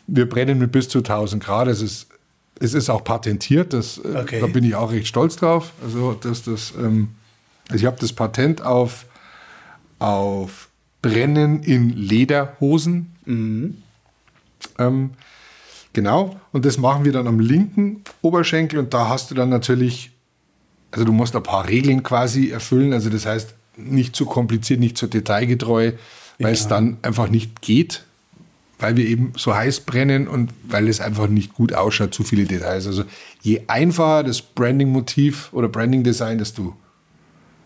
wir 0.07 0.29
brennen 0.29 0.59
mit 0.59 0.73
bis 0.73 0.89
zu 0.89 0.99
1000 0.99 1.43
Grad. 1.45 1.69
Es 1.69 1.83
ist, 1.83 2.09
es 2.59 2.75
ist 2.75 2.91
auch 2.91 3.05
patentiert. 3.05 3.73
Das, 3.73 3.99
äh, 3.99 4.17
okay. 4.17 4.41
Da 4.41 4.47
bin 4.47 4.65
ich 4.65 4.75
auch 4.75 4.91
recht 4.91 5.07
stolz 5.07 5.37
drauf. 5.37 5.73
Also, 5.85 6.15
dass 6.15 6.43
das, 6.43 6.73
ähm, 6.77 7.09
also 7.69 7.83
ich 7.83 7.87
habe 7.87 7.97
das 8.01 8.13
Patent 8.13 8.63
auf, 8.63 9.07
auf 9.99 10.69
Brennen 11.03 11.63
in 11.63 11.91
Lederhosen. 11.91 13.15
Mhm. 13.25 13.83
Ähm, 14.79 15.11
genau. 15.93 16.41
Und 16.53 16.65
das 16.65 16.79
machen 16.79 17.05
wir 17.05 17.13
dann 17.13 17.29
am 17.29 17.39
linken 17.39 18.03
Oberschenkel. 18.23 18.81
Und 18.81 18.95
da 18.95 19.09
hast 19.09 19.31
du 19.31 19.35
dann 19.37 19.49
natürlich 19.49 20.11
also 20.91 21.05
du 21.05 21.13
musst 21.13 21.37
ein 21.37 21.43
paar 21.43 21.69
Regeln 21.69 22.03
quasi 22.03 22.51
erfüllen. 22.51 22.93
Also 22.93 23.11
das 23.11 23.27
heißt, 23.27 23.55
nicht 23.77 24.17
zu 24.17 24.27
kompliziert, 24.27 24.81
nicht 24.81 24.97
zu 24.97 25.07
detailgetreu, 25.07 25.93
weil 26.39 26.49
ja. 26.49 26.49
es 26.49 26.69
dann 26.69 26.97
einfach 27.03 27.29
nicht 27.29 27.61
geht, 27.63 28.05
weil 28.79 28.97
wir 28.97 29.07
eben 29.07 29.33
so 29.37 29.55
heiß 29.55 29.81
brennen 29.81 30.29
und 30.29 30.53
weil 30.65 30.89
es 30.89 31.01
einfach 31.01 31.29
nicht 31.29 31.55
gut 31.55 31.73
ausschaut, 31.73 32.15
zu 32.15 32.25
viele 32.25 32.45
Details. 32.45 32.87
Also 32.87 33.05
je 33.43 33.63
einfacher 33.67 34.25
das 34.25 34.43
Branding-Motiv 34.43 35.53
oder 35.53 35.69
Branding-Design, 35.69 36.39
desto 36.39 36.77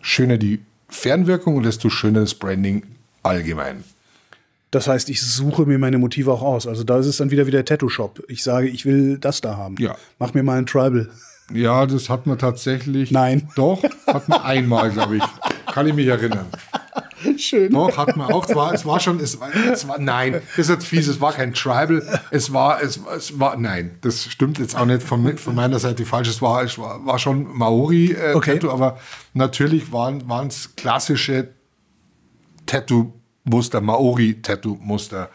schöner 0.01 0.37
die 0.37 0.59
Fernwirkung 0.89 1.55
und 1.57 1.63
desto 1.63 1.89
schöner 1.89 2.21
das 2.21 2.33
Branding 2.33 2.83
allgemein. 3.23 3.83
Das 4.71 4.87
heißt, 4.87 5.09
ich 5.09 5.21
suche 5.21 5.65
mir 5.65 5.77
meine 5.77 5.97
Motive 5.97 6.31
auch 6.31 6.41
aus. 6.41 6.65
Also 6.65 6.85
da 6.85 6.97
ist 6.97 7.05
es 7.05 7.17
dann 7.17 7.29
wieder 7.29 7.45
wie 7.45 7.51
der 7.51 7.65
Tattoo-Shop. 7.65 8.23
Ich 8.29 8.41
sage, 8.41 8.69
ich 8.69 8.85
will 8.85 9.17
das 9.17 9.41
da 9.41 9.57
haben. 9.57 9.75
Ja. 9.79 9.97
Mach 10.17 10.33
mir 10.33 10.43
mal 10.43 10.57
ein 10.57 10.65
Tribal. 10.65 11.09
Ja, 11.53 11.85
das 11.85 12.09
hat 12.09 12.25
man 12.27 12.37
tatsächlich. 12.37 13.11
Nein. 13.11 13.49
Doch, 13.55 13.83
hat 14.07 14.27
man 14.29 14.41
einmal, 14.41 14.91
glaube 14.91 15.17
ich. 15.17 15.23
Kann 15.71 15.87
ich 15.87 15.93
mich 15.93 16.07
erinnern. 16.07 16.47
Schön. 17.37 17.71
Doch, 17.71 17.97
hat 17.97 18.17
man 18.17 18.31
auch. 18.31 18.47
Es 18.47 18.55
war, 18.55 18.73
es 18.73 18.85
war 18.85 18.99
schon, 18.99 19.19
es 19.19 19.39
war, 19.39 19.53
es 19.53 19.87
war, 19.87 19.99
nein, 19.99 20.41
das 20.55 20.57
ist 20.57 20.69
jetzt 20.69 20.85
fies, 20.85 21.07
es 21.07 21.21
war 21.21 21.33
kein 21.33 21.53
Tribal. 21.53 22.03
Es 22.31 22.51
war, 22.51 22.81
es, 22.81 22.99
es 23.15 23.39
war, 23.39 23.57
nein, 23.57 23.97
das 24.01 24.25
stimmt 24.25 24.59
jetzt 24.59 24.75
auch 24.75 24.85
nicht 24.85 25.03
von, 25.03 25.37
von 25.37 25.55
meiner 25.55 25.79
Seite 25.79 26.05
falsch. 26.05 26.29
Es 26.29 26.41
war, 26.41 26.63
es 26.63 26.77
war, 26.77 27.05
war 27.05 27.19
schon 27.19 27.43
Maori 27.55 28.11
äh, 28.11 28.33
Okay. 28.33 28.53
Tattoo, 28.53 28.71
aber 28.71 28.97
natürlich 29.33 29.91
waren 29.91 30.47
es 30.47 30.75
klassische 30.75 31.49
Tattoo-Muster, 32.65 33.81
Maori-Tattoo-Muster. 33.81 35.29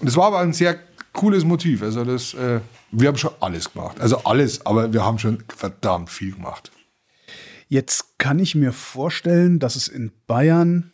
Und 0.00 0.08
es 0.08 0.16
war 0.16 0.26
aber 0.26 0.40
ein 0.40 0.52
sehr 0.52 0.74
cooles 1.12 1.44
Motiv. 1.44 1.82
Also 1.82 2.04
das, 2.04 2.34
äh, 2.34 2.60
wir 2.90 3.08
haben 3.08 3.18
schon 3.18 3.32
alles 3.40 3.72
gemacht. 3.72 4.00
Also 4.00 4.18
alles, 4.24 4.64
aber 4.66 4.92
wir 4.92 5.04
haben 5.04 5.18
schon 5.18 5.42
verdammt 5.54 6.10
viel 6.10 6.32
gemacht. 6.32 6.70
Jetzt 7.68 8.18
kann 8.18 8.38
ich 8.38 8.54
mir 8.54 8.72
vorstellen, 8.72 9.58
dass 9.58 9.76
es 9.76 9.88
in 9.88 10.12
Bayern 10.26 10.92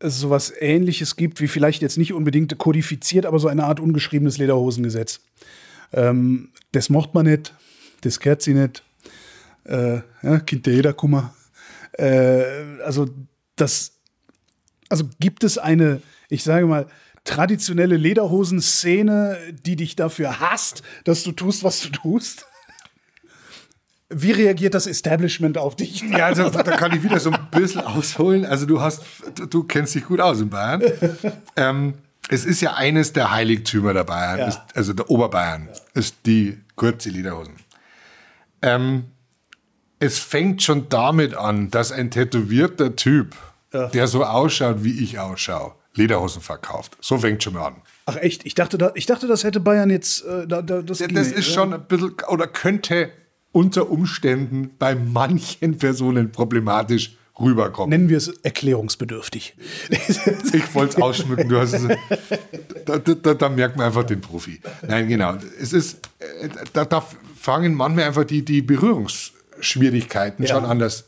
sowas 0.00 0.52
ähnliches 0.58 1.16
gibt, 1.16 1.40
wie 1.40 1.48
vielleicht 1.48 1.82
jetzt 1.82 1.98
nicht 1.98 2.12
unbedingt 2.12 2.56
kodifiziert, 2.58 3.26
aber 3.26 3.38
so 3.38 3.48
eine 3.48 3.64
Art 3.64 3.80
ungeschriebenes 3.80 4.38
Lederhosengesetz. 4.38 5.20
Ähm, 5.92 6.50
das 6.72 6.90
macht 6.90 7.14
man 7.14 7.26
nicht, 7.26 7.54
das 8.02 8.20
kehrt 8.20 8.42
sie 8.42 8.54
nicht. 8.54 8.82
Äh, 9.64 10.00
ja, 10.22 10.40
Kind 10.40 10.66
der 10.66 10.74
jeder 10.74 10.92
Kummer. 10.92 11.34
Äh, 11.92 12.42
also 12.84 13.08
das, 13.56 13.92
also 14.88 15.04
gibt 15.20 15.44
es 15.44 15.58
eine, 15.58 16.02
ich 16.28 16.42
sage 16.42 16.66
mal, 16.66 16.86
traditionelle 17.24 17.96
Lederhosen-Szene, 17.96 19.38
die 19.64 19.76
dich 19.76 19.96
dafür 19.96 20.40
hasst, 20.40 20.82
dass 21.04 21.22
du 21.22 21.32
tust, 21.32 21.64
was 21.64 21.80
du 21.80 21.88
tust? 21.88 22.46
Wie 24.10 24.30
reagiert 24.32 24.74
das 24.74 24.86
Establishment 24.86 25.56
auf 25.58 25.74
dich? 25.76 26.02
Ja, 26.02 26.26
also 26.26 26.48
da 26.50 26.62
kann 26.62 26.94
ich 26.94 27.02
wieder 27.02 27.18
so 27.18 27.30
ein 27.30 27.48
bisschen 27.50 27.80
ausholen. 27.80 28.44
Also 28.44 28.66
du 28.66 28.80
hast, 28.80 29.02
du, 29.34 29.46
du 29.46 29.64
kennst 29.64 29.94
dich 29.94 30.04
gut 30.04 30.20
aus 30.20 30.40
in 30.40 30.50
Bayern. 30.50 30.82
ähm, 31.56 31.94
es 32.28 32.44
ist 32.44 32.60
ja 32.60 32.74
eines 32.74 33.12
der 33.12 33.30
Heiligtümer 33.32 33.92
der 33.94 34.04
Bayern, 34.04 34.38
Ja. 34.40 34.46
ist, 34.48 34.60
also 34.74 34.92
der 34.92 35.10
Oberbayern, 35.10 35.68
ist 35.94 36.16
die 36.26 36.58
kurze 36.76 37.08
Lederhosen. 37.10 37.54
Ähm, 38.62 39.06
es 39.98 40.18
fängt 40.18 40.62
schon 40.62 40.88
damit 40.90 41.34
an, 41.34 41.70
dass 41.70 41.90
ein 41.90 42.10
tätowierter 42.10 42.94
Typ, 42.96 43.34
Ja. 43.72 43.88
der 43.88 44.06
so 44.06 44.24
ausschaut, 44.24 44.84
wie 44.84 45.02
ich 45.02 45.18
ausschaue, 45.18 45.74
Lederhosen 45.94 46.42
verkauft. 46.42 46.96
So 47.00 47.18
fängt 47.18 47.42
schon 47.42 47.54
mal 47.54 47.66
an. 47.68 47.76
Ach 48.06 48.16
echt? 48.16 48.44
Ich 48.44 48.54
dachte, 48.54 48.78
da, 48.78 48.92
ich 48.94 49.06
dachte 49.06 49.26
das 49.26 49.44
hätte 49.44 49.60
Bayern 49.60 49.90
jetzt. 49.90 50.24
Äh, 50.24 50.46
da, 50.46 50.62
da, 50.62 50.82
das 50.82 50.98
Ja, 50.98 51.08
das 51.08 51.28
ist 51.32 51.52
schon 51.52 51.72
ein 51.72 51.86
bisschen, 51.86 52.14
oder 52.28 52.46
könnte 52.46 53.10
unter 53.52 53.90
Umständen 53.90 54.70
bei 54.78 54.94
manchen 54.94 55.78
Personen 55.78 56.32
problematisch 56.32 57.16
rüberkommen. 57.38 57.90
Nennen 57.90 58.08
wir 58.08 58.16
es 58.16 58.28
erklärungsbedürftig. 58.28 59.54
Ich 60.52 60.74
wollte 60.74 60.96
es 60.96 61.02
ausschmücken, 61.02 61.48
du 61.48 61.58
hast 61.58 61.72
es. 61.74 61.86
Da, 62.84 62.98
da, 62.98 63.32
da, 63.32 63.48
merkt 63.48 63.78
man 63.78 63.86
einfach 63.86 64.04
den 64.04 64.20
Profi. 64.20 64.60
Nein, 64.86 65.08
genau. 65.08 65.38
Es 65.58 65.72
ist, 65.72 66.06
äh, 66.18 66.50
da, 66.74 66.84
da 66.84 67.02
fangen 67.34 67.72
manchmal 67.74 68.04
einfach 68.04 68.24
die, 68.24 68.44
die 68.44 68.60
Berührungsschwierigkeiten 68.60 70.44
Ja. 70.44 70.54
schon 70.54 70.66
an. 70.66 70.78
Das 70.78 71.04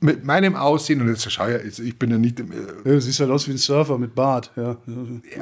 mit 0.00 0.24
meinem 0.24 0.56
Aussehen, 0.56 1.00
und 1.00 1.08
jetzt 1.08 1.30
schau 1.30 1.46
ja, 1.46 1.58
ich 1.58 1.98
bin 1.98 2.10
ja 2.10 2.18
nicht, 2.18 2.40
äh, 2.40 2.44
Ja, 2.84 2.92
du 2.92 3.00
siehst 3.00 3.20
halt 3.20 3.30
aus 3.30 3.46
wie 3.46 3.52
ein 3.52 3.58
Surfer 3.58 3.98
mit 3.98 4.14
Bart. 4.14 4.50
Ja. 4.56 4.76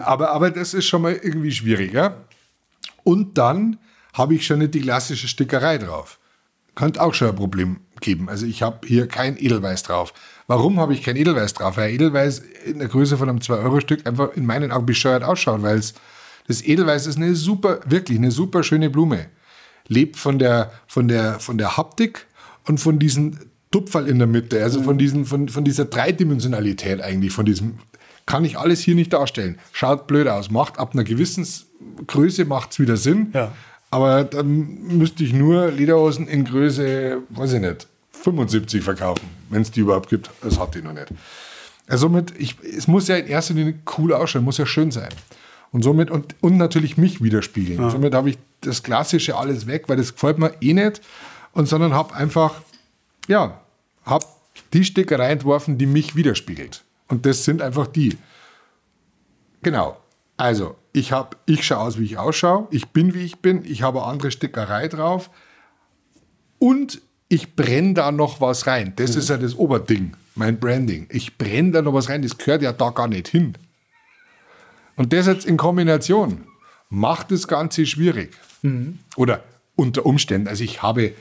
aber, 0.03 0.31
aber 0.31 0.51
das 0.51 0.75
ist 0.75 0.87
schon 0.87 1.03
mal 1.03 1.13
irgendwie 1.15 1.53
schwierig. 1.53 1.93
Ja? 1.93 2.25
Und 3.05 3.39
dann 3.39 3.79
habe 4.13 4.35
ich 4.35 4.47
schon 4.47 4.59
nicht 4.59 4.75
die 4.75 4.81
klassische 4.81 5.29
Stickerei 5.29 5.79
drauf. 5.79 6.19
Könnte 6.75 7.03
auch 7.03 7.15
schon 7.15 7.29
ein 7.29 7.37
Problem 7.37 7.81
geben. 8.01 8.29
Also 8.29 8.47
ich 8.47 8.63
habe 8.63 8.87
hier 8.87 9.09
kein 9.09 9.37
Edelweiß 9.37 9.83
drauf. 9.85 10.13
Warum 10.47 10.79
habe 10.79 10.95
ich 10.95 11.03
kein 11.03 11.17
Edelweiß 11.17 11.55
drauf? 11.55 11.77
Weil 11.77 11.93
Edelweiß 11.93 12.43
in 12.67 12.79
der 12.79 12.89
Größe 12.89 13.17
von 13.17 13.29
einem 13.29 13.39
2-Euro-Stück 13.39 14.07
einfach 14.07 14.33
in 14.35 14.47
meinen 14.47 14.73
Augen 14.73 14.87
bescheuert 14.87 15.25
ausschaut, 15.25 15.63
weil 15.63 15.79
es 15.79 15.95
das 16.47 16.63
Edelweiß 16.63 17.07
ist 17.07 17.19
eine 17.19 17.35
super, 17.35 17.81
wirklich 17.85 18.19
eine 18.19 18.31
super 18.31 18.63
schöne 18.63 18.89
Blume. 18.91 19.27
Lebt 19.87 20.17
von 20.17 20.39
der, 20.39 20.73
von 20.87 21.07
der, 21.07 21.41
von 21.41 21.59
der 21.59 21.77
Haptik 21.77 22.27
und 22.67 22.79
von 22.79 22.99
diesem 22.99 23.39
Tupferl 23.71 24.09
in 24.09 24.19
der 24.19 24.27
Mitte, 24.27 24.63
also 24.63 24.83
von, 24.83 24.99
diesen, 24.99 25.25
von, 25.25 25.49
von 25.49 25.65
dieser 25.65 25.85
Dreidimensionalität 25.85 27.03
eigentlich, 27.03 27.33
von 27.33 27.45
diesem, 27.45 27.75
kann 28.27 28.45
ich 28.45 28.59
alles 28.59 28.81
hier 28.81 28.95
nicht 28.95 29.13
darstellen. 29.13 29.59
Schaut 29.73 30.07
blöd 30.07 30.29
aus, 30.29 30.51
macht 30.51 30.79
ab 30.79 30.93
einer 30.95 31.05
gewissen 31.05 31.47
Größe 32.07 32.45
macht 32.45 32.73
es 32.73 32.79
wieder 32.79 32.97
Sinn. 32.97 33.29
Ja. 33.33 33.53
Aber 33.91 34.25
dann 34.25 34.99
müsste 34.99 35.25
ich 35.25 35.33
nur 35.33 35.71
Lederhosen 35.71 36.29
in 36.29 36.45
Größe, 36.45 37.19
weiß 37.31 37.55
ich 37.55 37.61
nicht, 37.61 37.87
75 38.13 38.83
verkaufen, 38.83 39.29
wenn 39.49 39.63
es 39.63 39.71
die 39.71 39.81
überhaupt 39.81 40.11
gibt. 40.11 40.31
Das 40.43 40.59
hat 40.59 40.75
die 40.75 40.83
noch 40.83 40.93
nicht. 40.93 41.09
Also 41.87 42.07
somit, 42.07 42.35
ich, 42.39 42.57
es 42.63 42.87
muss 42.87 43.09
ja 43.09 43.17
in 43.17 43.27
erster 43.27 43.55
Linie 43.55 43.75
cool 43.97 44.13
ausschauen, 44.13 44.45
muss 44.45 44.59
ja 44.59 44.67
schön 44.67 44.91
sein. 44.91 45.09
Und 45.73 45.83
somit, 45.83 46.11
und, 46.11 46.35
und 46.41 46.57
natürlich 46.57 46.97
mich 46.97 47.23
widerspiegeln. 47.23 47.91
Somit 47.91 48.15
habe 48.15 48.31
ich 48.31 48.39
das 48.61 48.83
Klassische 48.83 49.37
alles 49.37 49.67
weg, 49.67 49.85
weil 49.87 49.97
das 49.97 50.15
gefällt 50.15 50.39
mir 50.39 50.53
eh 50.61 50.75
nicht. 50.75 51.01
Und 51.53 51.69
sondern 51.69 51.95
habe 51.95 52.15
einfach, 52.15 52.55
ja, 53.29 53.61
habe 54.05 54.27
die 54.73 54.85
Stickerei 54.85 55.31
entworfen, 55.31 55.79
die 55.79 55.87
mich 55.87 56.17
widerspiegelt. 56.17 56.85
Und 57.07 57.25
das 57.25 57.45
sind 57.45 57.63
einfach 57.63 57.87
die. 57.87 58.19
Genau. 59.63 59.97
Also, 60.37 60.77
ich, 60.93 61.13
hab, 61.13 61.37
ich 61.47 61.67
schaue 61.67 61.79
aus, 61.79 61.99
wie 61.99 62.05
ich 62.05 62.19
ausschaue. 62.19 62.69
Ich 62.71 62.89
bin, 62.89 63.15
wie 63.15 63.25
ich 63.25 63.39
bin. 63.39 63.65
Ich 63.65 63.83
habe 63.83 64.03
eine 64.03 64.11
andere 64.11 64.31
Stickerei 64.31 64.89
drauf. 64.89 65.31
Und 66.59 67.01
ich 67.29 67.55
brenne 67.55 67.95
da 67.95 68.11
noch 68.11 68.41
was 68.41 68.67
rein. 68.67 68.95
Das 68.97 69.15
ist 69.15 69.29
ja 69.29 69.37
das 69.37 69.57
Oberding, 69.57 70.17
mein 70.35 70.59
Branding. 70.59 71.07
Ich 71.11 71.37
brenne 71.39 71.73
da 71.73 71.83
noch 71.83 71.93
was 71.93 72.09
rein. 72.09 72.23
Das 72.23 72.39
gehört 72.39 72.63
ja 72.63 72.73
da 72.73 72.91
gar 72.91 73.09
nicht 73.09 73.29
hin. 73.29 73.55
Und 74.97 75.13
das 75.13 75.27
jetzt 75.27 75.47
in 75.47 75.57
Kombination 75.57 76.45
macht 76.89 77.31
das 77.31 77.47
Ganze 77.47 77.87
schwierig. 77.87 78.37
Oder 79.17 79.45
unter 79.77 80.07
Umständen. 80.07 80.49
Also 80.49 80.65
ich 80.65 80.83
habe, 80.83 81.13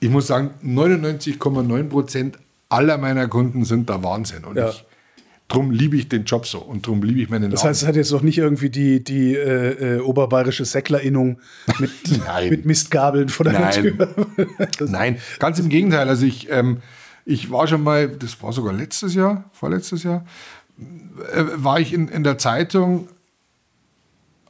ich 0.00 0.10
muss 0.10 0.26
sagen, 0.26 0.50
99,9 0.64 1.84
Prozent 1.88 2.38
aller 2.68 2.98
meiner 2.98 3.28
Kunden 3.28 3.64
sind 3.64 3.88
da 3.88 4.02
Wahnsinn. 4.02 4.44
Und 4.44 4.56
Ja. 4.56 4.68
ich, 4.70 4.84
drum 5.48 5.70
liebe 5.70 5.96
ich 5.96 6.08
den 6.08 6.24
Job 6.24 6.46
so 6.46 6.58
und 6.58 6.86
drum 6.86 7.02
liebe 7.02 7.20
ich 7.20 7.28
meinen 7.30 7.50
Das 7.50 7.60
Laden. 7.60 7.70
heißt, 7.70 7.82
es 7.82 7.88
hat 7.88 7.96
jetzt 7.96 8.10
noch 8.10 8.22
nicht 8.22 8.38
irgendwie 8.38 8.68
die, 8.70 9.02
die 9.04 9.34
äh, 9.34 9.96
äh, 9.96 10.00
oberbayerische 10.00 10.64
Säcklerinnung 10.64 11.38
mit, 11.78 11.90
mit 12.50 12.66
Mistgabeln 12.66 13.28
vor 13.28 13.44
deiner 13.44 13.60
Nein. 13.60 13.72
Tür. 13.96 14.14
Das- 14.78 14.90
Nein, 14.90 15.18
ganz 15.38 15.58
im 15.58 15.68
Gegenteil. 15.68 16.08
Also 16.08 16.26
ich, 16.26 16.50
ähm, 16.50 16.78
ich 17.24 17.50
war 17.50 17.66
schon 17.68 17.82
mal, 17.82 18.08
das 18.08 18.42
war 18.42 18.52
sogar 18.52 18.72
letztes 18.72 19.14
Jahr, 19.14 19.48
vorletztes 19.52 20.02
Jahr, 20.02 20.24
äh, 21.32 21.44
war 21.54 21.78
ich 21.80 21.92
in, 21.92 22.08
in 22.08 22.24
der 22.24 22.38
Zeitung 22.38 23.08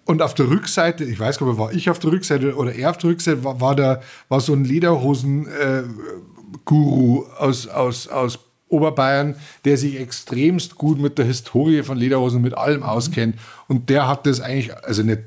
und 0.07 0.23
auf 0.23 0.33
der 0.35 0.49
Rückseite, 0.49 1.05
ich 1.05 1.21
weiß 1.21 1.39
gar 1.39 1.47
nicht, 1.49 1.59
war 1.59 1.73
ich 1.73 1.91
auf 1.91 1.99
der 1.99 2.13
Rückseite 2.13 2.55
oder 2.57 2.75
er 2.75 2.91
auf 2.91 2.99
der 2.99 3.11
Rückseite, 3.11 3.45
war, 3.45 3.61
war, 3.61 3.77
da, 3.77 4.01
war 4.29 4.41
so 4.41 4.53
ein 4.55 4.65
Lederhosen-Guru 4.65 7.25
aus, 7.39 7.67
aus, 7.69 8.09
aus 8.09 8.39
Oberbayern, 8.69 9.37
der 9.65 9.77
sich 9.77 10.01
extremst 10.01 10.75
gut 10.77 10.99
mit 10.99 11.19
der 11.19 11.25
Historie 11.25 11.85
von 11.85 11.97
Lederhosen, 11.97 12.43
mit 12.43 12.57
allem 12.59 12.83
auskennt. 12.83 13.37
Und 13.69 13.91
der 13.91 14.09
hat 14.09 14.27
das 14.27 14.41
eigentlich, 14.41 14.77
also 14.85 15.05
nicht 15.05 15.21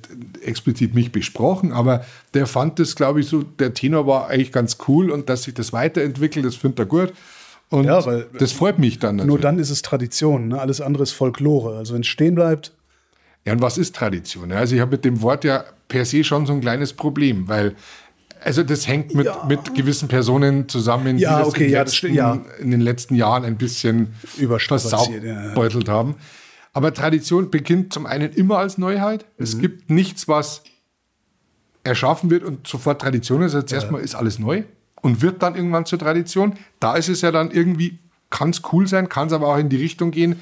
explizit 0.43 0.93
mich 0.93 1.11
besprochen, 1.13 1.71
aber 1.71 2.03
der 2.33 2.47
fand 2.47 2.79
das, 2.79 2.95
glaube 2.97 3.21
ich, 3.21 3.27
so, 3.27 3.43
der 3.43 3.73
Tenor 3.73 4.05
war 4.07 4.27
eigentlich 4.27 4.51
ganz 4.51 4.77
cool 4.87 5.09
und 5.09 5.29
dass 5.29 5.43
sich 5.43 5.53
das 5.53 5.71
weiterentwickelt, 5.71 6.45
das 6.45 6.55
findet 6.55 6.79
er 6.79 6.85
gut. 6.85 7.13
Und 7.69 7.85
Ja, 7.85 8.05
weil- 8.05 8.25
das 8.37 8.51
freut 8.51 8.77
mich 8.79 8.99
dann 8.99 9.15
Nur 9.17 9.25
natürlich. 9.25 9.41
dann 9.43 9.59
ist 9.59 9.69
es 9.69 9.81
Tradition. 9.83 10.47
Ne? 10.49 10.59
Alles 10.59 10.81
andere 10.81 11.03
ist 11.03 11.11
Folklore. 11.11 11.77
Also 11.77 11.93
wenn 11.93 12.01
es 12.01 12.07
stehen 12.07 12.35
bleibt, 12.35 12.73
Ja, 13.49 13.53
und 13.55 13.61
was 13.61 13.77
ist 13.79 13.95
Tradition? 13.95 14.51
Ja, 14.51 14.57
Also 14.57 14.75
ich 14.75 14.81
habe 14.81 14.91
mit 14.91 15.03
dem 15.05 15.21
Wort 15.21 15.43
ja 15.43 15.63
per 15.87 16.05
se 16.05 16.23
schon 16.23 16.45
so 16.45 16.53
ein 16.53 16.61
kleines 16.61 16.93
Problem, 16.93 17.47
weil 17.47 17.75
also 18.41 18.63
das 18.63 18.87
hängt 18.87 19.15
mit, 19.15 19.27
mit 19.47 19.73
gewissen 19.75 20.07
Personen 20.07 20.69
zusammen, 20.69 21.17
die 21.17 21.23
Ja, 21.23 21.39
das, 21.39 21.47
okay, 21.49 21.65
in, 21.65 21.71
ja, 21.71 21.79
den 21.79 21.85
das 21.85 22.01
letzten, 22.01 22.13
ja. 22.15 22.41
in 22.59 22.71
den 22.71 22.81
letzten 22.81 23.15
Jahren 23.15 23.43
ein 23.43 23.57
bisschen 23.57 24.13
ja, 24.39 24.47
ja. 24.49 24.59
versaubbeutelt 24.59 25.89
haben. 25.89 26.15
Aber 26.71 26.93
Tradition 26.93 27.49
beginnt 27.49 27.91
zum 27.91 28.05
einen 28.05 28.31
immer 28.31 28.59
als 28.59 28.77
Neuheit. 28.77 29.25
Es 29.37 29.55
Mhm. 29.55 29.61
gibt 29.61 29.89
nichts, 29.89 30.27
was 30.27 30.61
erschaffen 31.83 32.29
wird 32.29 32.43
und 32.43 32.67
sofort 32.67 33.01
Tradition 33.01 33.41
ist. 33.41 33.53
Jetzt 33.55 33.73
erstmal 33.73 34.01
ist 34.01 34.15
alles 34.15 34.37
neu 34.39 34.63
und 35.01 35.21
wird 35.21 35.41
dann 35.41 35.55
irgendwann 35.55 35.85
zur 35.85 35.97
Tradition. 35.99 36.53
Da 36.79 36.95
ist 36.95 37.09
es 37.09 37.21
ja 37.21 37.31
dann 37.31 37.51
irgendwie, 37.51 37.97
kann 38.29 38.51
es 38.51 38.61
cool 38.71 38.87
sein, 38.87 39.09
kann 39.09 39.27
es 39.27 39.33
aber 39.33 39.47
auch 39.47 39.57
in 39.57 39.69
die 39.69 39.77
Richtung 39.77 40.11
gehen. 40.11 40.39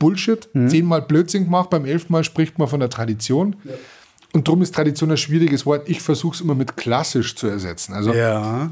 Bullshit, 0.00 0.48
Mhm. 0.52 0.68
zehnmal 0.68 1.02
Blödsinn 1.02 1.44
gemacht, 1.44 1.70
beim 1.70 1.84
elften 1.84 2.12
Mal 2.12 2.24
spricht 2.24 2.58
man 2.58 2.66
von 2.66 2.80
der 2.80 2.90
Tradition. 2.90 3.54
Und 4.32 4.48
darum 4.48 4.62
ist 4.62 4.74
Tradition 4.74 5.12
ein 5.12 5.16
schwieriges 5.16 5.64
Wort. 5.66 5.88
Ich 5.88 6.00
versuche 6.00 6.34
es 6.34 6.40
immer 6.40 6.56
mit 6.56 6.76
klassisch 6.76 7.36
zu 7.36 7.46
ersetzen. 7.46 7.92
Also 7.92 8.12
ja. 8.12 8.70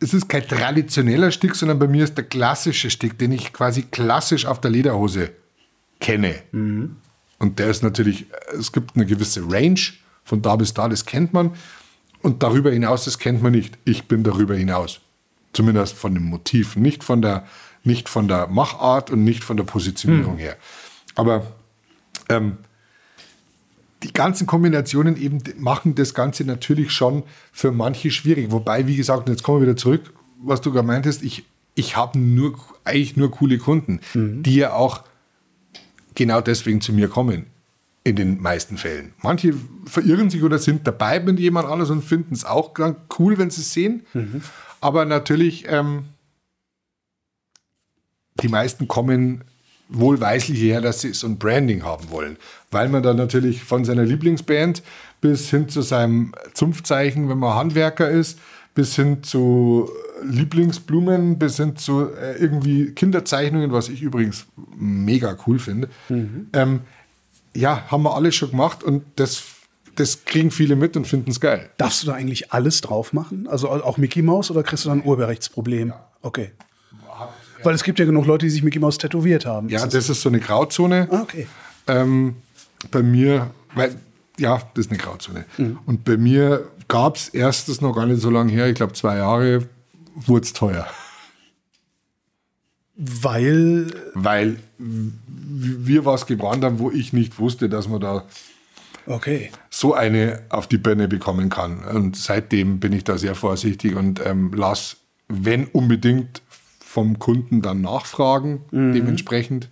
es 0.00 0.12
ist 0.12 0.28
kein 0.28 0.46
traditioneller 0.46 1.30
Stick, 1.30 1.54
sondern 1.54 1.78
bei 1.78 1.86
mir 1.86 2.04
ist 2.04 2.16
der 2.18 2.24
klassische 2.24 2.90
Stick, 2.90 3.18
den 3.18 3.32
ich 3.32 3.52
quasi 3.54 3.82
klassisch 3.82 4.44
auf 4.44 4.60
der 4.60 4.70
Lederhose 4.70 5.30
kenne. 6.00 6.34
Mhm. 6.52 6.96
Und 7.38 7.58
der 7.58 7.68
ist 7.68 7.82
natürlich, 7.82 8.26
es 8.58 8.72
gibt 8.72 8.96
eine 8.96 9.06
gewisse 9.06 9.42
Range 9.50 9.80
von 10.24 10.42
da 10.42 10.56
bis 10.56 10.74
da, 10.74 10.88
das 10.88 11.06
kennt 11.06 11.32
man. 11.32 11.52
Und 12.22 12.42
darüber 12.42 12.72
hinaus, 12.72 13.04
das 13.04 13.18
kennt 13.18 13.42
man 13.42 13.52
nicht. 13.52 13.78
Ich 13.84 14.08
bin 14.08 14.24
darüber 14.24 14.56
hinaus. 14.56 15.00
Zumindest 15.52 15.94
von 15.94 16.12
dem 16.14 16.24
Motiv, 16.24 16.74
nicht 16.74 17.04
von 17.04 17.22
der, 17.22 17.46
nicht 17.86 18.08
von 18.08 18.28
der 18.28 18.48
Machart 18.48 19.10
und 19.10 19.24
nicht 19.24 19.44
von 19.44 19.56
der 19.56 19.64
Positionierung 19.64 20.34
mhm. 20.34 20.38
her. 20.38 20.56
Aber 21.14 21.46
ähm, 22.28 22.58
die 24.02 24.12
ganzen 24.12 24.46
Kombinationen 24.46 25.16
eben 25.16 25.42
machen 25.58 25.94
das 25.94 26.14
Ganze 26.14 26.44
natürlich 26.44 26.92
schon 26.92 27.22
für 27.52 27.72
manche 27.72 28.10
schwierig. 28.10 28.50
Wobei, 28.50 28.86
wie 28.86 28.96
gesagt, 28.96 29.28
jetzt 29.28 29.42
kommen 29.42 29.60
wir 29.60 29.68
wieder 29.68 29.76
zurück, 29.76 30.12
was 30.42 30.60
du 30.60 30.72
gerade 30.72 30.86
meintest, 30.86 31.22
ich, 31.22 31.44
ich 31.74 31.96
habe 31.96 32.18
nur, 32.18 32.58
eigentlich 32.84 33.16
nur 33.16 33.30
coole 33.30 33.58
Kunden, 33.58 34.00
mhm. 34.14 34.42
die 34.42 34.56
ja 34.56 34.74
auch 34.74 35.02
genau 36.14 36.40
deswegen 36.40 36.80
zu 36.80 36.92
mir 36.92 37.08
kommen. 37.08 37.46
In 38.04 38.14
den 38.14 38.40
meisten 38.40 38.76
Fällen. 38.76 39.14
Manche 39.20 39.52
verirren 39.84 40.30
sich 40.30 40.44
oder 40.44 40.60
sind 40.60 40.86
dabei 40.86 41.18
mit 41.18 41.40
jemand 41.40 41.68
anders 41.68 41.90
und 41.90 42.04
finden 42.04 42.34
es 42.34 42.44
auch 42.44 42.72
cool, 43.18 43.36
wenn 43.36 43.50
sie 43.50 43.62
es 43.62 43.72
sehen. 43.72 44.06
Mhm. 44.14 44.42
Aber 44.80 45.04
natürlich, 45.04 45.64
ähm, 45.68 46.04
die 48.42 48.48
meisten 48.48 48.88
kommen 48.88 49.44
wohlweislich 49.88 50.60
her, 50.60 50.80
dass 50.80 51.00
sie 51.00 51.12
so 51.12 51.26
ein 51.26 51.38
Branding 51.38 51.84
haben 51.84 52.10
wollen. 52.10 52.36
Weil 52.70 52.88
man 52.88 53.02
dann 53.02 53.16
natürlich 53.16 53.62
von 53.62 53.84
seiner 53.84 54.04
Lieblingsband 54.04 54.82
bis 55.20 55.50
hin 55.50 55.68
zu 55.68 55.82
seinem 55.82 56.32
Zunftzeichen, 56.54 57.28
wenn 57.28 57.38
man 57.38 57.54
Handwerker 57.54 58.10
ist, 58.10 58.38
bis 58.74 58.94
hin 58.96 59.22
zu 59.22 59.88
Lieblingsblumen, 60.22 61.38
bis 61.38 61.56
hin 61.56 61.76
zu 61.76 62.10
äh, 62.14 62.36
irgendwie 62.38 62.92
Kinderzeichnungen, 62.92 63.72
was 63.72 63.88
ich 63.88 64.02
übrigens 64.02 64.46
mega 64.76 65.36
cool 65.46 65.58
finde. 65.58 65.88
Mhm. 66.08 66.48
Ähm, 66.52 66.80
ja, 67.54 67.90
haben 67.90 68.02
wir 68.02 68.14
alles 68.14 68.34
schon 68.34 68.50
gemacht 68.50 68.82
und 68.82 69.02
das, 69.16 69.44
das 69.94 70.24
kriegen 70.24 70.50
viele 70.50 70.76
mit 70.76 70.96
und 70.96 71.06
finden 71.06 71.30
es 71.30 71.40
geil. 71.40 71.70
Darfst 71.78 72.02
du 72.02 72.08
da 72.08 72.14
eigentlich 72.14 72.52
alles 72.52 72.82
drauf 72.82 73.12
machen? 73.12 73.46
Also 73.46 73.70
auch 73.70 73.96
Mickey 73.96 74.20
Mouse 74.20 74.50
oder 74.50 74.62
kriegst 74.62 74.84
du 74.84 74.90
dann 74.90 75.00
ein 75.00 75.06
Urheberrechtsproblem? 75.06 75.88
Ja. 75.88 76.08
Okay. 76.20 76.50
Weil 77.62 77.74
es 77.74 77.82
gibt 77.82 77.98
ja 77.98 78.04
genug 78.04 78.26
Leute, 78.26 78.46
die 78.46 78.50
sich 78.50 78.62
Mickey 78.62 78.78
Mouse 78.78 78.98
tätowiert 78.98 79.46
haben. 79.46 79.68
Ja, 79.68 79.86
das 79.86 80.08
ist 80.08 80.20
so 80.20 80.28
eine 80.28 80.40
Grauzone. 80.40 81.08
Ah, 81.10 81.22
okay. 81.22 81.46
Ähm, 81.86 82.36
bei 82.90 83.02
mir, 83.02 83.50
weil, 83.74 83.94
ja, 84.38 84.60
das 84.74 84.86
ist 84.86 84.90
eine 84.90 84.98
Grauzone. 84.98 85.44
Mhm. 85.56 85.78
Und 85.86 86.04
bei 86.04 86.16
mir 86.16 86.68
gab 86.88 87.16
es 87.16 87.28
erstes 87.28 87.80
noch 87.80 87.94
gar 87.94 88.06
nicht 88.06 88.20
so 88.20 88.30
lange 88.30 88.52
her, 88.52 88.68
ich 88.68 88.74
glaube 88.74 88.92
zwei 88.92 89.16
Jahre, 89.16 89.68
wurde 90.14 90.44
es 90.44 90.52
teuer. 90.52 90.86
Weil? 92.96 93.88
Weil 94.14 94.56
wir 94.78 96.04
was 96.04 96.26
gebrannt 96.26 96.64
haben, 96.64 96.78
wo 96.78 96.90
ich 96.90 97.12
nicht 97.12 97.38
wusste, 97.38 97.68
dass 97.68 97.88
man 97.88 98.00
da 98.00 98.24
okay. 99.06 99.50
so 99.68 99.94
eine 99.94 100.42
auf 100.48 100.66
die 100.66 100.78
Birne 100.78 101.06
bekommen 101.06 101.50
kann. 101.50 101.84
Und 101.84 102.16
seitdem 102.16 102.80
bin 102.80 102.92
ich 102.92 103.04
da 103.04 103.18
sehr 103.18 103.34
vorsichtig 103.34 103.96
und 103.96 104.24
ähm, 104.24 104.52
lass, 104.54 104.96
wenn 105.28 105.66
unbedingt, 105.66 106.40
vom 106.96 107.18
Kunden 107.18 107.60
dann 107.60 107.82
nachfragen, 107.82 108.62
mhm. 108.70 108.94
dementsprechend 108.94 109.68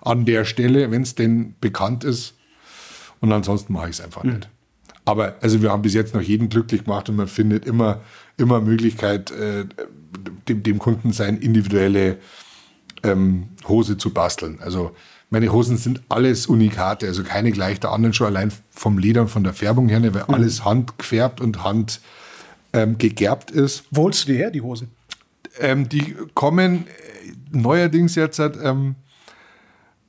an 0.00 0.24
der 0.24 0.44
Stelle, 0.44 0.92
wenn 0.92 1.02
es 1.02 1.16
denn 1.16 1.56
bekannt 1.60 2.04
ist. 2.04 2.36
Und 3.18 3.32
ansonsten 3.32 3.72
mache 3.72 3.88
ich 3.88 3.96
es 3.96 4.00
einfach 4.00 4.22
mhm. 4.22 4.34
nicht. 4.34 4.48
Aber 5.04 5.34
also 5.40 5.60
wir 5.60 5.72
haben 5.72 5.82
bis 5.82 5.94
jetzt 5.94 6.14
noch 6.14 6.20
jeden 6.20 6.48
glücklich 6.48 6.84
gemacht 6.84 7.08
und 7.08 7.16
man 7.16 7.26
findet 7.26 7.66
immer, 7.66 8.02
immer 8.36 8.60
Möglichkeit, 8.60 9.32
äh, 9.32 9.64
dem, 10.48 10.62
dem, 10.62 10.78
Kunden 10.78 11.12
seine 11.12 11.38
individuelle 11.38 12.18
ähm, 13.02 13.48
Hose 13.66 13.98
zu 13.98 14.10
basteln. 14.10 14.60
Also 14.60 14.92
meine 15.30 15.52
Hosen 15.52 15.78
sind 15.78 16.02
alles 16.08 16.46
Unikate, 16.46 17.08
also 17.08 17.24
keine 17.24 17.50
gleich 17.50 17.80
der 17.80 17.90
anderen, 17.90 18.12
schon 18.12 18.28
allein 18.28 18.52
vom 18.70 18.98
Leder 18.98 19.22
und 19.22 19.28
von 19.30 19.42
der 19.42 19.52
Färbung 19.52 19.88
her, 19.88 20.00
weil 20.14 20.22
mhm. 20.28 20.34
alles 20.34 20.64
handgefärbt 20.64 21.40
und 21.40 21.64
hand 21.64 22.00
ähm, 22.72 22.98
gegerbt 22.98 23.50
ist. 23.50 23.82
Wo 23.90 24.04
holst 24.04 24.28
du 24.28 24.32
die 24.32 24.38
her, 24.38 24.52
die 24.52 24.60
Hosen? 24.60 24.92
Ähm, 25.60 25.88
die 25.88 26.14
kommen 26.34 26.86
äh, 26.86 27.32
neuerdings 27.50 28.14
jetzt 28.14 28.38
ähm, 28.40 28.94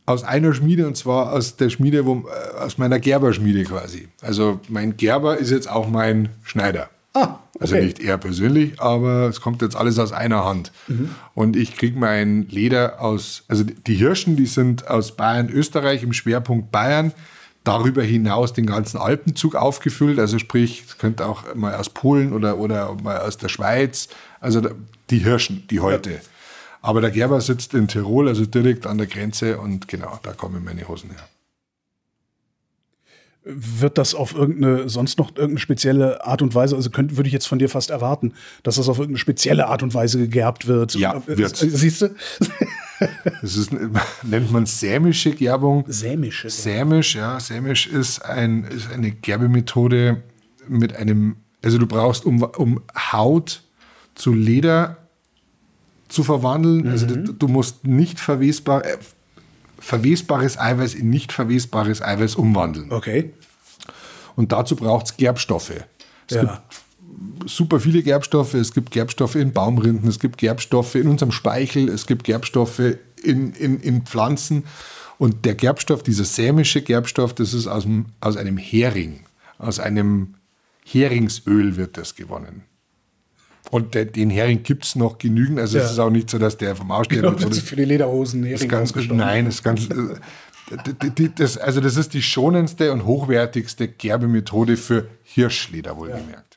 aus 0.06 0.24
einer 0.24 0.54
Schmiede 0.54 0.88
und 0.88 0.98
zwar 0.98 1.32
aus 1.34 1.56
der 1.56 1.70
Schmiede, 1.70 2.06
wo, 2.06 2.28
äh, 2.28 2.64
aus 2.64 2.78
meiner 2.78 3.00
Gerber-Schmiede 3.00 3.64
quasi. 3.64 4.08
Also 4.22 4.60
mein 4.68 4.98
Gerber 4.98 5.38
ist 5.38 5.52
jetzt 5.52 5.70
auch 5.70 5.88
mein 5.88 6.30
Schneider. 6.44 6.90
Ah, 7.14 7.20
also 7.20 7.36
okay. 7.36 7.62
Also 7.62 7.76
nicht 7.76 8.00
er 8.00 8.18
persönlich, 8.18 8.82
aber 8.82 9.28
es 9.30 9.42
kommt 9.42 9.62
jetzt 9.62 9.76
alles 9.76 10.00
aus 10.00 10.12
einer 10.12 10.46
Hand. 10.46 10.72
Mhm. 10.88 11.10
Und 11.36 11.56
ich 11.56 11.76
kriege 11.76 12.00
mein 12.00 12.48
Leder 12.50 13.02
aus, 13.02 13.44
also 13.48 13.64
die 13.64 13.96
Hirschen, 13.96 14.36
die 14.36 14.46
sind 14.46 14.88
aus 14.88 15.16
Bayern, 15.16 15.50
Österreich, 15.50 16.04
im 16.04 16.14
Schwerpunkt 16.14 16.72
Bayern. 16.72 17.12
Darüber 17.64 18.02
hinaus 18.02 18.54
den 18.54 18.66
ganzen 18.66 18.98
Alpenzug 18.98 19.56
aufgefüllt. 19.56 20.20
Also 20.20 20.40
sprich, 20.40 20.86
könnte 20.98 21.26
auch 21.26 21.56
mal 21.56 21.76
aus 21.76 21.90
Polen 21.90 22.34
oder, 22.34 22.58
oder 22.58 22.96
mal 23.04 23.20
aus 23.20 23.38
der 23.38 23.50
Schweiz. 23.50 24.08
Also 24.40 24.62
die 25.10 25.20
Hirschen, 25.20 25.68
die 25.70 25.80
heute. 25.80 26.12
Ja. 26.12 26.20
Aber 26.82 27.02
der 27.02 27.12
Gerber 27.12 27.42
sitzt 27.42 27.74
in 27.74 27.88
Tirol, 27.88 28.28
also 28.28 28.46
direkt 28.46 28.88
an 28.88 28.98
der 28.98 29.08
Grenze 29.08 29.60
und 29.60 29.88
genau, 29.88 30.20
da 30.24 30.32
kommen 30.32 30.64
meine 30.64 30.88
Hosen 30.88 31.10
her. 31.10 31.28
Wird 33.44 33.98
das 33.98 34.14
auf 34.16 34.34
irgendeine, 34.34 34.90
sonst 34.90 35.18
noch 35.18 35.30
irgendeine 35.30 35.60
spezielle 35.60 36.26
Art 36.26 36.42
und 36.42 36.54
Weise, 36.56 36.76
also 36.76 36.90
könnte, 36.90 37.18
würde 37.18 37.28
ich 37.28 37.34
jetzt 37.34 37.48
von 37.48 37.60
dir 37.60 37.70
fast 37.70 37.90
erwarten, 37.90 38.34
dass 38.64 38.76
das 38.76 38.88
auf 38.88 38.98
irgendeine 38.98 39.20
spezielle 39.20 39.68
Art 39.68 39.84
und 39.84 39.94
Weise 39.94 40.20
gegerbt 40.20 40.68
wird? 40.68 40.94
Ja, 40.96 41.16
äh, 41.16 41.38
wird. 41.38 41.58
Siehst 41.58 42.02
du? 42.02 42.16
Das 43.42 43.56
ist, 43.56 43.72
nennt 44.24 44.52
man 44.52 44.66
sämische 44.66 45.32
Gerbung. 45.32 45.86
Sämische. 45.88 46.50
Sämisch, 46.50 47.16
ja. 47.16 47.40
Sämisch 47.40 47.88
ist, 47.88 48.20
ein, 48.20 48.64
ist 48.66 48.92
eine 48.92 49.12
Gerbemethode 49.12 50.24
mit 50.68 50.96
einem, 50.96 51.38
also 51.64 51.78
du 51.78 51.88
brauchst, 51.88 52.26
um, 52.26 52.44
um 52.44 52.82
Haut 53.12 53.64
zu 54.16 54.34
Leder 54.34 54.98
zu 56.10 56.24
verwandeln. 56.24 56.88
Also 56.88 57.06
mhm. 57.06 57.12
Also 57.12 57.26
du, 57.26 57.34
du, 57.34 57.48
musst 57.48 57.86
nicht 57.86 58.20
verwesbar, 58.20 58.86
äh, 58.86 58.98
verwesbares 59.80 60.60
Eiweiß 60.60 60.96
in 60.96 61.10
nicht 61.10 61.32
verwesbares 61.32 62.02
Eiweiß 62.02 62.36
umwandeln. 62.36 62.92
Okay. 62.92 63.34
Und 64.36 64.52
dazu 64.52 64.76
braucht 64.76 65.08
es 65.08 65.18
Gerbstoffe. 65.18 65.84
Es 66.28 66.36
ja. 66.36 66.42
gibt 66.42 66.60
super 67.46 67.80
viele 67.80 68.04
Gerbstoffe. 68.04 68.54
Es 68.54 68.74
gibt 68.74 68.92
Gerbstoffe 68.92 69.36
in 69.36 69.52
Baumrinden, 69.52 70.08
es 70.08 70.20
gibt 70.20 70.38
Gerbstoffe 70.38 70.96
in 70.96 71.08
unserem 71.08 71.32
Speichel, 71.32 71.90
es 71.90 72.06
gibt 72.06 72.24
Gerbstoffe 72.24 72.98
in, 73.24 73.54
in, 73.54 73.80
in 73.80 74.04
Pflanzen. 74.04 74.64
Und 75.18 75.46
der 75.46 75.56
Gerbstoff, 75.56 76.02
dieser 76.02 76.24
sämische 76.24 76.82
Gerbstoff, 76.82 77.34
das 77.34 77.54
ist 77.54 77.68
aus, 77.68 77.84
dem, 77.84 78.06
aus 78.22 78.38
einem 78.38 78.58
Hering. 78.58 79.20
Aus 79.58 79.80
einem 79.80 80.36
Heringsöl 80.86 81.76
wird 81.76 81.98
das 81.98 82.16
gewonnen. 82.16 82.64
Und 83.70 83.94
den 83.94 84.30
Hering 84.30 84.64
gibt 84.64 84.86
es 84.86 84.96
noch 84.96 85.18
genügend. 85.18 85.60
Also 85.60 85.78
ja. 85.78 85.84
es 85.84 85.92
ist 85.92 86.00
auch 86.00 86.10
nicht 86.10 86.30
so, 86.30 86.40
dass 86.40 86.58
der 86.58 86.76
vom 86.76 86.90
Aussterben 86.92 87.36
genau, 87.36 87.50
ist. 87.50 87.62
für 87.62 87.76
die 87.76 87.86
Lederhosen 87.86 88.44
Hering 88.44 88.56
ist 88.56 88.70
ganz, 88.70 88.96
Nein, 88.96 89.46
ist 89.46 89.62
ganz. 89.62 89.88
Das, 91.36 91.58
also 91.58 91.82
das 91.82 91.98
ist 91.98 92.14
die 92.14 92.22
schonendste 92.22 92.92
und 92.94 93.06
hochwertigste 93.06 93.88
Gerbemethode 93.88 94.78
für 94.78 95.08
Hirschleder, 95.24 95.98
wohlgemerkt. 95.98 96.32
Ja. 96.32 96.49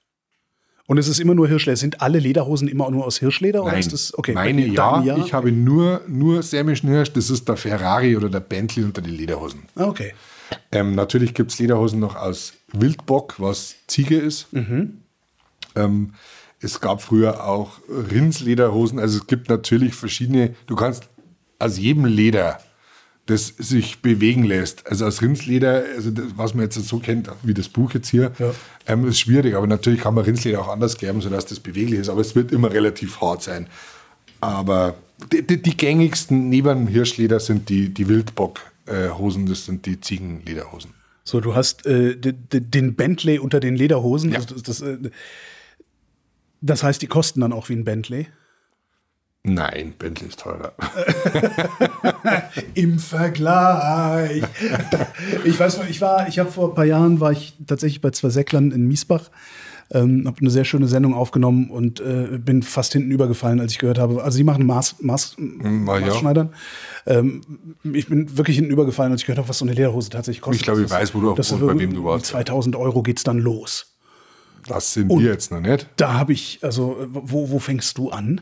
Und 0.86 0.98
es 0.98 1.08
ist 1.08 1.20
immer 1.20 1.34
nur 1.34 1.48
Hirschleder. 1.48 1.76
Sind 1.76 2.00
alle 2.00 2.18
Lederhosen 2.18 2.68
immer 2.68 2.90
nur 2.90 3.06
aus 3.06 3.18
Hirschleder? 3.18 3.60
Nein, 3.60 3.68
oder 3.68 3.78
ist 3.78 3.92
das, 3.92 4.18
okay, 4.18 4.32
meine 4.32 4.66
ja, 4.66 5.02
ja. 5.02 5.16
Ich 5.18 5.32
habe 5.32 5.52
nur, 5.52 6.02
nur 6.08 6.42
sämischen 6.42 6.88
Hirsch. 6.88 7.12
Das 7.12 7.30
ist 7.30 7.48
der 7.48 7.56
Ferrari 7.56 8.16
oder 8.16 8.28
der 8.28 8.40
Bentley 8.40 8.84
unter 8.84 9.00
den 9.00 9.14
Lederhosen. 9.14 9.62
Ah, 9.76 9.84
okay. 9.84 10.12
Ähm, 10.70 10.94
natürlich 10.94 11.34
gibt 11.34 11.52
es 11.52 11.58
Lederhosen 11.58 12.00
noch 12.00 12.16
aus 12.16 12.54
Wildbock, 12.72 13.36
was 13.38 13.76
Ziege 13.86 14.18
ist. 14.18 14.52
Mhm. 14.52 14.98
Ähm, 15.76 16.12
es 16.60 16.80
gab 16.80 17.02
früher 17.02 17.44
auch 17.44 17.78
Rindslederhosen. 17.88 18.98
Also 18.98 19.18
es 19.18 19.26
gibt 19.26 19.48
natürlich 19.48 19.94
verschiedene, 19.94 20.54
du 20.66 20.76
kannst 20.76 21.08
aus 21.58 21.78
jedem 21.78 22.04
Leder, 22.04 22.58
das 23.26 23.46
sich 23.46 24.02
bewegen 24.02 24.42
lässt, 24.42 24.86
also 24.86 25.06
aus 25.06 25.22
Rindsleder, 25.22 25.84
also 25.94 26.10
das, 26.10 26.26
was 26.36 26.54
man 26.54 26.64
jetzt 26.64 26.74
so 26.74 26.98
kennt, 26.98 27.30
wie 27.42 27.54
das 27.54 27.68
Buch 27.68 27.94
jetzt 27.94 28.08
hier, 28.08 28.32
ja. 28.38 28.52
ähm, 28.88 29.06
ist 29.06 29.20
schwierig. 29.20 29.54
Aber 29.54 29.66
natürlich 29.66 30.00
kann 30.00 30.14
man 30.14 30.24
Rindsleder 30.24 30.60
auch 30.60 30.68
anders 30.68 30.98
gerben, 30.98 31.20
sodass 31.20 31.46
das 31.46 31.60
beweglich 31.60 32.00
ist. 32.00 32.08
Aber 32.08 32.20
es 32.20 32.34
wird 32.34 32.50
immer 32.50 32.72
relativ 32.72 33.20
hart 33.20 33.42
sein. 33.42 33.68
Aber 34.40 34.96
die, 35.32 35.46
die, 35.46 35.62
die 35.62 35.76
gängigsten 35.76 36.48
neben 36.48 36.88
Hirschleder 36.88 37.38
sind 37.38 37.68
die, 37.68 37.90
die 37.90 38.08
Wildbock-Hosen, 38.08 39.46
das 39.46 39.66
sind 39.66 39.86
die 39.86 40.00
Ziegenlederhosen. 40.00 40.92
So, 41.22 41.40
du 41.40 41.54
hast 41.54 41.86
äh, 41.86 42.16
den 42.18 42.96
Bentley 42.96 43.38
unter 43.38 43.60
den 43.60 43.76
Lederhosen. 43.76 44.32
Ja. 44.32 44.40
Das, 44.40 44.62
das, 44.64 44.80
äh, 44.80 44.98
das 46.60 46.82
heißt, 46.82 47.00
die 47.00 47.06
kosten 47.06 47.40
dann 47.40 47.52
auch 47.52 47.68
wie 47.68 47.74
ein 47.74 47.84
Bentley? 47.84 48.26
Nein, 49.52 49.92
Bentley 49.98 50.28
ist 50.28 50.38
teurer. 50.40 50.72
Im 52.74 52.98
Vergleich. 53.00 54.42
Ich 55.44 55.58
weiß 55.58 55.78
noch, 55.78 55.88
ich 55.88 56.00
war, 56.00 56.28
ich 56.28 56.38
habe 56.38 56.50
vor 56.50 56.68
ein 56.68 56.74
paar 56.76 56.84
Jahren 56.84 57.18
war 57.18 57.32
ich 57.32 57.54
tatsächlich 57.66 58.00
bei 58.00 58.10
zwei 58.10 58.28
Säcklern 58.28 58.70
in 58.70 58.86
Miesbach 58.86 59.30
Ähm, 59.94 60.26
habe 60.26 60.38
eine 60.40 60.48
sehr 60.50 60.64
schöne 60.64 60.86
Sendung 60.88 61.12
aufgenommen 61.12 61.68
und 61.70 62.00
äh, 62.00 62.38
bin 62.38 62.62
fast 62.62 62.92
hinten 62.94 63.10
übergefallen, 63.10 63.60
als 63.60 63.72
ich 63.72 63.78
gehört 63.78 63.98
habe. 63.98 64.22
Also 64.22 64.36
sie 64.36 64.44
machen 64.44 64.64
Maß, 64.64 64.96
Maß, 65.00 65.36
Hm. 65.36 65.84
Maßschneidern. 65.84 66.54
Ähm, 67.06 67.42
ich 67.92 68.06
bin 68.06 68.38
wirklich 68.38 68.56
hinten 68.56 68.70
übergefallen, 68.70 69.12
als 69.12 69.22
ich 69.22 69.26
gehört 69.26 69.38
habe, 69.40 69.48
was 69.50 69.58
so 69.58 69.64
eine 69.66 69.74
Lederhose 69.74 70.08
tatsächlich 70.08 70.40
kostet. 70.40 70.60
Ich 70.60 70.64
glaube, 70.64 70.82
ich 70.82 70.90
weiß, 70.90 71.14
wo 71.14 71.20
du- 71.20 71.34
das 71.34 71.50
wo- 71.50 71.56
ist 71.56 71.66
bei 71.74 71.78
wem 71.78 71.92
du 71.94 72.04
warst. 72.04 72.26
2000 72.26 72.74
Euro 72.76 73.02
geht's 73.02 73.22
dann 73.24 73.38
los. 73.38 73.92
Das 74.68 74.94
sind 74.94 75.10
wir 75.10 75.20
jetzt 75.32 75.50
noch 75.50 75.60
nicht. 75.60 75.88
Da 75.96 76.14
habe 76.14 76.32
ich, 76.32 76.60
also 76.62 76.96
wo, 77.10 77.50
wo 77.50 77.58
fängst 77.58 77.98
du 77.98 78.10
an? 78.10 78.40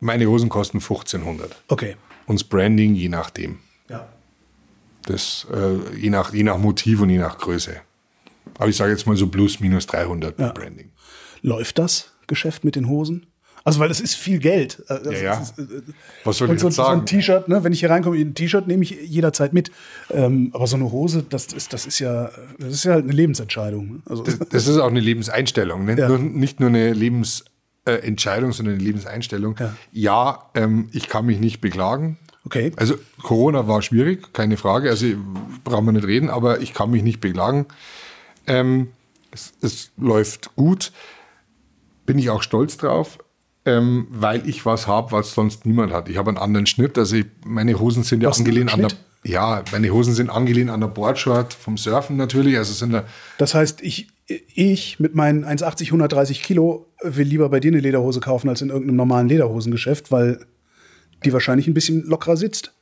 Meine 0.00 0.26
Hosen 0.26 0.48
kosten 0.48 0.78
1500. 0.78 1.56
Okay. 1.68 1.96
Und 2.26 2.40
das 2.40 2.44
Branding 2.48 2.94
je 2.94 3.08
nachdem. 3.08 3.58
Ja. 3.88 4.06
Das, 5.06 5.46
äh, 5.52 5.96
je, 5.98 6.10
nach, 6.10 6.32
je 6.34 6.42
nach 6.42 6.58
Motiv 6.58 7.00
und 7.00 7.10
je 7.10 7.18
nach 7.18 7.38
Größe. 7.38 7.76
Aber 8.58 8.68
ich 8.68 8.76
sage 8.76 8.90
jetzt 8.92 9.06
mal 9.06 9.16
so 9.16 9.28
plus 9.28 9.60
minus 9.60 9.86
300 9.86 10.38
Ja. 10.38 10.52
Branding. 10.52 10.90
Läuft 11.42 11.78
das 11.78 12.12
Geschäft 12.26 12.64
mit 12.64 12.76
den 12.76 12.88
Hosen? 12.88 13.26
Also, 13.64 13.80
weil 13.80 13.90
es 13.90 14.00
ist 14.00 14.14
viel 14.14 14.38
Geld. 14.38 14.82
Äh, 14.88 15.00
das 15.02 15.14
Ja, 15.14 15.20
ja. 15.20 15.40
ist, 15.40 15.58
äh, 15.58 15.62
Was 16.24 16.38
soll 16.38 16.50
ich 16.52 16.60
so, 16.60 16.68
jetzt 16.68 16.76
so 16.76 16.82
ein 16.82 16.86
sagen? 16.86 17.06
T-Shirt, 17.06 17.48
ne, 17.48 17.64
wenn 17.64 17.72
ich 17.72 17.80
hier 17.80 17.90
reinkomme, 17.90 18.16
ein 18.18 18.34
T-Shirt 18.34 18.66
nehme 18.66 18.82
ich 18.82 18.90
jederzeit 18.90 19.52
mit. 19.52 19.70
Ähm, 20.10 20.50
aber 20.54 20.66
so 20.66 20.76
eine 20.76 20.90
Hose, 20.90 21.24
das 21.28 21.46
ist, 21.46 21.72
das 21.72 21.86
ist 21.86 21.98
ja, 21.98 22.30
das 22.58 22.72
ist 22.72 22.84
ja 22.84 22.92
halt 22.92 23.04
eine 23.04 23.12
Lebensentscheidung. 23.12 23.86
ne? 23.94 24.02
Also, 24.06 24.22
Das 24.22 24.66
ist 24.66 24.78
auch 24.78 24.88
eine 24.88 25.00
Lebenseinstellung. 25.00 25.84
Nicht, 25.84 25.98
Ja. 25.98 26.08
nur, 26.08 26.18
nicht 26.18 26.60
nur 26.60 26.68
eine 26.70 26.92
Lebensentscheidung, 27.92 28.52
sondern 28.52 28.74
eine 28.74 28.84
Lebenseinstellung. 28.84 29.56
Ja. 29.58 29.74
Ja, 29.92 30.50
ähm, 30.54 30.88
ich 30.92 31.08
kann 31.08 31.26
mich 31.26 31.38
nicht 31.38 31.60
beklagen. 31.60 32.18
okay. 32.44 32.72
Also 32.76 32.94
Corona 33.22 33.68
war 33.68 33.82
schwierig, 33.82 34.32
keine 34.32 34.56
Frage. 34.56 34.90
Also 34.90 35.06
brauchen 35.64 35.86
wir 35.86 35.92
nicht 35.92 36.06
reden, 36.06 36.30
aber 36.30 36.60
ich 36.60 36.74
kann 36.74 36.90
mich 36.90 37.02
nicht 37.02 37.20
beklagen. 37.20 37.66
Ähm, 38.46 38.88
es, 39.30 39.52
es 39.60 39.90
läuft 39.96 40.54
gut. 40.56 40.92
Bin 42.06 42.18
ich 42.18 42.30
auch 42.30 42.42
stolz 42.42 42.78
drauf, 42.78 43.18
ähm, 43.66 44.06
weil 44.10 44.48
ich 44.48 44.64
was 44.64 44.86
habe, 44.86 45.12
was 45.12 45.34
sonst 45.34 45.66
niemand 45.66 45.92
hat. 45.92 46.08
Ich 46.08 46.16
habe 46.16 46.30
einen 46.30 46.38
anderen 46.38 46.66
Schnitt. 46.66 46.96
Also 46.96 47.16
ich, 47.16 47.26
meine 47.44 47.78
Hosen 47.78 48.02
sind 48.02 48.22
ja 48.22 48.30
Was, 48.30 48.38
angelehnt 48.38 48.72
an 48.72 48.80
der 48.80 48.90
ja, 49.24 49.64
meine 49.72 49.90
Hosen 49.90 50.14
sind 50.14 50.30
angelehnt 50.30 50.70
an 50.70 50.80
der 50.80 50.88
Boardshort 50.88 51.52
vom 51.52 51.76
Surfen 51.76 52.16
natürlich. 52.16 52.56
Also 52.56 52.72
sind 52.72 52.92
da 52.92 53.04
Das 53.36 53.52
heißt, 53.52 53.82
ich, 53.82 54.08
ich 54.54 55.00
mit 55.00 55.14
meinen 55.14 55.44
1,80, 55.44 55.86
130 55.86 56.42
Kilo 56.42 56.86
will 57.02 57.26
lieber 57.26 57.48
bei 57.48 57.60
dir 57.60 57.68
eine 57.72 57.80
Lederhose 57.80 58.20
kaufen 58.20 58.48
als 58.48 58.60
in 58.62 58.68
irgendeinem 58.68 58.96
normalen 58.96 59.28
Lederhosengeschäft, 59.28 60.10
weil 60.12 60.44
die 61.24 61.32
wahrscheinlich 61.32 61.66
ein 61.66 61.74
bisschen 61.74 62.04
lockerer 62.06 62.36
sitzt. 62.36 62.72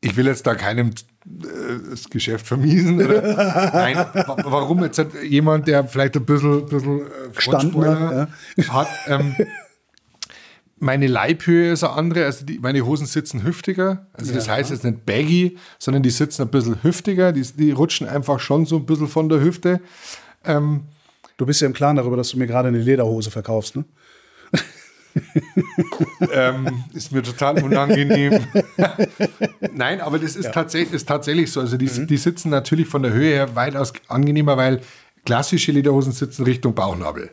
Ich 0.00 0.16
will 0.16 0.26
jetzt 0.26 0.46
da 0.46 0.54
keinem 0.54 0.88
äh, 0.90 1.90
das 1.90 2.10
Geschäft 2.10 2.46
vermiesen. 2.46 3.00
Oder? 3.02 3.22
Nein, 3.72 3.96
wa- 3.96 4.36
warum 4.44 4.82
jetzt 4.82 4.98
hat 4.98 5.08
jemand, 5.22 5.68
der 5.68 5.86
vielleicht 5.88 6.16
ein 6.16 6.24
bisschen, 6.26 6.66
bisschen 6.66 7.00
äh, 7.00 7.04
Gestanden 7.34 7.72
Frontspoiler 7.72 8.28
hat, 8.68 8.88
ähm, 9.06 9.34
meine 10.78 11.06
Leibhöhe 11.06 11.72
ist 11.72 11.84
eine 11.84 11.94
andere, 11.94 12.24
also 12.26 12.44
die, 12.44 12.58
meine 12.58 12.84
Hosen 12.84 13.06
sitzen 13.06 13.42
hüftiger. 13.44 14.06
Also 14.12 14.34
das 14.34 14.48
heißt 14.48 14.70
jetzt 14.70 14.84
nicht 14.84 15.06
baggy, 15.06 15.56
sondern 15.78 16.02
die 16.02 16.10
sitzen 16.10 16.42
ein 16.42 16.48
bisschen 16.48 16.82
hüftiger, 16.82 17.32
die, 17.32 17.42
die 17.42 17.70
rutschen 17.70 18.06
einfach 18.06 18.40
schon 18.40 18.66
so 18.66 18.76
ein 18.76 18.84
bisschen 18.84 19.08
von 19.08 19.28
der 19.30 19.40
Hüfte. 19.40 19.80
Ähm, 20.44 20.82
Du 21.36 21.46
bist 21.46 21.60
ja 21.60 21.66
im 21.66 21.74
Klaren 21.74 21.96
darüber, 21.96 22.16
dass 22.16 22.30
du 22.30 22.38
mir 22.38 22.46
gerade 22.46 22.68
eine 22.68 22.78
Lederhose 22.78 23.30
verkaufst, 23.30 23.76
ne? 23.76 23.84
ähm, 26.32 26.84
ist 26.92 27.12
mir 27.12 27.22
total 27.22 27.62
unangenehm. 27.62 28.38
Nein, 29.72 30.00
aber 30.00 30.18
das 30.18 30.36
ist, 30.36 30.52
tatsächlich, 30.52 30.94
ist 30.94 31.08
tatsächlich 31.08 31.50
so. 31.50 31.60
Also 31.60 31.76
die, 31.76 32.06
die 32.06 32.16
sitzen 32.16 32.50
natürlich 32.50 32.86
von 32.86 33.02
der 33.02 33.12
Höhe 33.12 33.32
her 33.32 33.54
weitaus 33.54 33.92
angenehmer, 34.08 34.56
weil 34.56 34.80
klassische 35.24 35.72
Lederhosen 35.72 36.12
sitzen 36.12 36.44
Richtung 36.44 36.74
Bauchnabel. 36.74 37.30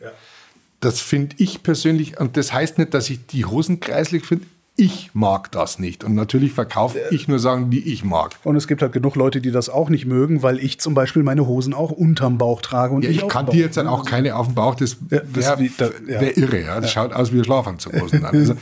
Das 0.80 1.00
finde 1.00 1.36
ich 1.38 1.62
persönlich, 1.62 2.18
und 2.18 2.36
das 2.36 2.52
heißt 2.52 2.78
nicht, 2.78 2.92
dass 2.94 3.08
ich 3.10 3.26
die 3.26 3.44
Hosen 3.44 3.80
kreislig 3.80 4.26
finde. 4.26 4.46
Ich 4.76 5.10
mag 5.14 5.52
das 5.52 5.78
nicht. 5.78 6.02
Und 6.02 6.16
natürlich 6.16 6.52
verkaufe 6.52 6.98
ich 7.12 7.28
nur 7.28 7.38
Sachen, 7.38 7.70
die 7.70 7.92
ich 7.92 8.02
mag. 8.02 8.32
Und 8.42 8.56
es 8.56 8.66
gibt 8.66 8.82
halt 8.82 8.92
genug 8.92 9.14
Leute, 9.14 9.40
die 9.40 9.52
das 9.52 9.68
auch 9.68 9.88
nicht 9.88 10.04
mögen, 10.04 10.42
weil 10.42 10.58
ich 10.58 10.80
zum 10.80 10.94
Beispiel 10.94 11.22
meine 11.22 11.46
Hosen 11.46 11.74
auch 11.74 11.92
unterm 11.92 12.38
Bauch 12.38 12.60
trage. 12.60 12.92
Und 12.92 13.04
Ja, 13.04 13.10
ich 13.10 13.28
kann 13.28 13.46
Bauch. 13.46 13.54
jetzt 13.54 13.76
dann 13.76 13.86
auch 13.86 14.04
keine 14.04 14.34
auf 14.34 14.46
dem 14.46 14.56
Bauch, 14.56 14.74
das 14.74 14.96
wäre 15.08 15.24
ja. 15.62 15.90
wär 16.20 16.36
irre. 16.36 16.60
Ja. 16.62 16.80
Das 16.80 16.90
schaut 16.90 17.12
aus 17.12 17.32
wie 17.32 17.38
ein 17.38 17.44
Schlafanzughosen. 17.44 18.22
dann. 18.22 18.34
Also, 18.34 18.54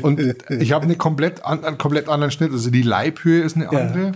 und 0.02 0.20
ich 0.48 0.72
habe 0.72 0.84
eine 0.84 0.94
komplett, 0.94 1.44
an, 1.44 1.64
einen 1.64 1.76
komplett 1.76 2.08
anderen 2.08 2.30
Schnitt. 2.30 2.52
Also 2.52 2.70
die 2.70 2.82
Leibhöhe 2.82 3.42
ist 3.42 3.56
eine 3.56 3.68
andere. 3.68 4.12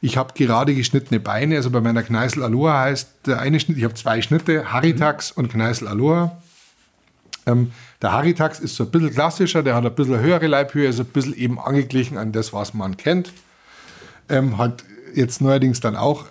Ich 0.00 0.16
habe 0.16 0.32
gerade 0.34 0.74
geschnittene 0.74 1.20
Beine. 1.20 1.56
Also 1.56 1.70
bei 1.70 1.82
meiner 1.82 2.02
Kneißl 2.02 2.42
Aloha 2.42 2.80
heißt 2.84 3.10
der 3.26 3.40
eine 3.40 3.60
Schnitt, 3.60 3.76
ich 3.76 3.84
habe 3.84 3.94
zwei 3.94 4.22
Schnitte, 4.22 4.72
Haritax 4.72 5.32
und 5.32 5.50
Kneißl 5.52 5.86
Aloha. 5.86 6.38
Ähm, 7.48 7.72
der 8.02 8.12
Haritax 8.12 8.60
ist 8.60 8.76
so 8.76 8.84
ein 8.84 8.90
bisschen 8.90 9.12
klassischer, 9.12 9.62
der 9.62 9.74
hat 9.74 9.84
ein 9.84 9.94
bisschen 9.94 10.20
höhere 10.20 10.46
Leibhöhe, 10.46 10.86
also 10.86 11.02
ein 11.02 11.06
bisschen 11.06 11.34
eben 11.34 11.58
angeglichen 11.58 12.18
an 12.18 12.32
das, 12.32 12.52
was 12.52 12.74
man 12.74 12.96
kennt. 12.96 13.32
Ähm, 14.28 14.58
hat 14.58 14.84
jetzt 15.14 15.40
neuerdings 15.40 15.80
dann 15.80 15.96
auch 15.96 16.26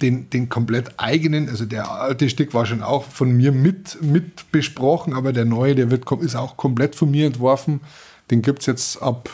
den, 0.00 0.30
den 0.30 0.48
komplett 0.48 0.92
eigenen, 0.98 1.48
also 1.48 1.64
der 1.64 1.90
alte 1.90 2.28
Stick 2.28 2.54
war 2.54 2.66
schon 2.66 2.82
auch 2.82 3.04
von 3.04 3.36
mir 3.36 3.52
mit, 3.52 4.00
mit 4.00 4.50
besprochen, 4.52 5.12
aber 5.12 5.32
der 5.32 5.44
neue, 5.44 5.74
der 5.74 5.90
wird, 5.90 6.10
ist 6.22 6.36
auch 6.36 6.56
komplett 6.56 6.94
von 6.94 7.10
mir 7.10 7.26
entworfen. 7.26 7.80
Den 8.30 8.42
gibt 8.42 8.60
es 8.60 8.66
jetzt 8.66 9.02
ab 9.02 9.28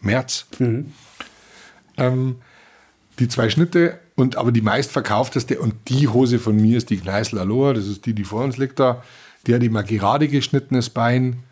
März. 0.00 0.46
Ähm, 1.96 2.36
die 3.18 3.28
zwei 3.28 3.48
Schnitte 3.48 3.98
und 4.16 4.36
aber 4.36 4.52
die 4.52 4.62
meistverkaufteste 4.62 5.58
und 5.58 5.74
die 5.88 6.08
Hose 6.08 6.38
von 6.38 6.56
mir 6.56 6.78
ist 6.78 6.90
die 6.90 6.98
Kneißl 6.98 7.38
Aloha, 7.38 7.72
das 7.72 7.86
ist 7.86 8.06
die, 8.06 8.14
die 8.14 8.24
vor 8.24 8.44
uns 8.44 8.56
liegt 8.56 8.78
da. 8.80 9.02
Die 9.46 9.54
hat 9.54 9.62
immer 9.62 9.82
gerade 9.82 10.28
geschnittenes 10.28 10.90
Bein, 10.90 11.42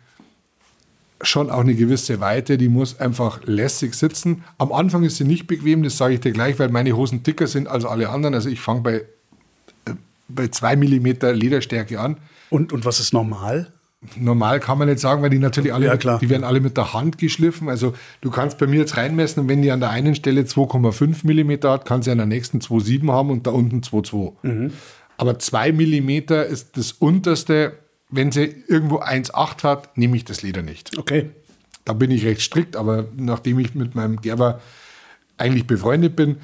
schon 1.23 1.49
auch 1.49 1.61
eine 1.61 1.75
gewisse 1.75 2.19
Weite, 2.19 2.57
die 2.57 2.69
muss 2.69 2.99
einfach 2.99 3.41
lässig 3.45 3.93
sitzen. 3.95 4.43
Am 4.57 4.71
Anfang 4.71 5.03
ist 5.03 5.17
sie 5.17 5.23
nicht 5.23 5.47
bequem, 5.47 5.83
das 5.83 5.97
sage 5.97 6.15
ich 6.15 6.19
dir 6.19 6.31
gleich, 6.31 6.59
weil 6.59 6.69
meine 6.69 6.95
Hosen 6.95 7.23
dicker 7.23 7.47
sind 7.47 7.67
als 7.67 7.85
alle 7.85 8.09
anderen. 8.09 8.33
Also 8.35 8.49
ich 8.49 8.59
fange 8.59 8.81
bei, 8.81 8.93
äh, 9.85 9.93
bei 10.27 10.47
zwei 10.49 10.75
Millimeter 10.75 11.33
Lederstärke 11.33 11.99
an. 11.99 12.17
Und, 12.49 12.73
und 12.73 12.85
was 12.85 12.99
ist 12.99 13.13
normal? 13.13 13.71
Normal 14.17 14.59
kann 14.59 14.77
man 14.77 14.89
nicht 14.89 14.99
sagen, 14.99 15.21
weil 15.21 15.29
die 15.29 15.39
natürlich 15.39 15.73
alle, 15.73 15.85
Ja, 15.85 15.95
die 15.95 16.29
werden 16.29 16.43
alle 16.43 16.59
mit 16.59 16.75
der 16.75 16.93
Hand 16.93 17.17
geschliffen. 17.17 17.69
Also 17.69 17.93
du 18.19 18.29
kannst 18.29 18.57
bei 18.57 18.67
mir 18.67 18.81
jetzt 18.81 18.97
reinmessen 18.97 19.43
und 19.43 19.49
wenn 19.49 19.61
die 19.61 19.71
an 19.71 19.79
der 19.79 19.91
einen 19.91 20.13
Stelle 20.13 20.41
2,5 20.41 21.19
Millimeter 21.25 21.71
hat, 21.71 21.85
kann 21.85 22.01
sie 22.01 22.11
an 22.11 22.17
der 22.17 22.27
nächsten 22.27 22.59
2,7 22.59 23.09
haben 23.09 23.29
und 23.29 23.47
da 23.47 23.51
unten 23.51 23.79
2,2. 23.79 24.33
Mhm. 24.41 24.73
Aber 25.15 25.39
2 25.39 25.71
Millimeter 25.71 26.45
ist 26.45 26.75
das 26.75 26.91
unterste. 26.91 27.73
Wenn 28.15 28.31
sie 28.31 28.63
irgendwo 28.67 28.99
1,8 28.99 29.63
hat, 29.63 29.97
nehme 29.97 30.15
ich 30.15 30.23
das 30.23 30.43
Leder 30.43 30.61
nicht. 30.61 30.97
Okay. 30.97 31.31
Da 31.83 31.93
bin 31.93 32.11
ich 32.11 32.23
recht 32.25 32.41
strikt, 32.41 32.75
aber 32.75 33.05
nachdem 33.17 33.57
ich 33.57 33.73
mit 33.73 33.95
meinem 33.95 34.21
Gerber 34.21 34.61
eigentlich 35.37 35.65
befreundet 35.65 36.15
bin 36.15 36.37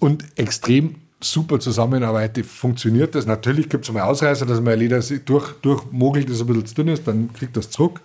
und 0.00 0.24
extrem 0.36 0.96
super 1.20 1.60
zusammenarbeite, 1.60 2.42
funktioniert 2.42 3.14
das. 3.14 3.24
Natürlich 3.24 3.68
gibt 3.68 3.84
es 3.84 3.92
mal 3.92 4.02
Ausreißer, 4.02 4.46
dass 4.46 4.60
mein 4.60 4.80
Leder 4.80 5.00
durch, 5.24 5.52
durchmogelt, 5.62 6.28
das 6.28 6.40
ein 6.40 6.46
bisschen 6.48 6.66
zu 6.66 6.74
dünn 6.74 6.88
ist, 6.88 7.06
dann 7.06 7.32
kriegt 7.32 7.56
das 7.56 7.70
zurück. 7.70 8.00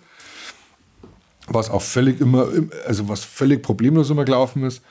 Was 1.48 1.72
auch 1.72 1.82
völlig 1.82 2.22
immer, 2.22 2.48
also 2.86 3.10
was 3.10 3.26
völlig 3.26 3.64
problemlos 3.64 4.12
immer 4.12 4.26
gelaufen 4.26 4.64
ist. 4.64 4.82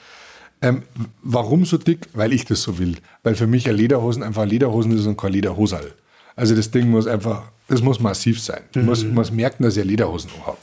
Ähm, 0.60 0.82
warum 1.22 1.64
so 1.64 1.78
dick? 1.78 2.08
Weil 2.12 2.32
ich 2.32 2.44
das 2.44 2.62
so 2.62 2.78
will. 2.78 2.96
Weil 3.22 3.36
für 3.36 3.46
mich 3.46 3.64
ja 3.64 3.72
Lederhosen 3.72 4.24
einfach 4.24 4.44
Lederhosen 4.44 4.92
ist 4.98 5.06
und 5.06 5.16
kein 5.16 5.32
Lederhosal. 5.32 5.94
Also 6.40 6.54
das 6.54 6.70
Ding 6.70 6.88
muss 6.88 7.06
einfach, 7.06 7.52
das 7.68 7.82
muss 7.82 8.00
massiv 8.00 8.40
sein. 8.40 8.62
Ich 8.74 8.82
muss, 8.82 9.04
muss 9.04 9.30
merken, 9.30 9.62
dass 9.62 9.76
ich 9.76 9.84
Lederhosen 9.84 10.30
habe. 10.46 10.56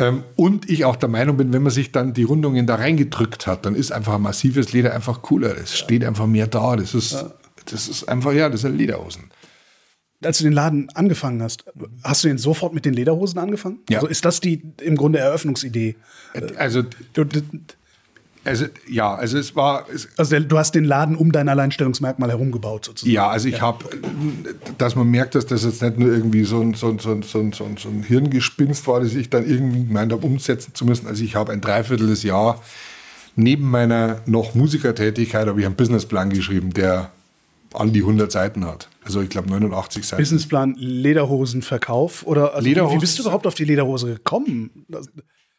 Ähm, 0.00 0.24
und 0.34 0.68
ich 0.68 0.84
auch 0.84 0.96
der 0.96 1.08
Meinung 1.08 1.36
bin, 1.36 1.52
wenn 1.52 1.62
man 1.62 1.70
sich 1.70 1.92
dann 1.92 2.12
die 2.12 2.24
Rundungen 2.24 2.66
da 2.66 2.74
reingedrückt 2.74 3.46
hat, 3.46 3.64
dann 3.64 3.76
ist 3.76 3.92
einfach 3.92 4.14
ein 4.14 4.22
massives 4.22 4.72
Leder 4.72 4.94
einfach 4.94 5.22
cooler. 5.22 5.56
Es 5.56 5.78
steht 5.78 6.04
einfach 6.04 6.26
mehr 6.26 6.48
da. 6.48 6.74
Das 6.74 6.92
ist, 6.92 7.24
das 7.66 7.86
ist 7.86 8.08
einfach, 8.08 8.32
ja, 8.32 8.48
das 8.48 8.62
sind 8.62 8.76
Lederhosen. 8.76 9.30
Als 10.24 10.38
du 10.38 10.44
den 10.44 10.54
Laden 10.54 10.88
angefangen 10.90 11.40
hast, 11.40 11.64
hast 12.02 12.24
du 12.24 12.28
den 12.28 12.38
sofort 12.38 12.74
mit 12.74 12.84
den 12.84 12.94
Lederhosen 12.94 13.38
angefangen? 13.38 13.78
Ja. 13.90 13.98
Also 13.98 14.08
ist 14.08 14.24
das 14.24 14.40
die 14.40 14.60
im 14.80 14.96
Grunde 14.96 15.20
Eröffnungsidee? 15.20 15.94
Also, 16.56 16.82
Du, 17.12 17.22
du, 17.22 17.42
also 18.44 18.66
ja, 18.88 19.14
also 19.14 19.38
es 19.38 19.54
war, 19.54 19.86
es, 19.92 20.08
also 20.16 20.38
du 20.40 20.58
hast 20.58 20.74
den 20.74 20.84
Laden 20.84 21.16
um 21.16 21.30
dein 21.30 21.48
Alleinstellungsmerkmal 21.48 22.30
herumgebaut 22.30 22.84
sozusagen. 22.84 23.14
Ja, 23.14 23.28
also 23.28 23.48
ich 23.48 23.60
habe, 23.60 23.84
dass 24.78 24.96
man 24.96 25.08
merkt, 25.08 25.34
dass 25.34 25.46
das 25.46 25.64
jetzt 25.64 25.82
nicht 25.82 25.98
nur 25.98 26.12
irgendwie 26.12 26.44
so 26.44 26.60
ein, 26.60 26.74
so 26.74 26.88
ein, 26.88 26.98
so 26.98 27.10
ein, 27.12 27.22
so 27.22 27.38
ein, 27.38 27.52
so 27.52 27.64
ein, 27.64 28.02
Hirngespinst 28.02 28.86
war, 28.88 29.00
das 29.00 29.14
ich 29.14 29.30
dann 29.30 29.48
irgendwie 29.48 29.86
gemeint 29.86 30.12
habe, 30.12 30.26
umsetzen 30.26 30.74
zu 30.74 30.84
müssen. 30.84 31.06
Also 31.06 31.22
ich 31.22 31.36
habe 31.36 31.52
ein 31.52 31.60
Dreiviertel 31.60 32.12
Jahr 32.22 32.60
neben 33.36 33.70
meiner 33.70 34.20
noch 34.26 34.54
Musikertätigkeit 34.54 35.46
habe 35.46 35.60
ich 35.60 35.66
einen 35.66 35.76
Businessplan 35.76 36.30
geschrieben, 36.30 36.72
der 36.72 37.10
an 37.72 37.92
die 37.92 38.00
100 38.00 38.30
Seiten 38.30 38.66
hat. 38.66 38.88
Also 39.04 39.22
ich 39.22 39.30
glaube 39.30 39.48
89 39.48 40.06
Seiten. 40.06 40.20
Businessplan 40.22 40.74
Lederhosenverkauf 40.74 42.26
oder 42.26 42.54
also 42.54 42.68
Lederhosen- 42.68 42.96
wie 42.96 43.00
bist 43.00 43.18
du 43.18 43.22
überhaupt 43.22 43.46
auf 43.46 43.54
die 43.54 43.64
Lederhose 43.64 44.06
gekommen? 44.06 44.84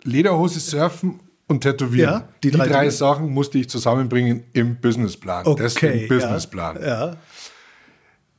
Lederhose, 0.04 0.60
Surfen 0.60 1.20
und 1.54 1.62
Tätowieren. 1.62 2.14
Ja, 2.14 2.28
die 2.44 2.52
die, 2.52 2.58
drei 2.58 2.68
drei. 2.68 2.90
Sachen, 2.90 3.30
musste 3.30 3.58
ich 3.58 3.70
zusammenbringen 3.70 4.44
im 4.54 4.76
Businessplan. 4.78 5.46
Deswegen 5.58 5.94
Okay, 5.94 6.02
ja. 6.04 6.08
Businessplan. 6.08 6.82
Ja. 6.82 7.16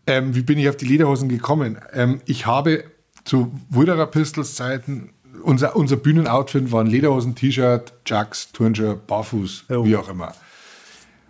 Ähm, 0.07 0.35
wie 0.35 0.43
bin 0.43 0.59
ich 0.59 0.69
auf 0.69 0.77
die 0.77 0.87
Lederhosen 0.87 1.29
gekommen? 1.29 1.79
Ähm, 1.93 2.21
ich 2.27 2.47
habe 2.47 2.85
zu 3.25 3.53
Wilderer 3.71 4.07
Pistols 4.07 4.55
Zeiten, 4.55 5.11
unser, 5.43 5.77
unser 5.77 5.97
Bühnenoutfit 5.97 6.71
waren 6.73 6.87
Lederhosen, 6.87 7.35
T-Shirt, 7.35 7.93
Jacks, 8.07 8.53
Turnshirt, 8.53 9.07
Barfuß, 9.07 9.65
Jo. 9.71 9.85
wie 9.85 9.97
auch 9.97 10.09
immer. 10.09 10.35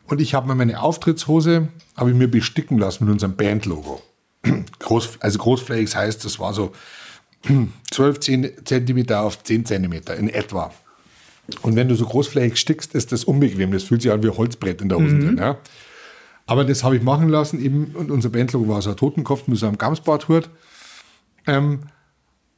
Und 0.06 0.20
ich 0.20 0.34
habe 0.34 0.46
mir 0.48 0.54
meine 0.54 0.80
Auftrittshose, 0.82 1.68
habe 1.96 2.10
ich 2.10 2.16
mir 2.16 2.28
besticken 2.28 2.78
lassen 2.78 3.04
mit 3.04 3.12
unserem 3.12 3.36
Bandlogo. 3.36 4.02
Groß, 4.80 5.20
also 5.20 5.38
großflächig 5.38 5.94
heißt, 5.96 6.24
das 6.24 6.38
war 6.38 6.52
so 6.52 6.72
12 7.90 8.20
Zentimeter 8.64 9.20
auf 9.22 9.42
10 9.42 9.64
Zentimeter 9.64 10.16
in 10.16 10.28
etwa. 10.28 10.72
Und 11.62 11.76
wenn 11.76 11.88
du 11.88 11.94
so 11.94 12.06
großflächig 12.06 12.58
stickst, 12.58 12.94
ist 12.94 13.12
das 13.12 13.24
unbequem. 13.24 13.72
Das 13.72 13.84
fühlt 13.84 14.02
sich 14.02 14.10
an 14.10 14.22
wie 14.22 14.28
ein 14.28 14.36
Holzbrett 14.36 14.80
in 14.80 14.88
der 14.88 14.98
Hose 14.98 15.18
drin. 15.18 15.36
Ja. 15.38 15.58
Aber 16.46 16.64
das 16.64 16.84
habe 16.84 16.96
ich 16.96 17.02
machen 17.02 17.28
lassen 17.28 17.62
eben. 17.62 17.94
Und 17.94 18.10
unser 18.10 18.30
Bandlogo 18.30 18.68
war 18.68 18.82
so 18.82 18.90
ein 18.90 18.96
Totenkopf 18.96 19.46
mit 19.46 19.58
so 19.58 19.66
einem 19.66 19.78
Gamsbarthut. 19.78 20.48
Ähm, 21.46 21.80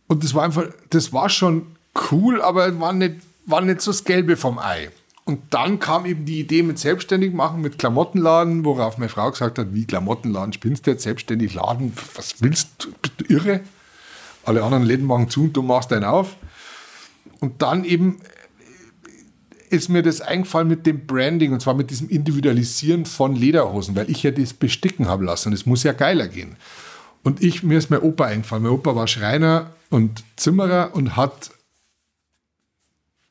und 0.06 0.22
das 0.22 0.34
war 0.34 0.44
einfach, 0.44 0.64
das 0.90 1.12
war 1.12 1.28
schon 1.28 1.66
cool, 2.10 2.40
aber 2.40 2.78
war 2.78 2.92
nicht, 2.92 3.16
war 3.46 3.60
nicht 3.60 3.80
so 3.80 3.90
das 3.90 4.04
Gelbe 4.04 4.36
vom 4.36 4.58
Ei. 4.58 4.90
Und 5.24 5.40
dann 5.50 5.80
kam 5.80 6.06
eben 6.06 6.24
die 6.24 6.38
Idee 6.38 6.62
mit 6.62 6.78
selbstständig 6.78 7.32
machen, 7.32 7.60
mit 7.60 7.78
Klamottenladen, 7.78 8.64
worauf 8.64 8.96
meine 8.96 9.08
Frau 9.08 9.28
gesagt 9.28 9.58
hat, 9.58 9.74
wie 9.74 9.84
Klamottenladen, 9.84 10.52
spinnst 10.52 10.86
du 10.86 10.92
jetzt 10.92 11.02
selbstständig 11.02 11.54
Laden? 11.54 11.92
Was 12.14 12.40
willst 12.40 12.68
du? 12.78 12.92
Bist 13.02 13.14
du 13.18 13.34
irre? 13.34 13.60
Alle 14.44 14.62
anderen 14.62 14.84
Läden 14.84 15.04
machen 15.04 15.28
zu 15.28 15.44
und 15.44 15.52
du 15.54 15.62
machst 15.62 15.92
einen 15.92 16.04
auf. 16.04 16.36
Und 17.40 17.60
dann 17.60 17.84
eben 17.84 18.20
ist 19.70 19.88
mir 19.88 20.02
das 20.02 20.20
eingefallen 20.20 20.68
mit 20.68 20.86
dem 20.86 21.06
Branding 21.06 21.52
und 21.52 21.60
zwar 21.60 21.74
mit 21.74 21.90
diesem 21.90 22.08
Individualisieren 22.08 23.04
von 23.06 23.34
Lederhosen, 23.36 23.94
weil 23.96 24.10
ich 24.10 24.22
ja 24.22 24.30
das 24.30 24.52
besticken 24.54 25.08
habe 25.08 25.24
lassen. 25.24 25.52
Es 25.52 25.66
muss 25.66 25.82
ja 25.82 25.92
geiler 25.92 26.28
gehen. 26.28 26.56
Und 27.22 27.42
ich, 27.42 27.62
mir 27.62 27.78
ist 27.78 27.90
mein 27.90 28.00
Opa 28.00 28.26
eingefallen. 28.26 28.62
Mein 28.62 28.72
Opa 28.72 28.94
war 28.94 29.08
Schreiner 29.08 29.70
und 29.90 30.22
Zimmerer 30.36 30.90
und 30.94 31.16
hat, 31.16 31.50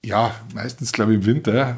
ja, 0.03 0.36
meistens 0.53 0.91
glaube 0.91 1.13
ich 1.13 1.19
im 1.19 1.25
Winter, 1.25 1.77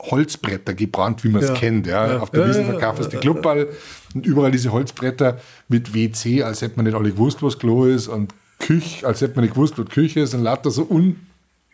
Holzbretter 0.00 0.74
gebrannt, 0.74 1.22
wie 1.22 1.28
man 1.28 1.42
es 1.42 1.48
Ja. 1.50 1.54
kennt. 1.54 1.86
Ja. 1.86 2.12
Ja. 2.14 2.18
Auf 2.18 2.30
der 2.30 2.46
ja, 2.48 2.64
verkauft 2.64 3.00
es 3.00 3.08
die 3.08 3.18
Clubball 3.18 3.68
und 4.14 4.26
überall 4.26 4.50
diese 4.50 4.72
Holzbretter 4.72 5.40
mit 5.68 5.94
WC, 5.94 6.42
als 6.42 6.60
hätte 6.62 6.76
man 6.76 6.86
nicht 6.86 6.94
alle 6.96 7.12
gewusst, 7.12 7.42
was 7.42 7.58
Klo 7.58 7.84
ist 7.84 8.08
und 8.08 8.34
Küche, 8.58 9.06
als 9.06 9.20
hätte 9.20 9.36
man 9.36 9.44
nicht 9.44 9.54
gewusst, 9.54 9.78
was 9.78 9.86
Küche 9.86 10.20
ist 10.20 10.34
und 10.34 10.42
lauter 10.42 10.70
so 10.72 10.88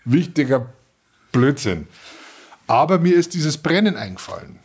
unwichtiger 0.04 0.66
Blödsinn. 1.32 1.86
Aber 2.66 2.98
mir 2.98 3.14
ist 3.14 3.34
dieses 3.34 3.58
Brennen 3.58 3.96
eingefallen. 3.96 4.58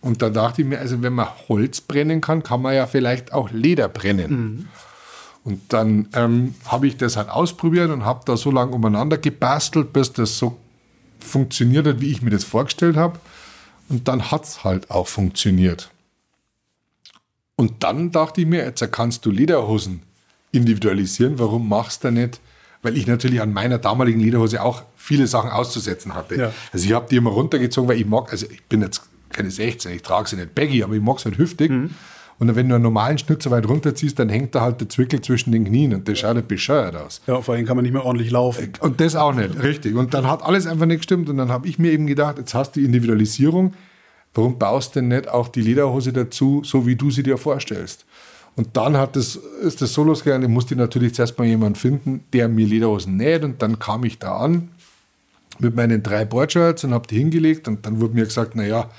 Und 0.00 0.20
da 0.20 0.30
dachte 0.30 0.62
ich 0.62 0.68
mir, 0.68 0.80
also 0.80 1.00
wenn 1.02 1.12
man 1.12 1.28
Holz 1.48 1.80
brennen 1.80 2.20
kann, 2.20 2.42
kann 2.42 2.60
man 2.60 2.74
ja 2.74 2.86
vielleicht 2.86 3.32
auch 3.32 3.50
Leder 3.50 3.88
brennen. 3.88 4.68
Und 5.44 5.60
dann 5.72 6.08
ähm, 6.14 6.54
habe 6.66 6.88
ich 6.88 6.96
das 6.96 7.16
halt 7.16 7.28
ausprobiert 7.28 7.90
und 7.90 8.04
habe 8.04 8.22
da 8.24 8.36
so 8.36 8.50
lange 8.50 8.72
umeinander 8.72 9.18
gebastelt, 9.18 9.92
bis 9.92 10.12
das 10.12 10.38
so 10.38 10.58
funktioniert 11.20 11.86
hat, 11.86 12.00
wie 12.00 12.10
ich 12.10 12.22
mir 12.22 12.30
das 12.30 12.44
vorgestellt 12.44 12.96
habe. 12.96 13.20
Und 13.88 14.08
dann 14.08 14.30
hat 14.30 14.44
es 14.44 14.64
halt 14.64 14.90
auch 14.90 15.06
funktioniert. 15.06 15.90
Und 17.56 17.84
dann 17.84 18.10
dachte 18.10 18.40
ich 18.40 18.46
mir, 18.46 18.64
jetzt 18.64 18.90
kannst 18.92 19.24
du 19.24 19.30
Lederhosen 19.30 20.02
individualisieren. 20.50 21.38
Warum 21.38 21.68
machst 21.68 22.02
du 22.02 22.10
nicht? 22.10 22.40
Weil 22.82 22.96
ich 22.96 23.06
natürlich 23.06 23.40
an 23.40 23.52
meiner 23.52 23.78
damaligen 23.78 24.20
Lederhose 24.20 24.60
auch 24.62 24.82
viele 24.96 25.26
Sachen 25.26 25.50
auszusetzen 25.50 26.14
hatte. 26.14 26.36
Ja. 26.36 26.52
Also 26.72 26.84
ich 26.86 26.92
habe 26.92 27.06
die 27.08 27.16
immer 27.16 27.30
runtergezogen, 27.30 27.88
weil 27.88 27.98
ich 27.98 28.06
mag, 28.06 28.30
also 28.32 28.46
ich 28.50 28.62
bin 28.64 28.82
jetzt 28.82 29.02
keine 29.30 29.50
16, 29.50 29.92
ich 29.92 30.02
trage 30.02 30.28
sie 30.28 30.36
nicht 30.36 30.54
baggy, 30.54 30.82
aber 30.82 30.94
ich 30.94 31.00
mag 31.00 31.18
es 31.18 31.24
halt 31.24 31.38
hüftig. 31.38 31.70
Und 32.38 32.48
dann, 32.48 32.56
wenn 32.56 32.68
du 32.68 32.74
einen 32.74 32.82
normalen 32.82 33.18
Schnitt 33.18 33.40
so 33.40 33.52
weit 33.52 33.68
runterziehst, 33.68 34.18
dann 34.18 34.28
hängt 34.28 34.54
da 34.56 34.62
halt 34.62 34.80
der 34.80 34.88
Zwickel 34.88 35.20
zwischen 35.20 35.52
den 35.52 35.64
Knien 35.64 35.94
und 35.94 36.08
das 36.08 36.18
schaut 36.18 36.34
halt 36.34 36.48
bescheuert 36.48 36.96
aus. 36.96 37.20
Ja, 37.28 37.40
vor 37.40 37.54
allem 37.54 37.64
kann 37.66 37.76
man 37.76 37.84
nicht 37.84 37.92
mehr 37.92 38.04
ordentlich 38.04 38.32
laufen. 38.32 38.72
Und 38.80 39.00
das 39.00 39.14
auch 39.14 39.32
nicht, 39.32 39.62
richtig. 39.62 39.94
Und 39.94 40.12
dann 40.12 40.26
hat 40.26 40.42
alles 40.42 40.66
einfach 40.66 40.86
nicht 40.86 40.98
gestimmt. 40.98 41.28
Und 41.28 41.36
dann 41.36 41.52
habe 41.52 41.68
ich 41.68 41.78
mir 41.78 41.92
eben 41.92 42.08
gedacht, 42.08 42.38
jetzt 42.38 42.52
hast 42.52 42.74
du 42.74 42.80
die 42.80 42.86
Individualisierung. 42.86 43.74
Warum 44.34 44.58
baust 44.58 44.96
du 44.96 45.00
denn 45.00 45.08
nicht 45.08 45.28
auch 45.28 45.48
die 45.48 45.60
Lederhose 45.60 46.12
dazu, 46.12 46.62
so 46.64 46.84
wie 46.84 46.96
du 46.96 47.12
sie 47.12 47.22
dir 47.22 47.38
vorstellst? 47.38 48.06
Und 48.54 48.76
dann 48.76 48.96
hat 48.96 49.16
das, 49.16 49.36
ist 49.36 49.80
das 49.80 49.94
so 49.94 50.04
losgegangen. 50.04 50.42
Ich 50.42 50.54
musste 50.54 50.76
natürlich 50.76 51.14
zuerst 51.14 51.38
mal 51.38 51.46
jemanden 51.46 51.76
finden, 51.76 52.24
der 52.32 52.48
mir 52.48 52.66
Lederhosen 52.66 53.16
näht. 53.16 53.44
Und 53.44 53.62
dann 53.62 53.78
kam 53.78 54.04
ich 54.04 54.18
da 54.18 54.36
an 54.36 54.68
mit 55.58 55.74
meinen 55.74 56.02
drei 56.02 56.24
Boardshirts 56.24 56.84
und 56.84 56.92
habe 56.92 57.06
die 57.06 57.16
hingelegt. 57.16 57.66
Und 57.66 57.86
dann 57.86 58.00
wurde 58.00 58.14
mir 58.14 58.24
gesagt, 58.24 58.54
naja, 58.54 58.90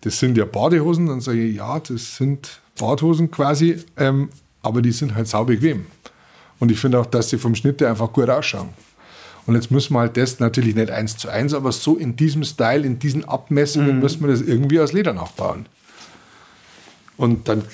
das 0.00 0.18
sind 0.18 0.36
ja 0.36 0.44
Badehosen. 0.44 1.06
Dann 1.06 1.20
sage 1.20 1.44
ich, 1.44 1.56
ja, 1.56 1.78
das 1.78 2.16
sind 2.16 2.60
Badhosen 2.78 3.30
quasi, 3.30 3.84
ähm, 3.96 4.30
aber 4.62 4.82
die 4.82 4.92
sind 4.92 5.14
halt 5.14 5.28
saubequem. 5.28 5.86
Und 6.58 6.72
ich 6.72 6.78
finde 6.78 6.98
auch, 6.98 7.06
dass 7.06 7.30
sie 7.30 7.38
vom 7.38 7.54
Schnitt 7.54 7.80
her 7.80 7.90
einfach 7.90 8.12
gut 8.12 8.28
ausschauen. 8.30 8.70
Und 9.46 9.54
jetzt 9.54 9.70
müssen 9.70 9.94
wir 9.94 10.00
halt 10.00 10.16
das 10.16 10.40
natürlich 10.40 10.74
nicht 10.74 10.90
eins 10.90 11.16
zu 11.16 11.28
eins, 11.28 11.54
aber 11.54 11.72
so 11.72 11.96
in 11.96 12.16
diesem 12.16 12.44
Style, 12.44 12.84
in 12.84 12.98
diesen 12.98 13.24
Abmessungen 13.24 13.98
müssen 13.98 14.20
wir 14.20 14.28
das 14.28 14.42
irgendwie 14.42 14.80
aus 14.80 14.92
Leder 14.92 15.14
nachbauen. 15.14 15.66
Und 17.18 17.48
dann 17.48 17.64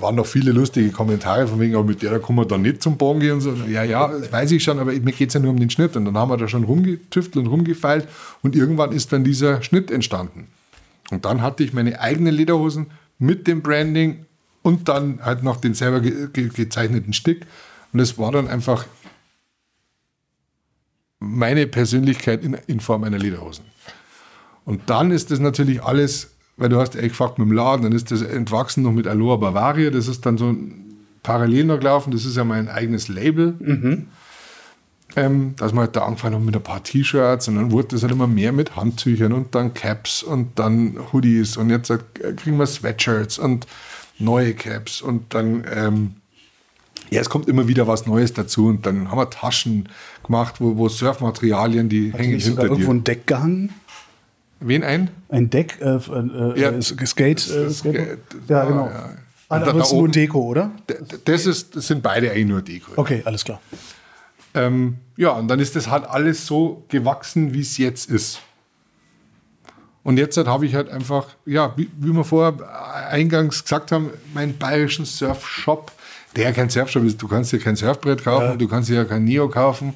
waren 0.00 0.16
noch 0.16 0.26
viele 0.26 0.50
lustige 0.50 0.90
Kommentare 0.90 1.46
von 1.46 1.60
wegen, 1.60 1.76
aber 1.76 1.84
mit 1.84 2.02
der 2.02 2.18
kann 2.18 2.34
man 2.34 2.48
dann 2.48 2.62
nicht 2.62 2.82
zum 2.82 2.98
Bogen 2.98 3.20
gehen 3.20 3.34
und 3.34 3.40
so. 3.40 3.54
Ja, 3.68 3.84
ja, 3.84 4.10
weiß 4.30 4.50
ich 4.50 4.64
schon, 4.64 4.80
aber 4.80 4.92
mir 4.92 5.12
geht 5.12 5.28
es 5.28 5.34
ja 5.34 5.40
nur 5.40 5.52
um 5.52 5.60
den 5.60 5.70
Schnitt. 5.70 5.96
Und 5.96 6.04
dann 6.04 6.18
haben 6.18 6.30
wir 6.30 6.36
da 6.36 6.48
schon 6.48 6.64
rumgetüftelt 6.64 7.46
und 7.46 7.46
rumgefeilt 7.46 8.08
und 8.42 8.56
irgendwann 8.56 8.90
ist 8.90 9.12
dann 9.12 9.22
dieser 9.22 9.62
Schnitt 9.62 9.92
entstanden. 9.92 10.48
Und 11.12 11.24
dann 11.24 11.42
hatte 11.42 11.62
ich 11.62 11.72
meine 11.72 12.00
eigenen 12.00 12.34
Lederhosen 12.34 12.88
mit 13.20 13.46
dem 13.46 13.62
Branding 13.62 14.26
und 14.62 14.88
dann 14.88 15.24
halt 15.24 15.44
noch 15.44 15.58
den 15.58 15.74
selber 15.74 16.00
ge 16.00 16.28
ge 16.32 16.48
gezeichneten 16.48 17.12
Stick. 17.12 17.46
Und 17.92 18.00
es 18.00 18.18
war 18.18 18.32
dann 18.32 18.48
einfach 18.48 18.84
meine 21.20 21.66
Persönlichkeit 21.68 22.42
in, 22.42 22.54
in 22.66 22.80
Form 22.80 23.04
einer 23.04 23.18
Lederhosen. 23.18 23.64
Und 24.64 24.82
dann 24.90 25.12
ist 25.12 25.30
das 25.30 25.38
natürlich 25.38 25.82
alles, 25.82 26.32
weil 26.58 26.68
du 26.68 26.78
hast 26.78 26.94
ja 26.94 27.00
gefragt 27.00 27.38
mit 27.38 27.48
dem 27.48 27.52
Laden, 27.52 27.82
dann 27.82 27.92
ist 27.92 28.10
das 28.10 28.20
entwachsen 28.20 28.82
noch 28.82 28.92
mit 28.92 29.06
Aloha 29.06 29.36
Bavaria, 29.36 29.90
das 29.90 30.08
ist 30.08 30.26
dann 30.26 30.36
so 30.36 30.54
parallel 31.22 31.64
noch 31.64 31.78
gelaufen, 31.78 32.10
das 32.10 32.24
ist 32.24 32.36
ja 32.36 32.44
mein 32.44 32.68
eigenes 32.68 33.08
Label. 33.08 33.54
Ähm, 35.16 35.54
dass 35.56 35.72
man 35.72 35.86
halt 35.86 35.96
da 35.96 36.04
angefangen 36.04 36.34
hat 36.34 36.42
mit 36.42 36.54
ein 36.54 36.62
paar 36.62 36.84
T-Shirts 36.84 37.48
und 37.48 37.56
dann 37.56 37.72
wurde 37.72 37.88
das 37.88 38.02
halt 38.02 38.12
immer 38.12 38.26
mehr 38.26 38.52
mit 38.52 38.76
Handtüchern 38.76 39.32
und 39.32 39.54
dann 39.54 39.72
Caps 39.72 40.22
und 40.22 40.58
dann 40.58 40.98
Hoodies 41.12 41.56
und 41.56 41.70
jetzt 41.70 41.88
äh, 41.88 41.98
kriegen 42.36 42.58
wir 42.58 42.66
Sweatshirts 42.66 43.38
und 43.38 43.66
neue 44.18 44.52
Caps 44.52 45.00
und 45.00 45.32
dann 45.32 45.64
ähm, 45.74 46.16
ja, 47.10 47.22
es 47.22 47.30
kommt 47.30 47.48
immer 47.48 47.68
wieder 47.68 47.86
was 47.86 48.06
Neues 48.06 48.34
dazu 48.34 48.66
und 48.66 48.84
dann 48.84 49.10
haben 49.10 49.18
wir 49.18 49.30
Taschen 49.30 49.88
gemacht, 50.24 50.56
wo, 50.60 50.76
wo 50.76 50.88
Surfmaterialien, 50.88 51.88
die 51.88 52.12
Hat 52.12 52.20
hängen 52.20 52.38
hinter 52.38 52.64
irgendwo 52.64 52.92
dir. 52.92 52.98
ein 52.98 53.04
Deck 53.04 53.26
gehangen? 53.26 53.72
Wen 54.60 54.82
ein? 54.84 55.10
Ein 55.28 55.50
Deck? 55.50 55.78
Äh, 55.80 55.96
äh, 55.96 56.60
Ja, 56.60 56.70
äh, 56.70 56.82
Skate? 56.82 57.48
Äh, 57.48 57.64
das- 57.64 57.78
Skate 57.78 57.94
das- 58.30 58.48
ja, 58.48 58.58
ja, 58.58 58.64
genau. 58.64 58.86
ja. 58.86 59.10
Ah, 59.50 59.56
aber 59.56 59.72
da 59.72 59.78
es 59.78 59.86
ist 59.86 59.92
nur 59.94 60.08
Deko, 60.08 60.42
oder? 60.42 60.70
Das, 61.24 61.46
ist, 61.46 61.74
das 61.74 61.86
sind 61.86 62.02
beide 62.02 62.30
eigentlich 62.30 62.46
nur 62.46 62.60
Deko. 62.60 62.92
Okay, 62.96 63.22
alles 63.24 63.44
klar. 63.44 63.60
Ähm, 64.54 64.98
ja, 65.16 65.30
und 65.30 65.48
dann 65.48 65.58
ist 65.60 65.74
das 65.76 65.88
halt 65.88 66.04
alles 66.06 66.44
so 66.46 66.84
gewachsen, 66.88 67.54
wie 67.54 67.60
es 67.60 67.78
jetzt 67.78 68.10
ist. 68.10 68.40
Und 70.02 70.16
jetzt 70.18 70.36
halt 70.36 70.46
habe 70.48 70.66
ich 70.66 70.74
halt 70.74 70.88
einfach, 70.90 71.26
ja, 71.46 71.72
wie, 71.76 71.88
wie 71.98 72.12
wir 72.12 72.24
vorher 72.24 72.54
eingangs 73.10 73.62
gesagt 73.62 73.92
haben, 73.92 74.10
meinen 74.34 74.56
bayerischen 74.58 75.04
Surfshop, 75.04 75.92
der 76.36 76.44
ja 76.44 76.52
kein 76.52 76.68
Surfshop 76.70 77.04
ist. 77.04 77.20
Du 77.20 77.28
kannst 77.28 77.50
hier 77.50 77.58
kein 77.60 77.76
Surfbrett 77.76 78.24
kaufen, 78.24 78.44
Ja. 78.46 78.56
du 78.56 78.68
kannst 78.68 78.88
hier 78.88 79.04
kein 79.04 79.24
Neo 79.24 79.48
kaufen 79.48 79.94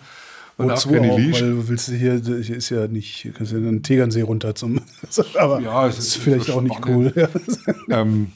und 0.63 0.71
auch 0.71 0.77
Wozu 0.77 0.91
keine 0.91 1.13
auch, 1.13 1.19
Leash. 1.19 1.43
weil 1.43 1.51
du 1.51 1.69
willst 1.69 1.89
hier, 1.89 2.21
hier 2.21 2.57
ist 2.57 2.71
ja 2.71 2.87
nicht, 2.89 3.31
kannst 3.35 3.53
ja 3.53 3.59
den 3.59 3.83
Tegernsee 3.83 4.23
runter 4.23 4.55
zum, 4.55 4.81
aber 5.39 5.61
Ja, 5.61 5.87
es 5.89 5.99
ist 5.99 6.07
ist- 6.09 6.17
vielleicht 6.19 6.49
ist 6.49 6.55
auch 6.55 6.61
nicht 6.63 6.87
cool. 6.87 7.13
Ähm, 7.91 8.33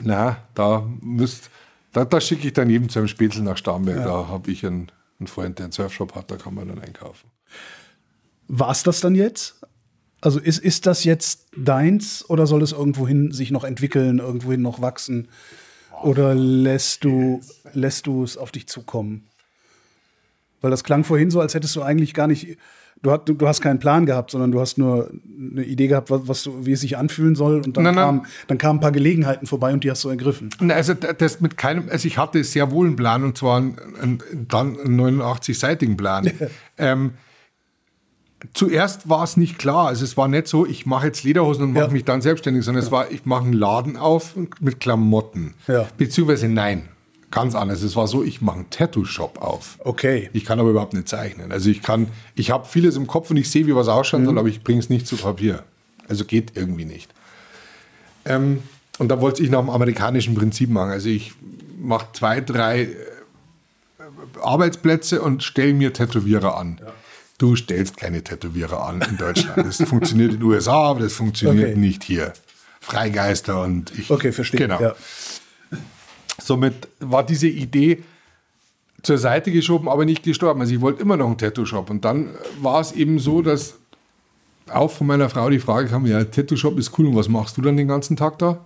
na, 0.00 0.38
da 0.54 0.88
müsst, 1.00 1.50
da, 1.92 2.04
da 2.04 2.20
schicke 2.20 2.46
ich 2.48 2.52
dann 2.54 2.70
jedem 2.70 2.88
zu 2.88 2.98
einem 2.98 3.08
Spätzle 3.08 3.42
nach 3.42 3.56
Starnberg. 3.56 4.04
Da 4.04 4.28
habe 4.28 4.50
ich 4.50 4.64
einen, 4.66 4.90
einen 5.20 5.26
Freund, 5.26 5.58
der 5.58 5.64
einen 5.66 5.72
Surfshop 5.72 6.14
hat, 6.14 6.30
da 6.30 6.36
kann 6.36 6.54
man 6.54 6.68
dann 6.68 6.80
einkaufen. 6.80 7.28
War 8.48 8.70
es 8.70 8.82
das 8.82 9.00
dann 9.00 9.14
jetzt? 9.14 9.60
Also 10.20 10.38
ist, 10.40 10.58
ist 10.58 10.86
das 10.86 11.04
jetzt 11.04 11.46
deins 11.56 12.28
oder 12.30 12.46
soll 12.46 12.62
es 12.62 12.72
irgendwohin 12.72 13.32
sich 13.32 13.50
noch 13.50 13.64
entwickeln, 13.64 14.18
irgendwohin 14.18 14.62
noch 14.62 14.80
wachsen? 14.80 15.28
Oder 16.02 16.34
lässt 16.34 17.04
du, 17.04 17.40
lässt 17.74 18.06
du 18.06 18.24
es 18.24 18.36
auf 18.36 18.50
dich 18.52 18.66
zukommen? 18.68 19.28
Weil 20.62 20.70
das 20.70 20.82
klang 20.84 21.04
vorhin 21.04 21.30
so, 21.30 21.40
als 21.40 21.52
hättest 21.54 21.76
du 21.76 21.82
eigentlich 21.82 22.14
gar 22.14 22.26
nicht, 22.28 22.56
du, 23.02 23.10
hast- 23.10 23.22
du, 23.26 23.36
hast 23.46 23.60
keinen 23.60 23.78
Plan 23.80 24.06
gehabt, 24.06 24.30
sondern 24.30 24.50
du 24.52 24.60
hast 24.60 24.78
nur 24.78 25.10
eine 25.50 25.64
Idee 25.64 25.88
gehabt, 25.88 26.10
was, 26.10 26.26
was 26.28 26.42
du, 26.44 26.64
wie 26.64 26.72
es 26.72 26.80
sich 26.80 26.96
anfühlen 26.96 27.34
soll. 27.34 27.56
Und 27.64 27.76
dann, 27.76 27.84
Nein, 27.84 27.94
nein. 27.96 28.04
Kam, 28.04 28.26
dann 28.48 28.58
kamen 28.58 28.78
ein 28.78 28.80
paar 28.80 28.92
Gelegenheiten 28.92 29.46
vorbei 29.46 29.72
und 29.72 29.84
die 29.84 29.90
hast 29.90 30.02
du 30.04 30.08
ergriffen. 30.08 30.48
Na, 30.60 30.74
Also 30.74 30.94
das 30.94 31.40
mit 31.40 31.56
keinem, 31.58 31.88
also 31.90 32.06
ich 32.08 32.16
hatte 32.16 32.42
sehr 32.44 32.70
wohl 32.70 32.86
einen 32.86 32.96
Plan 32.96 33.24
und 33.24 33.36
zwar 33.36 33.58
einen, 33.58 33.76
einen, 34.00 34.18
dann 34.48 34.78
einen 34.80 35.20
89-seitigen 35.20 35.96
Plan. 35.96 36.30
ähm, 36.78 37.10
zuerst 38.54 39.08
war 39.08 39.24
es 39.24 39.36
nicht 39.36 39.58
klar. 39.58 39.88
Also 39.88 40.04
es 40.04 40.16
war 40.16 40.28
nicht 40.28 40.48
so, 40.48 40.66
ich 40.66 40.86
mache 40.86 41.06
jetzt 41.06 41.22
Lederhosen 41.24 41.64
und 41.64 41.72
mache 41.72 41.84
Ja. 41.86 41.90
mich 41.90 42.04
dann 42.04 42.20
selbstständig, 42.22 42.64
sondern 42.64 42.82
es 42.82 42.90
war, 42.90 43.10
ich 43.10 43.24
mache 43.24 43.44
einen 43.44 43.52
Laden 43.52 43.96
auf 43.96 44.34
mit 44.60 44.80
Klamotten. 44.80 45.54
Ja. 45.68 45.86
Beziehungsweise 45.96 46.48
nein, 46.48 46.88
ganz 47.32 47.56
anders. 47.56 47.82
Es 47.82 47.96
war 47.96 48.06
so, 48.06 48.22
ich 48.22 48.40
mache 48.40 48.56
einen 48.58 48.70
Tattoo-Shop 48.70 49.42
auf. 49.42 49.78
Okay. 49.80 50.30
Ich 50.32 50.44
kann 50.44 50.60
aber 50.60 50.70
überhaupt 50.70 50.92
nicht 50.94 51.08
zeichnen. 51.08 51.50
Also 51.50 51.68
ich 51.70 51.82
kann, 51.82 52.06
ich 52.36 52.52
habe 52.52 52.66
vieles 52.68 52.94
im 52.96 53.08
Kopf 53.08 53.30
und 53.30 53.36
ich 53.38 53.50
sehe, 53.50 53.66
wie 53.66 53.74
was 53.74 53.88
ausschauen 53.88 54.22
Mhm. 54.22 54.26
soll, 54.26 54.38
aber 54.38 54.48
ich 54.48 54.62
bringe 54.62 54.78
es 54.78 54.88
nicht 54.88 55.06
zu 55.08 55.16
Papier. 55.16 55.64
Also 56.08 56.24
geht 56.24 56.52
irgendwie 56.54 56.84
nicht. 56.84 57.10
Ähm, 58.24 58.62
und 58.98 59.08
da 59.08 59.20
wollte 59.20 59.42
ich 59.42 59.50
nach 59.50 59.60
dem 59.60 59.70
amerikanischen 59.70 60.34
Prinzip 60.36 60.70
machen. 60.70 60.90
Also 60.90 61.08
ich 61.08 61.32
mache 61.80 62.06
zwei, 62.12 62.40
drei 62.40 62.82
äh, 62.82 62.88
Arbeitsplätze 64.40 65.22
und 65.22 65.42
stelle 65.42 65.74
mir 65.74 65.92
Tätowierer 65.92 66.56
an. 66.56 66.80
Du 67.38 67.56
stellst 67.56 67.96
keine 67.96 68.22
Tätowierer 68.22 68.86
an 68.86 69.00
in 69.02 69.16
Deutschland. 69.16 69.58
Das 69.66 69.76
funktioniert 69.88 70.32
in 70.32 70.38
den 70.40 70.44
USA, 70.44 70.90
aber 70.90 71.00
das 71.00 71.14
funktioniert 71.14 71.70
Okay. 71.70 71.78
nicht 71.78 72.04
hier. 72.04 72.32
Freigeister 72.80 73.62
und 73.62 73.96
ich. 73.98 74.10
Okay, 74.10 74.32
verstehe. 74.32 74.60
Genau. 74.60 74.80
Ja. 74.80 74.94
Somit 76.46 76.88
war 77.00 77.24
diese 77.24 77.48
Idee 77.48 78.02
zur 79.02 79.18
Seite 79.18 79.50
geschoben, 79.50 79.88
aber 79.88 80.04
nicht 80.04 80.22
gestorben. 80.22 80.60
Also 80.60 80.74
ich 80.74 80.80
wollte 80.80 81.02
immer 81.02 81.16
noch 81.16 81.26
einen 81.26 81.38
Tattoo-Shop. 81.38 81.90
Und 81.90 82.04
dann 82.04 82.30
war 82.60 82.80
es 82.80 82.92
eben 82.92 83.18
so, 83.18 83.42
dass 83.42 83.74
auch 84.70 84.90
von 84.90 85.06
meiner 85.06 85.28
Frau 85.28 85.50
die 85.50 85.58
Frage 85.58 85.88
kam, 85.88 86.06
ja, 86.06 86.22
Tattoo-Shop 86.24 86.78
ist 86.78 86.98
cool 86.98 87.06
und 87.08 87.16
was 87.16 87.28
machst 87.28 87.56
du 87.56 87.62
dann 87.62 87.76
den 87.76 87.88
ganzen 87.88 88.16
Tag 88.16 88.38
da? 88.38 88.64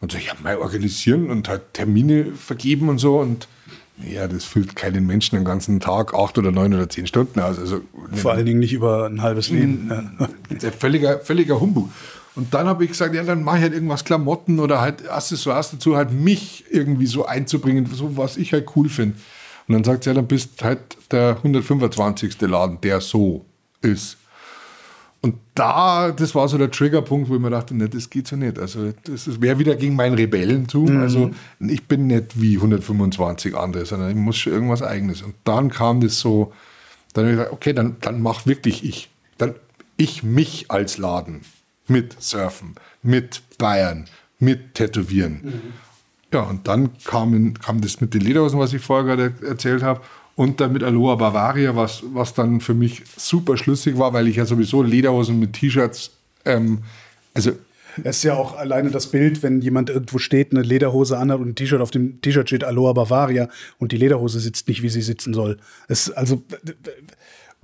Und 0.00 0.12
so, 0.12 0.18
ja, 0.18 0.32
mal 0.42 0.56
organisieren 0.58 1.30
und 1.30 1.48
halt 1.48 1.74
Termine 1.74 2.26
vergeben 2.26 2.88
und 2.88 2.98
so. 2.98 3.18
Und 3.18 3.48
ja, 4.04 4.28
das 4.28 4.44
füllt 4.44 4.76
keinen 4.76 5.06
Menschen 5.06 5.36
den 5.36 5.44
ganzen 5.44 5.80
Tag 5.80 6.14
acht 6.14 6.38
oder 6.38 6.52
neun 6.52 6.72
oder 6.74 6.88
zehn 6.88 7.06
Stunden 7.06 7.40
aus. 7.40 7.58
Also 7.58 7.80
Vor 8.14 8.32
allen 8.32 8.46
Dingen 8.46 8.60
nicht 8.60 8.72
über 8.72 9.06
ein 9.06 9.22
halbes 9.22 9.50
Leben. 9.50 9.90
Völliger, 10.78 11.18
völliger 11.20 11.60
Humbug. 11.60 11.90
Und 12.38 12.54
dann 12.54 12.68
habe 12.68 12.84
ich 12.84 12.90
gesagt, 12.90 13.16
ja, 13.16 13.24
dann 13.24 13.42
mache 13.42 13.56
ich 13.56 13.62
halt 13.64 13.74
irgendwas 13.74 14.04
Klamotten 14.04 14.60
oder 14.60 14.80
halt 14.80 15.10
Accessoires 15.10 15.72
dazu, 15.72 15.96
halt 15.96 16.12
mich 16.12 16.66
irgendwie 16.70 17.06
so 17.06 17.26
einzubringen, 17.26 17.84
so 17.86 18.16
was 18.16 18.36
ich 18.36 18.52
halt 18.52 18.76
cool 18.76 18.88
finde. 18.88 19.16
Und 19.66 19.74
dann 19.74 19.82
sagt 19.82 20.04
sie, 20.04 20.10
ja, 20.10 20.14
dann 20.14 20.28
bist 20.28 20.62
halt 20.62 20.78
der 21.10 21.30
125. 21.38 22.40
Laden, 22.42 22.80
der 22.80 23.00
so 23.00 23.44
ist. 23.82 24.18
Und 25.20 25.34
da, 25.56 26.12
das 26.12 26.32
war 26.36 26.46
so 26.46 26.58
der 26.58 26.70
Triggerpunkt, 26.70 27.28
wo 27.28 27.34
ich 27.34 27.40
mir 27.40 27.50
dachte, 27.50 27.76
ne, 27.76 27.88
das 27.88 28.08
geht 28.08 28.28
so 28.28 28.36
nicht. 28.36 28.56
Also 28.56 28.92
das 29.02 29.40
wäre 29.40 29.58
wieder 29.58 29.74
gegen 29.74 29.96
mein 29.96 30.14
Rebellentum. 30.14 31.00
Also 31.00 31.32
ich 31.58 31.88
bin 31.88 32.06
nicht 32.06 32.40
wie 32.40 32.54
125 32.54 33.56
andere, 33.56 33.84
sondern 33.84 34.10
ich 34.10 34.16
muss 34.16 34.36
schon 34.36 34.52
irgendwas 34.52 34.80
Eigenes. 34.80 35.22
Und 35.22 35.34
dann 35.42 35.70
kam 35.70 36.00
das 36.00 36.20
so, 36.20 36.52
dann 37.14 37.24
habe 37.24 37.32
ich 37.32 37.38
gesagt, 37.38 37.52
okay, 37.52 37.72
dann, 37.72 37.96
dann 38.00 38.22
mach 38.22 38.46
wirklich 38.46 38.84
ich. 38.84 39.10
Dann 39.38 39.56
ich 39.96 40.22
mich 40.22 40.70
als 40.70 40.98
Laden 40.98 41.40
mit 41.88 42.20
Surfen, 42.22 42.74
mit 43.02 43.42
Bayern, 43.58 44.06
mit 44.38 44.74
Tätowieren. 44.74 45.74
Ja, 46.32 46.42
und 46.42 46.68
dann 46.68 46.90
kam, 47.04 47.54
kam 47.54 47.80
das 47.80 48.00
mit 48.00 48.14
den 48.14 48.20
Lederhosen, 48.20 48.58
was 48.58 48.72
ich 48.72 48.82
vorher 48.82 49.16
gerade 49.16 49.46
erzählt 49.46 49.82
habe, 49.82 50.00
und 50.36 50.60
dann 50.60 50.72
mit 50.72 50.84
Aloha 50.84 51.16
Bavaria, 51.16 51.74
was, 51.74 52.02
was 52.12 52.34
dann 52.34 52.60
für 52.60 52.74
mich 52.74 53.02
super 53.16 53.56
schlüssig 53.56 53.98
war, 53.98 54.12
weil 54.12 54.28
ich 54.28 54.36
ja 54.36 54.44
sowieso 54.44 54.82
Lederhosen 54.82 55.40
mit 55.40 55.54
T-Shirts, 55.54 56.12
ähm, 56.44 56.78
also 57.34 57.52
Es 58.04 58.18
ist 58.18 58.22
ja 58.22 58.34
auch 58.34 58.56
alleine 58.56 58.90
das 58.90 59.08
Bild, 59.08 59.42
wenn 59.42 59.60
jemand 59.60 59.90
irgendwo 59.90 60.18
steht, 60.18 60.52
eine 60.52 60.62
Lederhose 60.62 61.18
anhat 61.18 61.40
und 61.40 61.48
ein 61.48 61.54
T-Shirt 61.54 61.80
auf 61.80 61.90
dem 61.90 62.20
T-Shirt 62.20 62.48
steht 62.48 62.64
Aloha 62.64 62.92
Bavaria 62.92 63.48
und 63.78 63.92
die 63.92 63.96
Lederhose 63.96 64.38
sitzt 64.40 64.68
nicht, 64.68 64.82
wie 64.82 64.88
sie 64.88 65.02
sitzen 65.02 65.34
soll. 65.34 65.58
Es, 65.88 66.10
also 66.10 66.42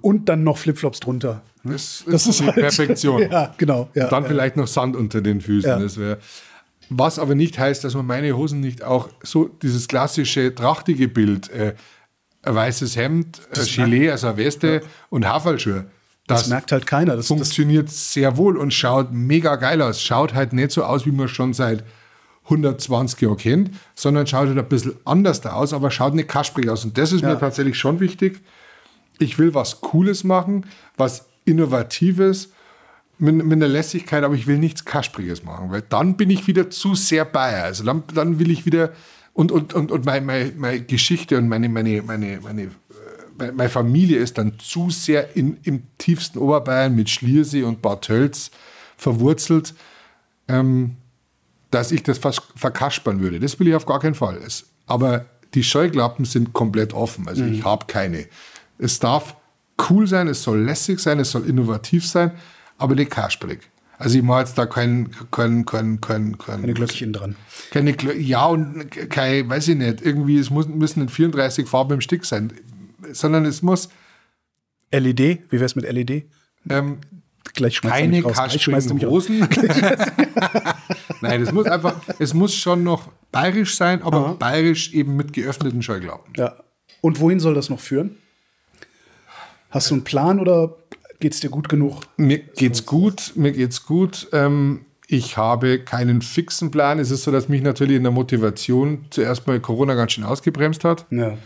und 0.00 0.28
dann 0.28 0.44
noch 0.44 0.58
Flipflops 0.58 1.00
drunter. 1.00 1.42
Das, 1.64 2.04
ist 2.26 2.40
die 2.40 2.52
Perfektion. 2.52 3.22
Ja, 3.30 3.54
genau. 3.56 3.88
Ja, 3.94 4.08
dann 4.08 4.22
ja. 4.22 4.28
vielleicht 4.28 4.56
noch 4.56 4.66
Sand 4.66 4.96
unter 4.96 5.20
den 5.20 5.40
Füßen. 5.40 5.80
Das 5.80 5.98
wär, 5.98 6.18
was 6.90 7.18
aber 7.18 7.34
nicht 7.34 7.58
heißt, 7.58 7.84
dass 7.84 7.94
man 7.94 8.06
meine 8.06 8.36
Hosen 8.36 8.60
nicht 8.60 8.82
auch 8.82 9.08
so 9.22 9.48
dieses 9.48 9.88
klassische 9.88 10.54
trachtige 10.54 11.08
Bild, 11.08 11.50
äh, 11.50 11.74
ein 12.42 12.54
weißes 12.54 12.96
Hemd, 12.96 13.40
ein 13.56 13.64
Gilet, 13.64 14.10
also 14.10 14.28
eine 14.28 14.36
Weste 14.36 14.82
und 15.08 15.26
Haferlschuhe. 15.26 15.86
Das, 16.26 16.42
Das, 16.42 16.48
merkt 16.48 16.72
halt 16.72 16.86
keiner. 16.86 17.16
Das, 17.16 17.26
das, 17.26 17.26
funktioniert 17.28 17.90
sehr 17.90 18.36
wohl 18.36 18.56
und 18.56 18.72
schaut 18.72 19.12
mega 19.12 19.56
geil 19.56 19.82
aus. 19.82 20.00
Schaut 20.00 20.34
halt 20.34 20.52
nicht 20.52 20.70
so 20.70 20.84
aus, 20.84 21.04
wie 21.04 21.12
man 21.12 21.28
schon 21.28 21.52
seit 21.52 21.84
120 22.44 23.20
Jahren 23.22 23.36
kennt, 23.36 23.70
sondern 23.94 24.26
schaut 24.26 24.48
halt 24.48 24.58
ein 24.58 24.68
bisschen 24.68 24.96
anders 25.04 25.40
da 25.40 25.52
aus, 25.52 25.72
aber 25.72 25.90
schaut 25.90 26.14
nicht 26.14 26.28
kasprig 26.28 26.68
aus. 26.68 26.84
Und 26.84 26.96
das 26.96 27.12
ist 27.12 27.22
mir 27.22 27.38
tatsächlich 27.38 27.78
schon 27.78 28.00
wichtig. 28.00 28.40
Ich 29.18 29.38
will 29.38 29.54
was 29.54 29.80
Cooles 29.80 30.24
machen, 30.24 30.66
was 30.96 31.26
Innovatives, 31.44 32.50
mit, 33.18 33.34
mit 33.34 33.52
einer 33.52 33.68
Lässigkeit, 33.68 34.24
aber 34.24 34.34
ich 34.34 34.46
will 34.46 34.58
nichts 34.58 34.84
Kaspriges 34.84 35.44
machen, 35.44 35.70
weil 35.70 35.82
dann 35.82 36.16
bin 36.16 36.30
ich 36.30 36.46
wieder 36.46 36.70
zu 36.70 36.94
sehr 36.94 37.24
Bayer. 37.24 37.64
Also 37.64 37.84
dann, 37.84 38.02
dann 38.12 38.38
will 38.38 38.50
ich 38.50 38.66
wieder 38.66 38.92
und, 39.32 39.50
und, 39.50 39.74
und, 39.74 39.90
und 39.90 40.04
meine, 40.04 40.24
meine, 40.24 40.52
meine 40.56 40.80
Geschichte 40.80 41.36
und 41.38 41.48
meine, 41.48 41.68
meine, 41.68 42.02
meine, 42.02 42.40
meine, 42.40 42.62
äh, 42.62 43.52
meine 43.52 43.68
Familie 43.68 44.18
ist 44.18 44.38
dann 44.38 44.58
zu 44.58 44.90
sehr 44.90 45.36
in, 45.36 45.58
im 45.64 45.82
tiefsten 45.98 46.38
Oberbayern 46.38 46.94
mit 46.94 47.10
Schliersee 47.10 47.64
und 47.64 47.82
Bad 47.82 48.02
Tölz 48.02 48.50
verwurzelt, 48.96 49.74
ähm, 50.48 50.96
dass 51.70 51.90
ich 51.90 52.04
das 52.04 52.18
fast 52.18 52.42
verkaspern 52.54 53.20
würde. 53.20 53.40
Das 53.40 53.58
will 53.58 53.66
ich 53.66 53.74
auf 53.74 53.86
gar 53.86 53.98
keinen 53.98 54.14
Fall. 54.14 54.36
Es, 54.36 54.66
aber 54.86 55.26
die 55.54 55.64
Scheuklappen 55.64 56.24
sind 56.24 56.52
komplett 56.52 56.92
offen. 56.92 57.26
Also 57.28 57.44
ich 57.44 57.64
habe 57.64 57.86
keine. 57.86 58.26
Es 58.78 58.98
darf 59.00 59.36
cool 59.90 60.06
sein, 60.06 60.28
es 60.28 60.42
soll 60.42 60.60
lässig 60.60 61.00
sein, 61.00 61.18
es 61.20 61.30
soll 61.30 61.46
innovativ 61.48 62.06
sein, 62.06 62.32
aber 62.78 62.94
nicht 62.94 63.10
kasprig. 63.10 63.60
Also 63.98 64.18
ich 64.18 64.24
mache 64.24 64.40
jetzt 64.40 64.58
da 64.58 64.66
kein, 64.66 65.10
kein, 65.30 65.64
kein, 65.64 66.00
kein, 66.00 66.36
kein 66.38 66.60
keine 66.62 66.74
Glöckchen 66.74 67.12
dran. 67.12 67.36
keine, 67.70 67.92
Glö- 67.92 68.16
ja 68.18 68.44
und 68.46 68.90
kein, 69.10 69.48
weiß 69.48 69.68
ich 69.68 69.76
nicht, 69.76 70.02
irgendwie, 70.02 70.38
es 70.38 70.50
muss, 70.50 70.66
müssen 70.66 71.02
nicht 71.02 71.12
34 71.14 71.66
Farben 71.68 71.94
im 71.94 72.00
Stück 72.00 72.24
sein, 72.24 72.52
sondern 73.12 73.44
es 73.44 73.62
muss 73.62 73.88
LED, 74.92 75.18
wie 75.20 75.52
wäre 75.52 75.64
es 75.64 75.76
mit 75.76 75.84
LED? 75.90 76.24
ähm, 76.68 76.98
Gleich 77.54 77.76
schmeißt 77.76 77.94
keine 77.94 78.20
du 78.22 78.28
mich 78.28 78.38
raus. 78.38 78.48
Gleich 78.48 78.62
schmeißt 78.62 78.90
du 78.90 78.96
kasprigen 78.96 78.96
mich 78.96 79.06
raus. 79.06 79.28
Hosen. 79.28 80.58
Nein, 81.20 81.42
es 81.42 81.52
muss 81.52 81.66
einfach, 81.66 81.94
es 82.18 82.34
muss 82.34 82.54
schon 82.54 82.82
noch 82.82 83.10
bayerisch 83.30 83.76
sein, 83.76 84.02
aber 84.02 84.34
bayerisch 84.34 84.92
eben 84.92 85.14
mit 85.16 85.32
geöffneten 85.32 85.82
Scheuklappen. 85.82 86.32
Ja. 86.36 86.56
Und 87.00 87.20
wohin 87.20 87.38
soll 87.40 87.54
das 87.54 87.70
noch 87.70 87.80
führen? 87.80 88.16
Hast 89.74 89.90
du 89.90 89.94
einen 89.96 90.04
Plan 90.04 90.38
oder 90.38 90.76
geht 91.18 91.34
es 91.34 91.40
dir 91.40 91.50
gut 91.50 91.68
genug? 91.68 92.02
Mir 92.16 92.38
geht's 92.38 92.86
gut, 92.86 93.32
mir 93.34 93.50
geht's 93.50 93.84
gut. 93.84 94.28
Ähm, 94.30 94.86
ich 95.08 95.36
habe 95.36 95.80
keinen 95.80 96.22
fixen 96.22 96.70
Plan. 96.70 97.00
Es 97.00 97.10
ist 97.10 97.24
so, 97.24 97.32
dass 97.32 97.48
mich 97.48 97.60
natürlich 97.60 97.96
in 97.96 98.04
der 98.04 98.12
Motivation 98.12 99.06
zuerst 99.10 99.48
mal 99.48 99.58
Corona 99.58 99.94
ganz 99.94 100.12
schön 100.12 100.22
ausgebremst 100.22 100.84
hat. 100.84 101.06
Ja. 101.10 101.36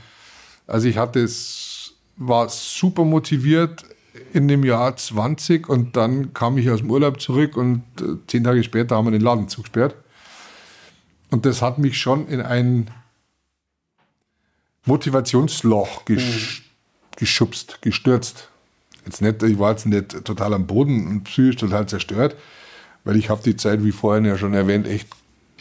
Also 0.67 0.89
ich 0.89 0.99
hatte 0.99 1.21
es, 1.21 1.95
war 2.19 2.51
super 2.51 3.07
motiviert 3.07 3.87
in 4.35 4.47
dem 4.47 4.63
Jahr 4.63 4.95
20 4.95 5.67
und 5.67 5.97
dann 5.97 6.35
kam 6.35 6.59
ich 6.59 6.69
aus 6.69 6.81
dem 6.81 6.91
Urlaub 6.91 7.23
zurück 7.23 7.57
und 7.57 7.83
äh, 8.03 8.19
zehn 8.27 8.45
Tage 8.45 8.63
später 8.63 8.97
haben 8.97 9.07
wir 9.07 9.13
den 9.13 9.23
Laden 9.23 9.49
zugesperrt. 9.49 9.97
Und 11.31 11.47
das 11.47 11.63
hat 11.63 11.79
mich 11.79 11.97
schon 11.97 12.29
in 12.29 12.43
ein 12.43 12.91
Motivationsloch 14.85 16.05
gesch 16.05 16.68
geschubst, 17.19 17.83
gestürzt. 17.83 18.49
Jetzt 19.05 19.21
nicht, 19.21 19.43
ich 19.43 19.59
war 19.59 19.73
jetzt 19.73 19.87
nicht 19.87 20.25
total 20.25 20.55
am 20.55 20.67
Boden 20.67 21.07
und 21.09 21.25
psychisch 21.25 21.57
total 21.57 21.87
zerstört, 21.89 22.37
weil 23.05 23.17
ich 23.17 23.29
habe 23.29 23.43
die 23.43 23.57
Zeit, 23.57 23.85
wie 23.85 23.93
vorhin 23.93 24.25
ja 24.25 24.39
schon 24.39 24.55
erwähnt, 24.55 24.87
echt 24.87 25.09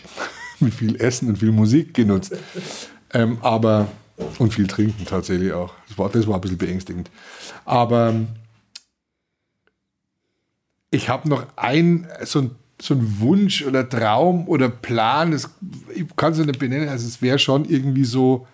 mit 0.59 0.73
viel 0.73 0.95
Essen 1.01 1.29
und 1.29 1.39
viel 1.39 1.51
Musik 1.51 1.93
genutzt. 1.93 2.35
Ähm, 3.13 3.39
aber 3.41 3.87
und 4.37 4.53
viel 4.53 4.67
trinken 4.67 5.05
tatsächlich 5.05 5.51
auch. 5.51 5.73
Das 5.87 5.97
war, 5.97 6.09
das 6.09 6.27
war 6.27 6.35
ein 6.35 6.41
bisschen 6.41 6.57
beängstigend. 6.57 7.09
Aber 7.65 8.13
ich 10.91 11.09
habe 11.09 11.27
noch 11.27 11.45
ein 11.55 12.07
so, 12.23 12.39
ein 12.39 12.51
so 12.79 12.93
ein 12.93 13.19
Wunsch 13.19 13.65
oder 13.65 13.87
Traum 13.89 14.47
oder 14.47 14.69
Plan, 14.69 15.31
das, 15.31 15.49
ich 15.93 16.05
kann 16.15 16.33
es 16.33 16.37
nicht 16.37 16.59
benennen, 16.59 16.89
also 16.89 17.07
es 17.07 17.21
wäre 17.23 17.39
schon 17.39 17.65
irgendwie 17.65 18.05
so 18.05 18.45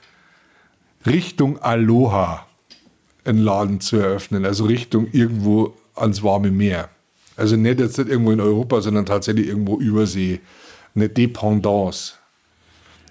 Richtung 1.06 1.60
Aloha 1.62 2.46
einen 3.26 3.40
Laden 3.40 3.80
zu 3.80 3.98
eröffnen, 3.98 4.46
also 4.46 4.66
Richtung 4.66 5.08
irgendwo 5.12 5.74
ans 5.96 6.24
warme 6.24 6.52
Meer. 6.52 6.90
Also 7.36 7.56
nicht 7.56 7.80
jetzt 7.80 7.98
nicht 7.98 8.10
irgendwo 8.10 8.32
in 8.32 8.40
Europa, 8.42 8.82
sondern 8.82 9.06
tatsächlich 9.06 9.48
irgendwo 9.48 9.80
Übersee. 9.80 10.40
Eine 10.96 11.10
Dependance. 11.10 12.14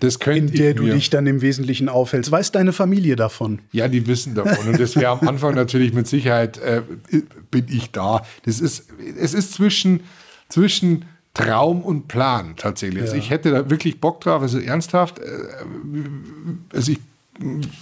Das 0.01 0.17
In 0.17 0.51
der 0.51 0.75
du 0.75 0.85
dich 0.87 1.11
dann 1.11 1.29
im 1.29 1.43
Wesentlichen 1.43 1.89
aufhältst. 1.89 2.31
Weiß 2.33 2.51
deine 2.51 2.73
Familie 2.73 3.15
davon? 3.15 3.61
Ja, 3.71 3.87
die 3.87 4.07
wissen 4.09 4.35
davon. 4.35 4.69
Und 4.69 4.81
das 4.81 4.97
wäre 4.97 5.13
am 5.13 5.29
Anfang 5.29 5.55
natürlich 5.55 5.93
mit 5.93 6.09
Sicherheit, 6.09 6.59
äh, 6.59 6.83
bin 7.53 7.67
ich 7.69 7.93
da. 7.93 8.25
Das 8.45 8.59
ist, 8.59 8.87
es 9.17 9.33
ist 9.33 9.53
zwischen, 9.53 10.01
zwischen 10.49 11.05
Traum 11.35 11.83
und 11.83 12.09
Plan 12.09 12.55
tatsächlich. 12.57 13.03
Also 13.03 13.15
Ja. 13.15 13.21
ich 13.21 13.31
hätte 13.31 13.53
da 13.53 13.71
wirklich 13.71 14.01
Bock 14.01 14.21
drauf, 14.21 14.43
also 14.43 14.59
ernsthaft. 14.59 15.21
Äh, 15.21 15.23
also 16.75 16.93
ich 16.93 16.99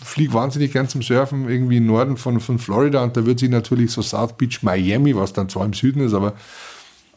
fliege 0.04 0.32
wahnsinnig 0.32 0.72
gern 0.72 0.88
zum 0.88 1.02
Surfen 1.02 1.48
irgendwie 1.48 1.78
im 1.78 1.86
Norden 1.86 2.16
von, 2.16 2.40
von 2.40 2.58
Florida 2.58 3.02
und 3.02 3.16
da 3.16 3.26
wird 3.26 3.38
sich 3.38 3.50
natürlich 3.50 3.90
so 3.90 4.02
South 4.02 4.36
Beach 4.36 4.62
Miami, 4.62 5.14
was 5.16 5.32
dann 5.32 5.48
zwar 5.48 5.64
im 5.64 5.72
Süden 5.72 6.00
ist, 6.00 6.14
aber 6.14 6.34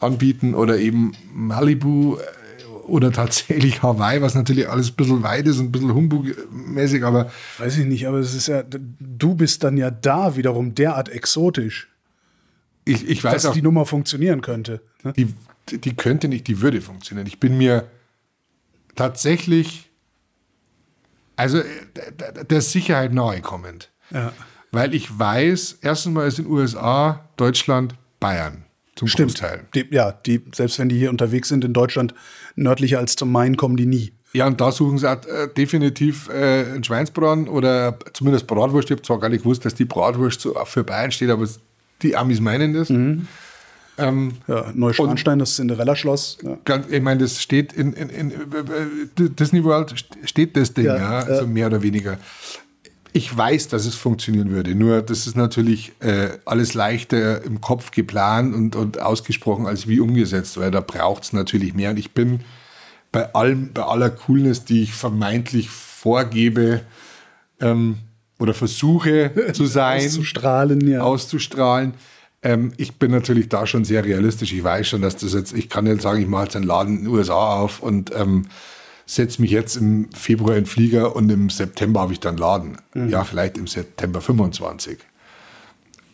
anbieten 0.00 0.54
oder 0.54 0.78
eben 0.78 1.12
Malibu 1.32 2.16
äh, 2.16 2.20
oder 2.86 3.12
tatsächlich 3.12 3.82
Hawaii, 3.82 4.20
was 4.20 4.34
natürlich 4.34 4.68
alles 4.68 4.90
ein 4.90 4.94
bisschen 4.94 5.22
weit 5.22 5.46
ist 5.46 5.58
und 5.58 5.66
ein 5.66 5.72
bisschen 5.72 5.94
Humbug-mäßig, 5.94 7.02
aber. 7.04 7.30
Weiß 7.58 7.78
ich 7.78 7.86
nicht, 7.86 8.06
aber 8.06 8.18
es 8.18 8.34
ist 8.34 8.48
ja, 8.48 8.62
du 8.62 9.34
bist 9.34 9.64
dann 9.64 9.76
ja 9.76 9.90
da 9.90 10.36
wiederum 10.36 10.74
derart 10.74 11.08
exotisch. 11.08 11.88
Ich, 12.84 13.08
ich 13.08 13.24
weiß 13.24 13.32
dass 13.32 13.46
auch, 13.46 13.52
die 13.54 13.62
Nummer 13.62 13.86
funktionieren 13.86 14.42
könnte. 14.42 14.82
Ne? 15.02 15.14
Die, 15.14 15.28
die 15.78 15.94
könnte 15.94 16.28
nicht, 16.28 16.46
die 16.46 16.60
würde 16.60 16.80
funktionieren. 16.80 17.26
Ich 17.26 17.40
bin 17.40 17.56
mir 17.56 17.88
tatsächlich, 18.94 19.83
also 21.36 21.60
der 22.48 22.60
Sicherheit 22.60 23.12
nahe 23.12 23.40
kommend. 23.40 23.90
Ja. 24.10 24.32
Weil 24.72 24.94
ich 24.94 25.18
weiß, 25.18 25.78
erstens 25.82 26.12
mal 26.12 26.26
ist 26.26 26.38
in 26.38 26.44
den 26.44 26.52
USA, 26.52 27.28
Deutschland, 27.36 27.94
Bayern 28.20 28.64
zum 28.96 29.08
Stimmt. 29.08 29.32
Großteil. 29.32 29.64
Die, 29.74 29.86
ja, 29.90 30.12
die, 30.12 30.44
selbst 30.54 30.78
wenn 30.78 30.88
die 30.88 30.98
hier 30.98 31.10
unterwegs 31.10 31.48
sind 31.48 31.64
in 31.64 31.72
Deutschland, 31.72 32.14
nördlicher 32.56 32.98
als 32.98 33.16
zum 33.16 33.32
Main 33.32 33.56
kommen 33.56 33.76
die 33.76 33.86
nie. 33.86 34.12
Ja, 34.32 34.46
und 34.46 34.60
da 34.60 34.72
suchen 34.72 34.98
sie 34.98 35.08
auch, 35.08 35.24
äh, 35.26 35.48
definitiv 35.56 36.28
äh, 36.28 36.64
einen 36.64 36.82
Schweinsbraten 36.82 37.48
oder 37.48 37.98
zumindest 38.12 38.46
Bratwurst. 38.48 38.90
Ich 38.90 38.92
habe 38.92 39.02
zwar 39.02 39.20
gar 39.20 39.28
nicht 39.28 39.42
gewusst, 39.42 39.64
dass 39.64 39.74
die 39.74 39.84
Bratwurst 39.84 40.40
so 40.40 40.54
für 40.64 40.82
Bayern 40.82 41.12
steht, 41.12 41.30
aber 41.30 41.46
die 42.02 42.16
Amis 42.16 42.40
meinen 42.40 42.74
das. 42.74 42.90
Mhm. 42.90 43.28
Ähm, 43.96 44.32
ja, 44.48 44.72
Neuschwanstein, 44.74 45.38
das 45.38 45.54
Cinderella-Schloss. 45.56 46.38
Ja. 46.42 46.58
Ganz, 46.64 46.88
ich 46.90 47.00
meine, 47.02 47.20
das 47.20 47.40
steht 47.40 47.72
in, 47.72 47.92
in, 47.92 48.08
in, 48.10 48.32
Disney 49.36 49.62
World, 49.62 49.94
steht 50.24 50.56
das 50.56 50.74
Ding, 50.74 50.86
ja, 50.86 50.96
ja 50.96 51.18
also 51.20 51.46
mehr 51.46 51.68
oder 51.68 51.82
weniger. 51.82 52.18
Ich 53.12 53.36
weiß, 53.36 53.68
dass 53.68 53.86
es 53.86 53.94
funktionieren 53.94 54.50
würde, 54.50 54.74
nur 54.74 55.00
das 55.00 55.28
ist 55.28 55.36
natürlich 55.36 55.92
äh, 56.00 56.30
alles 56.44 56.74
leichter 56.74 57.44
im 57.44 57.60
Kopf 57.60 57.92
geplant 57.92 58.54
und, 58.54 58.74
und 58.74 59.00
ausgesprochen 59.00 59.66
als 59.66 59.86
wie 59.86 60.00
umgesetzt, 60.00 60.58
weil 60.58 60.72
da 60.72 60.80
braucht 60.80 61.22
es 61.22 61.32
natürlich 61.32 61.74
mehr. 61.74 61.90
Und 61.90 61.98
ich 61.98 62.10
bin 62.10 62.40
bei 63.12 63.32
allem, 63.32 63.72
bei 63.72 63.82
aller 63.82 64.10
Coolness, 64.10 64.64
die 64.64 64.82
ich 64.82 64.92
vermeintlich 64.92 65.70
vorgebe 65.70 66.80
ähm, 67.60 67.98
oder 68.40 68.54
versuche 68.54 69.30
zu 69.52 69.66
sein, 69.66 70.04
auszustrahlen, 70.04 70.88
ja. 70.88 71.00
auszustrahlen, 71.00 71.94
ähm, 72.44 72.72
ich 72.76 72.96
bin 72.98 73.10
natürlich 73.10 73.48
da 73.48 73.66
schon 73.66 73.84
sehr 73.84 74.04
realistisch. 74.04 74.52
Ich 74.52 74.62
weiß 74.62 74.86
schon, 74.86 75.02
dass 75.02 75.16
das 75.16 75.32
jetzt, 75.32 75.52
ich 75.54 75.68
kann 75.68 75.84
nicht 75.84 76.02
sagen, 76.02 76.20
ich 76.20 76.28
mache 76.28 76.44
jetzt 76.44 76.56
einen 76.56 76.66
Laden 76.66 76.98
in 76.98 77.04
den 77.04 77.12
USA 77.12 77.54
auf 77.56 77.80
und 77.80 78.12
ähm, 78.14 78.46
setze 79.06 79.40
mich 79.40 79.50
jetzt 79.50 79.76
im 79.76 80.10
Februar 80.12 80.56
in 80.56 80.64
den 80.64 80.66
Flieger 80.66 81.16
und 81.16 81.30
im 81.30 81.48
September 81.48 82.00
habe 82.00 82.12
ich 82.12 82.20
dann 82.20 82.36
Laden. 82.36 82.76
Mhm. 82.92 83.08
Ja, 83.08 83.24
vielleicht 83.24 83.56
im 83.56 83.66
September 83.66 84.20
25. 84.20 84.98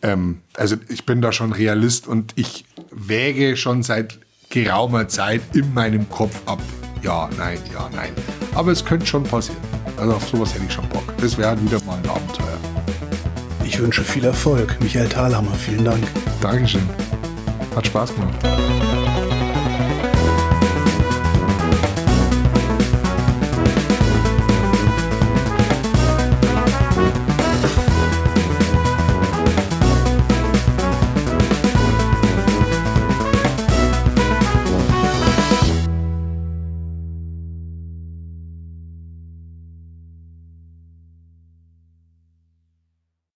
Ähm, 0.01 0.39
also 0.55 0.77
ich 0.87 1.05
bin 1.05 1.21
da 1.21 1.33
schon 1.33 1.51
Realist 1.51 2.07
und 2.07 2.31
ich 2.37 2.65
wäge 2.91 3.57
schon 3.57 3.83
seit 3.83 4.19
geraumer 4.49 5.09
Zeit 5.09 5.41
in 5.53 5.73
meinem 5.73 6.09
Kopf 6.09 6.41
ab. 6.45 6.61
Ja, 7.03 7.29
nein, 7.37 7.59
ja, 7.73 7.89
nein. 7.93 8.13
Aber 8.55 8.71
es 8.71 8.85
könnte 8.85 9.05
schon 9.05 9.23
passieren. 9.23 9.59
Also 9.97 10.13
auf 10.13 10.27
sowas 10.27 10.53
hätte 10.53 10.65
ich 10.65 10.73
schon 10.73 10.87
Bock. 10.89 11.03
Das 11.19 11.37
wäre 11.37 11.49
halt 11.49 11.63
wieder 11.63 11.81
mal 11.83 11.97
ein 11.97 12.09
Abenteuer. 12.09 12.50
Ich 13.73 13.79
wünsche 13.79 14.03
viel 14.03 14.25
Erfolg. 14.25 14.75
Michael 14.81 15.07
Thalhammer, 15.07 15.53
vielen 15.53 15.85
Dank. 15.85 16.03
Dankeschön. 16.41 16.83
Hat 17.73 17.87
Spaß 17.87 18.13
gemacht. 18.13 18.35